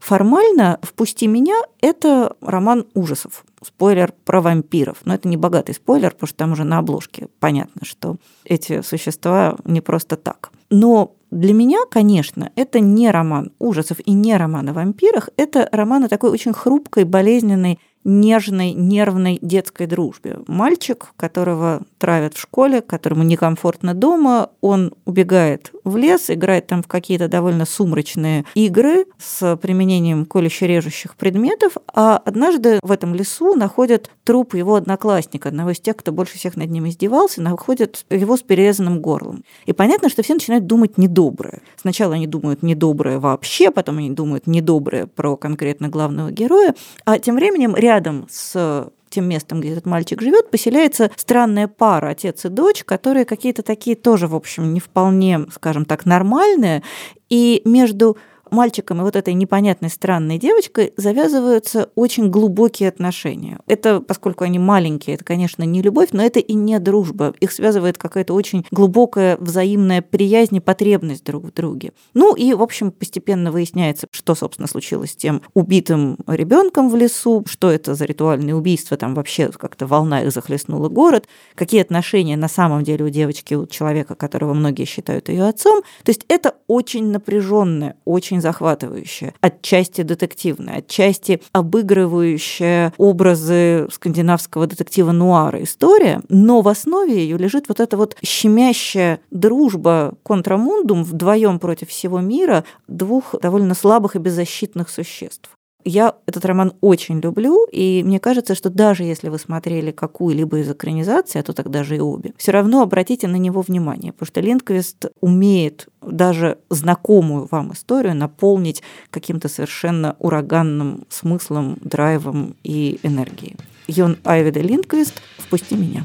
Формально 0.00 0.80
«Впусти 0.82 1.26
меня»— 1.26 1.54
это 1.80 2.34
роман 2.40 2.86
ужасов. 2.94 3.44
Спойлер 3.64 4.12
про 4.24 4.40
вампиров. 4.40 4.98
Но 5.04 5.14
это 5.14 5.28
не 5.28 5.36
богатый 5.36 5.74
спойлер, 5.74 6.10
потому 6.10 6.26
что 6.26 6.36
там 6.38 6.52
уже 6.52 6.64
на 6.64 6.78
обложке 6.78 7.28
понятно, 7.38 7.82
что 7.84 8.16
эти 8.44 8.82
существа 8.82 9.56
не 9.64 9.80
просто 9.80 10.16
так. 10.16 10.50
Но 10.70 11.14
для 11.30 11.54
меня, 11.54 11.78
конечно, 11.90 12.50
это 12.56 12.80
не 12.80 13.10
роман 13.10 13.52
ужасов 13.58 13.98
и 14.04 14.12
не 14.12 14.36
роман 14.36 14.68
о 14.68 14.72
вампирах, 14.72 15.30
это 15.36 15.68
роман 15.70 16.04
о 16.04 16.08
такой 16.08 16.30
очень 16.30 16.52
хрупкой, 16.52 17.04
болезненной 17.04 17.78
нежной, 18.04 18.72
нервной 18.72 19.38
детской 19.42 19.86
дружбе. 19.86 20.38
Мальчик, 20.46 21.12
которого 21.16 21.82
травят 21.98 22.34
в 22.34 22.40
школе, 22.40 22.80
которому 22.80 23.22
некомфортно 23.22 23.94
дома, 23.94 24.50
он 24.60 24.92
убегает 25.04 25.72
в 25.84 25.96
лес, 25.96 26.30
играет 26.30 26.66
там 26.66 26.82
в 26.82 26.88
какие-то 26.88 27.28
довольно 27.28 27.64
сумрачные 27.64 28.44
игры 28.54 29.06
с 29.18 29.56
применением 29.56 30.24
колюще-режущих 30.24 31.16
предметов, 31.16 31.74
а 31.92 32.16
однажды 32.16 32.80
в 32.82 32.90
этом 32.90 33.14
лесу 33.14 33.54
находят 33.54 34.10
труп 34.24 34.54
его 34.54 34.76
одноклассника, 34.76 35.48
одного 35.48 35.70
из 35.70 35.80
тех, 35.80 35.96
кто 35.96 36.12
больше 36.12 36.38
всех 36.38 36.56
над 36.56 36.70
ним 36.70 36.88
издевался, 36.88 37.42
находят 37.42 38.04
его 38.10 38.36
с 38.36 38.42
перерезанным 38.42 39.00
горлом. 39.00 39.44
И 39.66 39.72
понятно, 39.72 40.08
что 40.08 40.22
все 40.22 40.34
начинают 40.34 40.66
думать 40.66 40.98
недоброе. 40.98 41.60
Сначала 41.80 42.14
они 42.14 42.26
думают 42.26 42.62
недоброе 42.62 43.18
вообще, 43.18 43.70
потом 43.70 43.98
они 43.98 44.10
думают 44.10 44.46
недоброе 44.46 45.06
про 45.06 45.36
конкретно 45.36 45.88
главного 45.88 46.30
героя, 46.30 46.74
а 47.04 47.18
тем 47.18 47.36
временем 47.36 47.74
рядом 47.92 48.26
с 48.30 48.90
тем 49.10 49.28
местом, 49.28 49.60
где 49.60 49.72
этот 49.72 49.84
мальчик 49.84 50.22
живет, 50.22 50.50
поселяется 50.50 51.10
странная 51.16 51.68
пара, 51.68 52.08
отец 52.08 52.46
и 52.46 52.48
дочь, 52.48 52.82
которые 52.82 53.26
какие-то 53.26 53.62
такие 53.62 53.94
тоже, 53.94 54.26
в 54.26 54.34
общем, 54.34 54.72
не 54.72 54.80
вполне, 54.80 55.40
скажем 55.52 55.84
так, 55.84 56.06
нормальные. 56.06 56.82
И 57.28 57.60
между 57.66 58.16
мальчиком 58.52 59.00
и 59.00 59.04
вот 59.04 59.16
этой 59.16 59.34
непонятной 59.34 59.90
странной 59.90 60.38
девочкой 60.38 60.92
завязываются 60.96 61.90
очень 61.94 62.30
глубокие 62.30 62.88
отношения. 62.88 63.58
Это, 63.66 64.00
поскольку 64.00 64.44
они 64.44 64.58
маленькие, 64.58 65.14
это, 65.14 65.24
конечно, 65.24 65.62
не 65.62 65.82
любовь, 65.82 66.08
но 66.12 66.22
это 66.22 66.38
и 66.38 66.54
не 66.54 66.78
дружба. 66.78 67.34
Их 67.40 67.50
связывает 67.50 67.98
какая-то 67.98 68.34
очень 68.34 68.64
глубокая 68.70 69.36
взаимная 69.38 70.02
приязнь 70.02 70.56
и 70.56 70.60
потребность 70.60 71.24
друг 71.24 71.44
в 71.44 71.52
друге. 71.52 71.92
Ну 72.14 72.34
и, 72.34 72.52
в 72.52 72.62
общем, 72.62 72.92
постепенно 72.92 73.50
выясняется, 73.50 74.06
что, 74.10 74.34
собственно, 74.34 74.68
случилось 74.68 75.12
с 75.12 75.16
тем 75.16 75.42
убитым 75.54 76.18
ребенком 76.26 76.90
в 76.90 76.96
лесу, 76.96 77.44
что 77.48 77.70
это 77.70 77.94
за 77.94 78.04
ритуальные 78.04 78.54
убийства, 78.54 78.96
там 78.96 79.14
вообще 79.14 79.50
как-то 79.50 79.86
волна 79.86 80.22
их 80.22 80.32
захлестнула 80.32 80.88
город, 80.88 81.26
какие 81.54 81.80
отношения 81.80 82.36
на 82.36 82.48
самом 82.48 82.84
деле 82.84 83.06
у 83.06 83.08
девочки, 83.08 83.54
у 83.54 83.66
человека, 83.66 84.14
которого 84.14 84.52
многие 84.52 84.84
считают 84.84 85.28
ее 85.28 85.44
отцом. 85.44 85.82
То 86.04 86.10
есть 86.10 86.24
это 86.28 86.54
очень 86.66 87.06
напряженная, 87.06 87.96
очень 88.04 88.41
захватывающая, 88.42 89.32
отчасти 89.40 90.02
детективная, 90.02 90.78
отчасти 90.78 91.40
обыгрывающая 91.52 92.92
образы 92.98 93.88
скандинавского 93.90 94.66
детектива 94.66 95.12
нуара 95.12 95.62
история, 95.62 96.20
но 96.28 96.60
в 96.60 96.68
основе 96.68 97.16
ее 97.16 97.38
лежит 97.38 97.68
вот 97.68 97.80
эта 97.80 97.96
вот 97.96 98.16
щемящая 98.22 99.20
дружба 99.30 100.14
контрамундум 100.22 101.04
вдвоем 101.04 101.58
против 101.58 101.88
всего 101.88 102.20
мира 102.20 102.64
двух 102.88 103.34
довольно 103.40 103.74
слабых 103.74 104.16
и 104.16 104.18
беззащитных 104.18 104.90
существ. 104.90 105.50
Я 105.84 106.14
этот 106.26 106.44
роман 106.44 106.74
очень 106.80 107.20
люблю, 107.20 107.66
и 107.70 108.02
мне 108.04 108.20
кажется, 108.20 108.54
что 108.54 108.70
даже 108.70 109.02
если 109.02 109.28
вы 109.28 109.38
смотрели 109.38 109.90
какую-либо 109.90 110.60
из 110.60 110.70
экранизаций, 110.70 111.40
а 111.40 111.44
то 111.44 111.52
тогда 111.52 111.82
же 111.82 111.96
и 111.96 112.00
обе, 112.00 112.34
все 112.36 112.52
равно 112.52 112.82
обратите 112.82 113.26
на 113.26 113.36
него 113.36 113.62
внимание, 113.62 114.12
потому 114.12 114.26
что 114.26 114.40
Линдквист 114.40 115.06
умеет 115.20 115.88
даже 116.00 116.58
знакомую 116.70 117.48
вам 117.50 117.72
историю 117.72 118.14
наполнить 118.14 118.82
каким-то 119.10 119.48
совершенно 119.48 120.14
ураганным 120.20 121.04
смыслом, 121.08 121.78
драйвом 121.80 122.54
и 122.62 123.00
энергией. 123.02 123.56
Йон 123.88 124.18
Айведа 124.24 124.60
Линдквист 124.60 125.20
«Впусти 125.38 125.74
меня». 125.74 126.04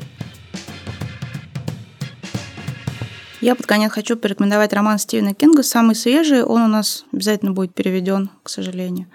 Я 3.40 3.54
под 3.54 3.68
конец 3.68 3.92
хочу 3.92 4.18
порекомендовать 4.18 4.74
роман 4.74 4.98
Стивена 4.98 5.36
Кинга, 5.36 5.62
самый 5.62 5.94
свежий. 5.94 6.42
Он 6.42 6.64
у 6.64 6.68
нас 6.68 7.06
обязательно 7.14 7.52
будет 7.52 7.76
переведен, 7.76 8.32
к 8.42 8.50
сожалению 8.50 9.06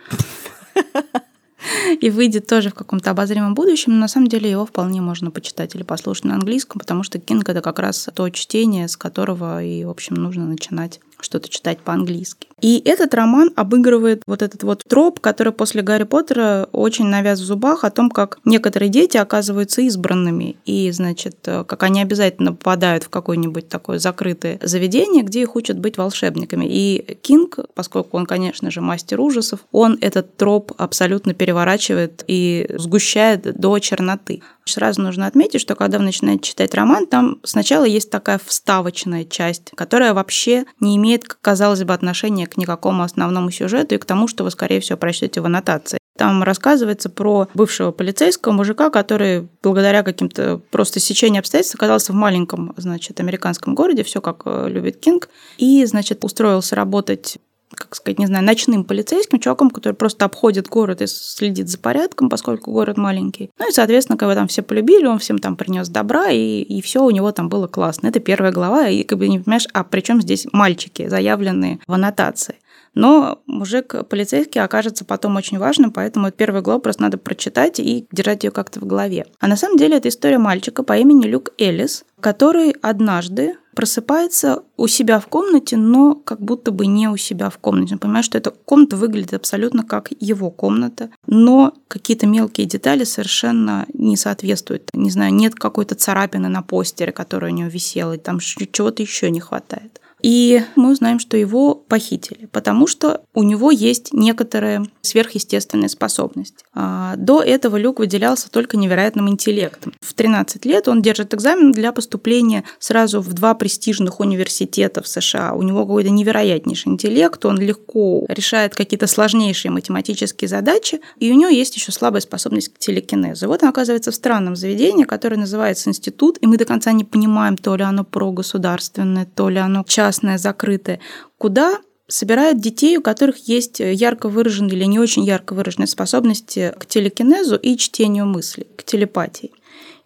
и 2.00 2.10
выйдет 2.10 2.46
тоже 2.46 2.70
в 2.70 2.74
каком-то 2.74 3.10
обозримом 3.10 3.54
будущем, 3.54 3.92
но 3.92 3.98
на 3.98 4.08
самом 4.08 4.28
деле 4.28 4.50
его 4.50 4.66
вполне 4.66 5.00
можно 5.00 5.30
почитать 5.30 5.74
или 5.74 5.82
послушать 5.82 6.24
на 6.24 6.34
английском, 6.34 6.78
потому 6.78 7.02
что 7.02 7.18
Кинг— 7.18 7.48
это 7.50 7.60
как 7.60 7.78
раз 7.78 8.08
то 8.14 8.28
чтение, 8.30 8.88
с 8.88 8.96
которого 8.96 9.62
и, 9.62 9.84
в 9.84 9.90
общем, 9.90 10.16
нужно 10.16 10.46
начинать 10.46 11.00
что-то 11.22 11.48
читать 11.48 11.80
по-английски. 11.80 12.48
И 12.60 12.80
этот 12.84 13.12
роман 13.14 13.50
обыгрывает 13.56 14.22
вот 14.26 14.40
этот 14.42 14.62
вот 14.62 14.84
троп, 14.88 15.18
который 15.18 15.52
после 15.52 15.82
Гарри 15.82 16.04
Поттера 16.04 16.68
очень 16.72 17.06
навяз 17.06 17.40
в 17.40 17.44
зубах 17.44 17.82
о 17.82 17.90
том, 17.90 18.08
как 18.08 18.38
некоторые 18.44 18.88
дети 18.88 19.16
оказываются 19.16 19.82
избранными, 19.82 20.56
и, 20.64 20.90
значит, 20.92 21.36
как 21.42 21.82
они 21.82 22.00
обязательно 22.00 22.52
попадают 22.52 23.04
в 23.04 23.08
какое-нибудь 23.08 23.68
такое 23.68 23.98
закрытое 23.98 24.60
заведение, 24.62 25.24
где 25.24 25.42
их 25.42 25.56
учат 25.56 25.78
быть 25.78 25.98
волшебниками. 25.98 26.66
И 26.68 27.18
Кинг, 27.22 27.58
поскольку 27.74 28.16
он, 28.16 28.26
конечно 28.26 28.70
же, 28.70 28.80
мастер 28.80 29.20
ужасов, 29.20 29.60
он 29.72 29.98
этот 30.00 30.36
троп 30.36 30.72
абсолютно 30.78 31.34
переворачивает 31.34 32.22
и 32.28 32.68
сгущает 32.76 33.58
до 33.58 33.78
черноты. 33.80 34.42
Сразу 34.64 35.02
нужно 35.02 35.26
отметить, 35.26 35.60
что 35.60 35.74
когда 35.74 35.98
вы 35.98 36.04
начинаете 36.04 36.50
читать 36.50 36.72
роман, 36.74 37.08
там 37.08 37.40
сначала 37.42 37.84
есть 37.84 38.10
такая 38.10 38.40
вставочная 38.44 39.24
часть, 39.24 39.72
которая 39.74 40.14
вообще 40.14 40.66
не 40.78 40.96
имеет, 40.96 41.11
казалось 41.18 41.84
бы, 41.84 41.94
отношения 41.94 42.46
к 42.46 42.56
никакому 42.56 43.02
основному 43.02 43.50
сюжету 43.50 43.94
и 43.94 43.98
к 43.98 44.04
тому, 44.04 44.28
что 44.28 44.44
вы, 44.44 44.50
скорее 44.50 44.80
всего, 44.80 44.98
прочтете 44.98 45.40
в 45.40 45.46
аннотации. 45.46 45.98
Там 46.16 46.42
рассказывается 46.42 47.08
про 47.08 47.48
бывшего 47.54 47.90
полицейского 47.90 48.52
мужика, 48.52 48.90
который 48.90 49.48
благодаря 49.62 50.02
каким-то 50.02 50.60
просто 50.70 51.00
сечению 51.00 51.40
обстоятельств 51.40 51.74
оказался 51.74 52.12
в 52.12 52.16
маленьком, 52.16 52.74
значит, 52.76 53.18
американском 53.18 53.74
городе, 53.74 54.04
все 54.04 54.20
как 54.20 54.42
э, 54.44 54.68
любит 54.68 54.98
Кинг, 54.98 55.30
и, 55.56 55.84
значит, 55.86 56.24
устроился 56.24 56.76
работать 56.76 57.38
как 57.74 57.94
сказать, 57.94 58.18
не 58.18 58.26
знаю, 58.26 58.44
ночным 58.44 58.84
полицейским 58.84 59.38
чуваком, 59.38 59.70
который 59.70 59.94
просто 59.94 60.24
обходит 60.24 60.68
город 60.68 61.02
и 61.02 61.06
следит 61.06 61.68
за 61.68 61.78
порядком, 61.78 62.28
поскольку 62.28 62.72
город 62.72 62.96
маленький. 62.96 63.50
Ну 63.58 63.68
и, 63.68 63.72
соответственно, 63.72 64.18
когда 64.18 64.34
там 64.34 64.48
все 64.48 64.62
полюбили, 64.62 65.06
он 65.06 65.18
всем 65.18 65.38
там 65.38 65.56
принес 65.56 65.88
добра, 65.88 66.30
и, 66.30 66.62
и 66.62 66.80
все 66.82 67.02
у 67.02 67.10
него 67.10 67.32
там 67.32 67.48
было 67.48 67.66
классно. 67.66 68.08
Это 68.08 68.20
первая 68.20 68.52
глава, 68.52 68.88
и 68.88 69.02
как 69.02 69.18
бы 69.18 69.28
не 69.28 69.38
понимаешь, 69.38 69.66
а 69.72 69.84
при 69.84 70.00
чем 70.00 70.20
здесь 70.20 70.46
мальчики, 70.52 71.08
заявленные 71.08 71.80
в 71.86 71.92
аннотации. 71.92 72.56
Но 72.94 73.42
мужик 73.46 73.94
полицейский 74.08 74.60
окажется 74.60 75.04
потом 75.04 75.36
очень 75.36 75.58
важным, 75.58 75.92
поэтому 75.92 76.30
первую 76.30 76.62
главу 76.62 76.82
надо 76.98 77.18
прочитать 77.18 77.80
и 77.80 78.06
держать 78.12 78.44
ее 78.44 78.50
как-то 78.50 78.80
в 78.80 78.86
голове. 78.86 79.26
А 79.40 79.48
на 79.48 79.56
самом 79.56 79.76
деле 79.78 79.96
это 79.96 80.08
история 80.08 80.38
мальчика 80.38 80.82
по 80.82 80.96
имени 80.96 81.26
Люк 81.26 81.50
Эллис, 81.58 82.04
который 82.20 82.70
однажды 82.82 83.56
просыпается 83.74 84.64
у 84.76 84.86
себя 84.86 85.18
в 85.18 85.26
комнате, 85.26 85.76
но 85.76 86.14
как 86.14 86.40
будто 86.40 86.70
бы 86.70 86.86
не 86.86 87.08
у 87.08 87.16
себя 87.16 87.50
в 87.50 87.58
комнате. 87.58 87.94
Он 87.94 87.98
понимает, 87.98 88.24
что 88.24 88.38
эта 88.38 88.50
комната 88.50 88.96
выглядит 88.96 89.34
абсолютно 89.34 89.82
как 89.82 90.08
его 90.20 90.50
комната, 90.50 91.10
но 91.26 91.72
какие-то 91.88 92.26
мелкие 92.26 92.66
детали 92.66 93.04
совершенно 93.04 93.86
не 93.94 94.16
соответствуют. 94.16 94.90
Не 94.92 95.10
знаю, 95.10 95.32
нет 95.32 95.54
какой-то 95.54 95.94
царапины 95.94 96.48
на 96.48 96.62
постере, 96.62 97.12
которая 97.12 97.50
у 97.50 97.54
него 97.54 97.68
висела, 97.68 98.12
и 98.12 98.18
там 98.18 98.40
чего-то 98.40 99.02
еще 99.02 99.30
не 99.30 99.40
хватает. 99.40 100.00
И 100.22 100.62
мы 100.76 100.92
узнаем, 100.92 101.18
что 101.18 101.36
его 101.36 101.74
похитили, 101.74 102.46
потому 102.46 102.86
что 102.86 103.22
у 103.34 103.42
него 103.42 103.70
есть 103.70 104.12
некоторая 104.12 104.86
сверхъестественная 105.02 105.88
способность. 105.88 106.64
А, 106.74 107.16
до 107.16 107.42
этого 107.42 107.76
Люк 107.76 107.98
выделялся 107.98 108.50
только 108.50 108.76
невероятным 108.76 109.28
интеллектом. 109.28 109.92
В 110.00 110.14
13 110.14 110.64
лет 110.64 110.88
он 110.88 111.02
держит 111.02 111.34
экзамен 111.34 111.72
для 111.72 111.92
поступления 111.92 112.64
сразу 112.78 113.20
в 113.20 113.32
два 113.32 113.54
престижных 113.54 114.20
университета 114.20 115.02
в 115.02 115.08
США. 115.08 115.54
У 115.54 115.62
него 115.62 115.84
какой-то 115.84 116.10
невероятнейший 116.10 116.92
интеллект, 116.92 117.44
он 117.44 117.58
легко 117.58 118.24
решает 118.28 118.74
какие-то 118.74 119.08
сложнейшие 119.08 119.72
математические 119.72 120.48
задачи, 120.48 121.00
и 121.18 121.32
у 121.32 121.34
него 121.34 121.50
есть 121.50 121.74
еще 121.74 121.90
слабая 121.90 122.20
способность 122.20 122.72
к 122.72 122.78
телекинезу. 122.78 123.48
Вот 123.48 123.62
он 123.62 123.70
оказывается 123.70 124.12
в 124.12 124.14
странном 124.14 124.54
заведении, 124.54 125.04
которое 125.04 125.36
называется 125.36 125.90
институт, 125.90 126.38
и 126.40 126.46
мы 126.46 126.56
до 126.56 126.64
конца 126.64 126.92
не 126.92 127.04
понимаем, 127.04 127.56
то 127.56 127.74
ли 127.74 127.82
оно 127.82 128.04
прогосударственное, 128.04 129.26
то 129.26 129.48
ли 129.48 129.58
оно 129.58 129.84
частное, 129.86 130.11
закрытое, 130.12 131.00
куда 131.38 131.80
собирают 132.08 132.60
детей, 132.60 132.98
у 132.98 133.02
которых 133.02 133.48
есть 133.48 133.80
ярко 133.80 134.28
выраженные 134.28 134.76
или 134.76 134.84
не 134.84 134.98
очень 134.98 135.24
ярко 135.24 135.54
выраженные 135.54 135.86
способности 135.86 136.74
к 136.78 136.86
телекинезу 136.86 137.56
и 137.56 137.76
чтению 137.76 138.26
мыслей, 138.26 138.66
к 138.76 138.84
телепатии. 138.84 139.52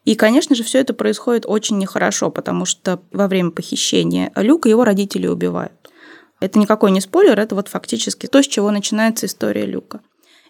И, 0.04 0.14
конечно 0.14 0.54
же, 0.54 0.62
все 0.62 0.78
это 0.78 0.94
происходит 0.94 1.46
очень 1.46 1.78
нехорошо, 1.78 2.30
потому 2.30 2.64
что 2.64 3.00
во 3.10 3.26
время 3.26 3.50
похищения 3.50 4.30
Люка 4.36 4.68
его 4.68 4.84
родители 4.84 5.26
убивают. 5.26 5.72
Это 6.38 6.58
никакой 6.58 6.92
не 6.92 7.00
спойлер, 7.00 7.38
это 7.40 7.54
вот 7.56 7.68
фактически 7.68 8.26
то, 8.26 8.42
с 8.42 8.46
чего 8.46 8.70
начинается 8.70 9.26
история 9.26 9.66
Люка. 9.66 10.00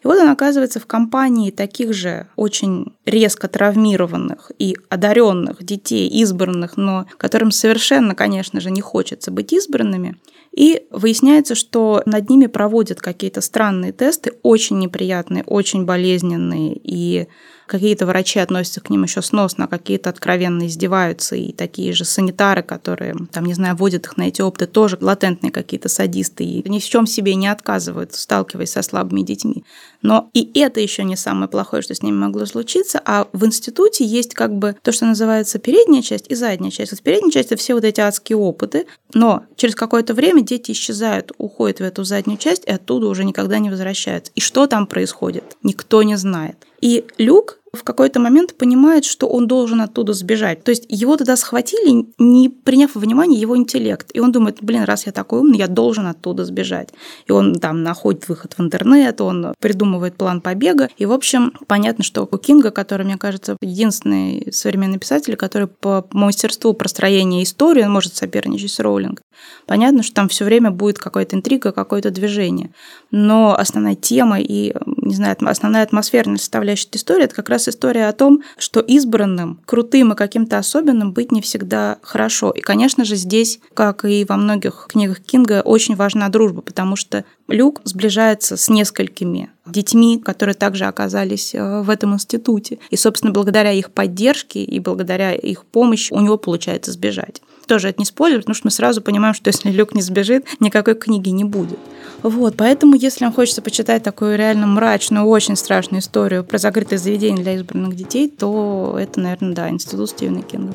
И 0.07 0.09
вот 0.09 0.21
он 0.21 0.29
оказывается 0.29 0.79
в 0.79 0.87
компании 0.87 1.51
таких 1.51 1.93
же 1.93 2.29
очень 2.37 2.95
резко 3.07 3.49
травмированных 3.49 4.53
и 4.57 4.77
одаренных 4.89 5.65
детей, 5.65 6.07
избранных, 6.07 6.77
но 6.77 7.07
которым 7.19 7.51
совершенно, 7.51 8.15
конечно 8.15 8.61
же, 8.61 8.71
не 8.71 8.81
хочется 8.81 9.33
быть 9.33 9.53
избранными. 9.53 10.17
И 10.53 10.87
выясняется, 10.93 11.57
что 11.57 12.05
над 12.07 12.31
ними 12.31 12.47
проводят 12.47 13.01
какие-то 13.01 13.41
странные 13.41 13.91
тесты, 13.91 14.35
очень 14.45 14.79
неприятные, 14.79 15.43
очень 15.43 15.85
болезненные 15.85 16.79
и 16.81 17.27
какие-то 17.67 18.07
врачи 18.07 18.39
относятся 18.39 18.81
к 18.81 18.91
ним 18.91 19.05
еще 19.05 19.23
сносно, 19.23 19.65
а 19.65 19.69
какие-то 19.69 20.11
откровенно 20.11 20.67
издеваются, 20.67 21.37
и 21.37 21.53
такие 21.53 21.93
же 21.93 22.05
санитары, 22.05 22.63
которые, 22.63 23.17
там, 23.33 23.45
не 23.45 23.55
знаю, 23.55 23.77
водят 23.77 24.07
их 24.07 24.17
на 24.17 24.29
эти 24.29 24.41
опыты, 24.41 24.67
тоже 24.67 24.99
латентные 25.01 25.51
какие-то 25.51 25.89
садисты, 25.89 26.45
и 26.45 26.69
ни 26.69 26.79
в 26.79 26.85
чем 26.85 27.07
себе 27.07 27.35
не 27.35 27.49
отказывают, 27.49 28.15
сталкиваясь 28.15 28.71
со 28.71 28.83
слабыми 28.83 29.23
детьми. 29.23 29.65
Но 30.03 30.31
и 30.33 30.51
это 30.59 30.81
еще 30.81 31.05
не 31.05 31.17
самое 31.17 31.49
плохое, 31.49 31.83
что 31.83 31.95
с 31.95 32.03
ними 32.03 32.17
могло 32.17 32.47
случиться, 32.47 33.01
а 33.05 33.27
в 33.33 33.45
институте 33.45 34.05
есть 34.05 34.35
как 34.35 34.55
бы 34.57 34.77
то, 34.83 34.93
что 34.93 35.07
называется 35.07 35.59
передняя 35.59 36.03
часть 36.03 36.27
и 36.29 36.35
задняя 36.35 36.71
часть. 36.71 36.93
Вот 36.93 37.01
в 37.01 37.03
передней 37.03 37.33
части 37.33 37.57
все 37.57 37.75
вот 37.75 37.85
эти 37.85 38.01
адские 38.01 38.39
опыты, 38.39 38.87
но 39.15 39.45
через 39.57 39.75
какое-то 39.75 40.15
время 40.15 40.43
дети 40.43 40.73
исчезают, 40.73 41.33
уходят 41.39 41.79
в 41.79 41.83
эту 41.83 42.05
заднюю 42.05 42.39
часть 42.39 42.65
и 42.67 42.71
оттуда 42.71 43.09
уже 43.09 43.25
никогда 43.25 43.59
не 43.59 43.71
возвращаются. 43.71 44.33
И 44.35 44.41
что 44.41 44.67
там 44.67 44.87
происходит, 44.87 45.57
никто 45.63 46.03
не 46.03 46.17
знает. 46.17 46.57
И 46.81 47.05
Люк 47.19 47.59
в 47.77 47.85
какой-то 47.85 48.19
момент 48.19 48.55
понимает, 48.55 49.05
что 49.05 49.29
он 49.29 49.47
должен 49.47 49.81
оттуда 49.81 50.13
сбежать. 50.15 50.65
То 50.65 50.71
есть 50.71 50.87
его 50.89 51.17
тогда 51.17 51.37
схватили, 51.37 52.07
не 52.19 52.49
приняв 52.49 52.95
во 52.95 53.01
внимание 53.01 53.41
его 53.41 53.57
интеллект. 53.57 54.11
И 54.15 54.21
он 54.21 54.33
думает, 54.33 54.59
блин, 54.63 54.85
раз 54.85 55.07
я 55.07 55.13
такой 55.13 55.41
умный, 55.41 55.59
я 55.59 55.69
должен 55.69 56.07
оттуда 56.07 56.45
сбежать. 56.45 56.89
И 57.27 57.33
он 57.33 57.55
там 57.57 57.83
находит 57.83 58.29
выход 58.29 58.55
в 58.57 58.63
интернет, 58.63 59.21
он 59.21 59.55
придумывает 59.61 60.17
план 60.17 60.41
побега. 60.41 60.89
И, 60.97 61.07
в 61.07 61.13
общем, 61.13 61.53
понятно, 61.67 62.03
что 62.03 62.27
у 62.31 62.39
Кинга, 62.39 62.71
который, 62.71 63.05
мне 63.05 63.19
кажется, 63.19 63.57
единственный 63.61 64.49
современный 64.53 64.99
писатель, 64.99 65.37
который 65.37 65.69
по 65.69 66.07
мастерству 66.13 66.73
простроения 66.73 67.43
истории, 67.43 67.85
он 67.85 67.93
может 67.93 68.17
соперничать 68.17 68.73
с 68.73 68.81
Роулинг. 68.81 69.21
Понятно, 69.67 70.03
что 70.03 70.15
там 70.15 70.29
все 70.29 70.45
время 70.45 70.71
будет 70.71 70.99
какая-то 70.99 71.37
интрига, 71.37 71.73
какое-то 71.73 72.11
движение. 72.11 72.71
Но 73.11 73.57
основная 73.57 73.95
тема 73.95 74.41
и, 74.41 74.75
не 74.97 75.15
знаю, 75.15 75.37
основная 75.41 75.83
атмосферная 75.83 76.39
составляющая 76.39 76.89
истории– 76.93 77.25
это 77.25 77.35
как 77.35 77.49
раз 77.49 77.69
история 77.69 78.09
о 78.09 78.13
том, 78.13 78.43
что 78.59 78.81
избранным, 78.81 79.61
крутым 79.65 80.13
и 80.13 80.17
каким-то 80.17 80.59
особенным 80.59 81.13
быть 81.13 81.33
не 81.33 81.41
всегда 81.41 81.99
хорошо. 82.03 82.51
И, 82.51 82.61
конечно 82.61 83.05
же, 83.05 83.17
здесь, 83.17 83.61
как 83.75 84.05
и 84.05 84.25
во 84.25 84.37
многих 84.37 84.87
книгах 84.89 85.21
Кинга, 85.21 85.63
очень 85.63 85.97
важна 85.97 86.29
дружба, 86.29 86.63
потому 86.63 86.97
что 86.97 87.25
Люк 87.49 87.81
сближается 87.85 88.57
с 88.57 88.69
несколькими 88.69 89.51
детьми, 89.67 90.19
которые 90.19 90.55
также 90.55 90.85
оказались 90.85 91.55
э, 91.55 91.81
в 91.83 91.91
этом 91.91 92.15
институте. 92.15 92.79
И, 92.91 92.97
собственно, 92.97 93.33
благодаря 93.33 93.73
их 93.73 93.91
поддержке 93.91 94.63
и 94.63 94.81
благодаря 94.81 95.35
их 95.35 95.65
помощи 95.65 96.13
у 96.13 96.21
него 96.21 96.39
получается 96.39 96.93
сбежать. 96.93 97.43
Тоже 97.67 97.89
это 97.89 98.01
не 98.01 98.05
спойлер, 98.05 98.39
потому 98.39 98.55
что 98.55 98.67
мы 98.67 98.71
сразу 98.71 99.03
понимаем, 99.03 99.35
что 99.35 99.49
если 99.49 99.71
Люк 99.71 99.95
не 99.95 100.03
сбежит, 100.03 100.47
никакой 100.61 100.95
книги 100.95 101.31
не 101.31 101.45
будет. 101.45 101.79
Вот, 102.23 102.57
поэтому, 102.57 102.95
если 102.95 103.25
вам 103.25 103.35
хочется 103.35 103.61
почитать 103.61 104.03
такую 104.03 104.37
реально 104.37 104.67
мрачную, 104.67 105.27
очень 105.27 105.57
страшную 105.57 106.01
историю 106.01 106.45
про 106.45 106.59
закрытое 106.59 106.99
заведение 106.99 107.43
для 107.43 107.55
избранных 107.55 107.97
детей, 107.97 108.29
то 108.29 108.97
это, 108.99 109.21
наверное, 109.21 109.55
да, 109.55 109.69
институт 109.69 110.11
Стивена 110.11 110.43
Кинга. 110.43 110.75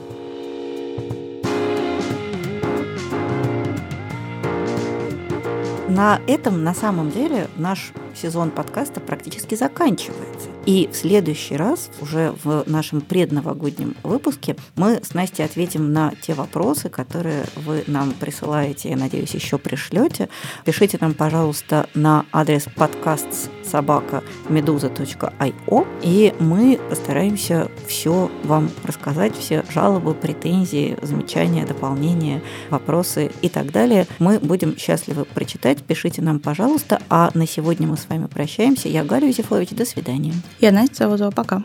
На 5.87 6.21
этом, 6.27 6.63
на 6.63 6.73
самом 6.73 7.11
деле, 7.11 7.47
наш 7.57 7.91
сезон 8.15 8.51
подкаста 8.51 8.99
практически 8.99 9.55
заканчивается. 9.55 10.49
И 10.65 10.89
в 10.91 10.95
следующий 10.95 11.55
раз, 11.55 11.89
уже 12.01 12.33
в 12.43 12.63
нашем 12.67 13.01
предновогоднем 13.01 13.95
выпуске, 14.03 14.55
мы 14.75 15.01
с 15.03 15.13
Настей 15.13 15.43
ответим 15.43 15.91
на 15.91 16.13
те 16.21 16.33
вопросы, 16.33 16.89
которые 16.89 17.45
вы 17.55 17.83
нам 17.87 18.11
присылаете, 18.11 18.89
я 18.89 18.97
надеюсь, 18.97 19.33
еще 19.33 19.57
пришлете. 19.57 20.29
Пишите 20.65 20.97
нам, 21.01 21.13
пожалуйста, 21.13 21.89
на 21.95 22.25
адрес 22.31 22.67
подкаст 22.75 23.49
собака 23.65 24.23
meduza.io, 24.49 25.87
и 26.03 26.33
мы 26.39 26.79
постараемся 26.89 27.71
все 27.87 28.29
вам 28.43 28.69
рассказать, 28.83 29.35
все 29.35 29.63
жалобы, 29.69 30.13
претензии, 30.13 30.97
замечания, 31.01 31.65
дополнения, 31.65 32.41
вопросы 32.69 33.31
и 33.41 33.49
так 33.49 33.71
далее. 33.71 34.05
Мы 34.19 34.39
будем 34.39 34.77
счастливы 34.77 35.25
прочитать. 35.25 35.83
Пишите 35.83 36.21
нам, 36.21 36.39
пожалуйста. 36.39 37.01
А 37.09 37.31
на 37.33 37.47
сегодня 37.47 37.87
мы 37.87 37.97
с 38.01 38.09
вами 38.09 38.27
прощаемся. 38.27 38.89
Я 38.89 39.03
Галя 39.03 39.27
Юзефович. 39.27 39.69
До 39.69 39.85
свидания. 39.85 40.33
Я 40.59 40.71
Настя 40.71 41.05
Заводова. 41.05 41.31
Пока. 41.31 41.63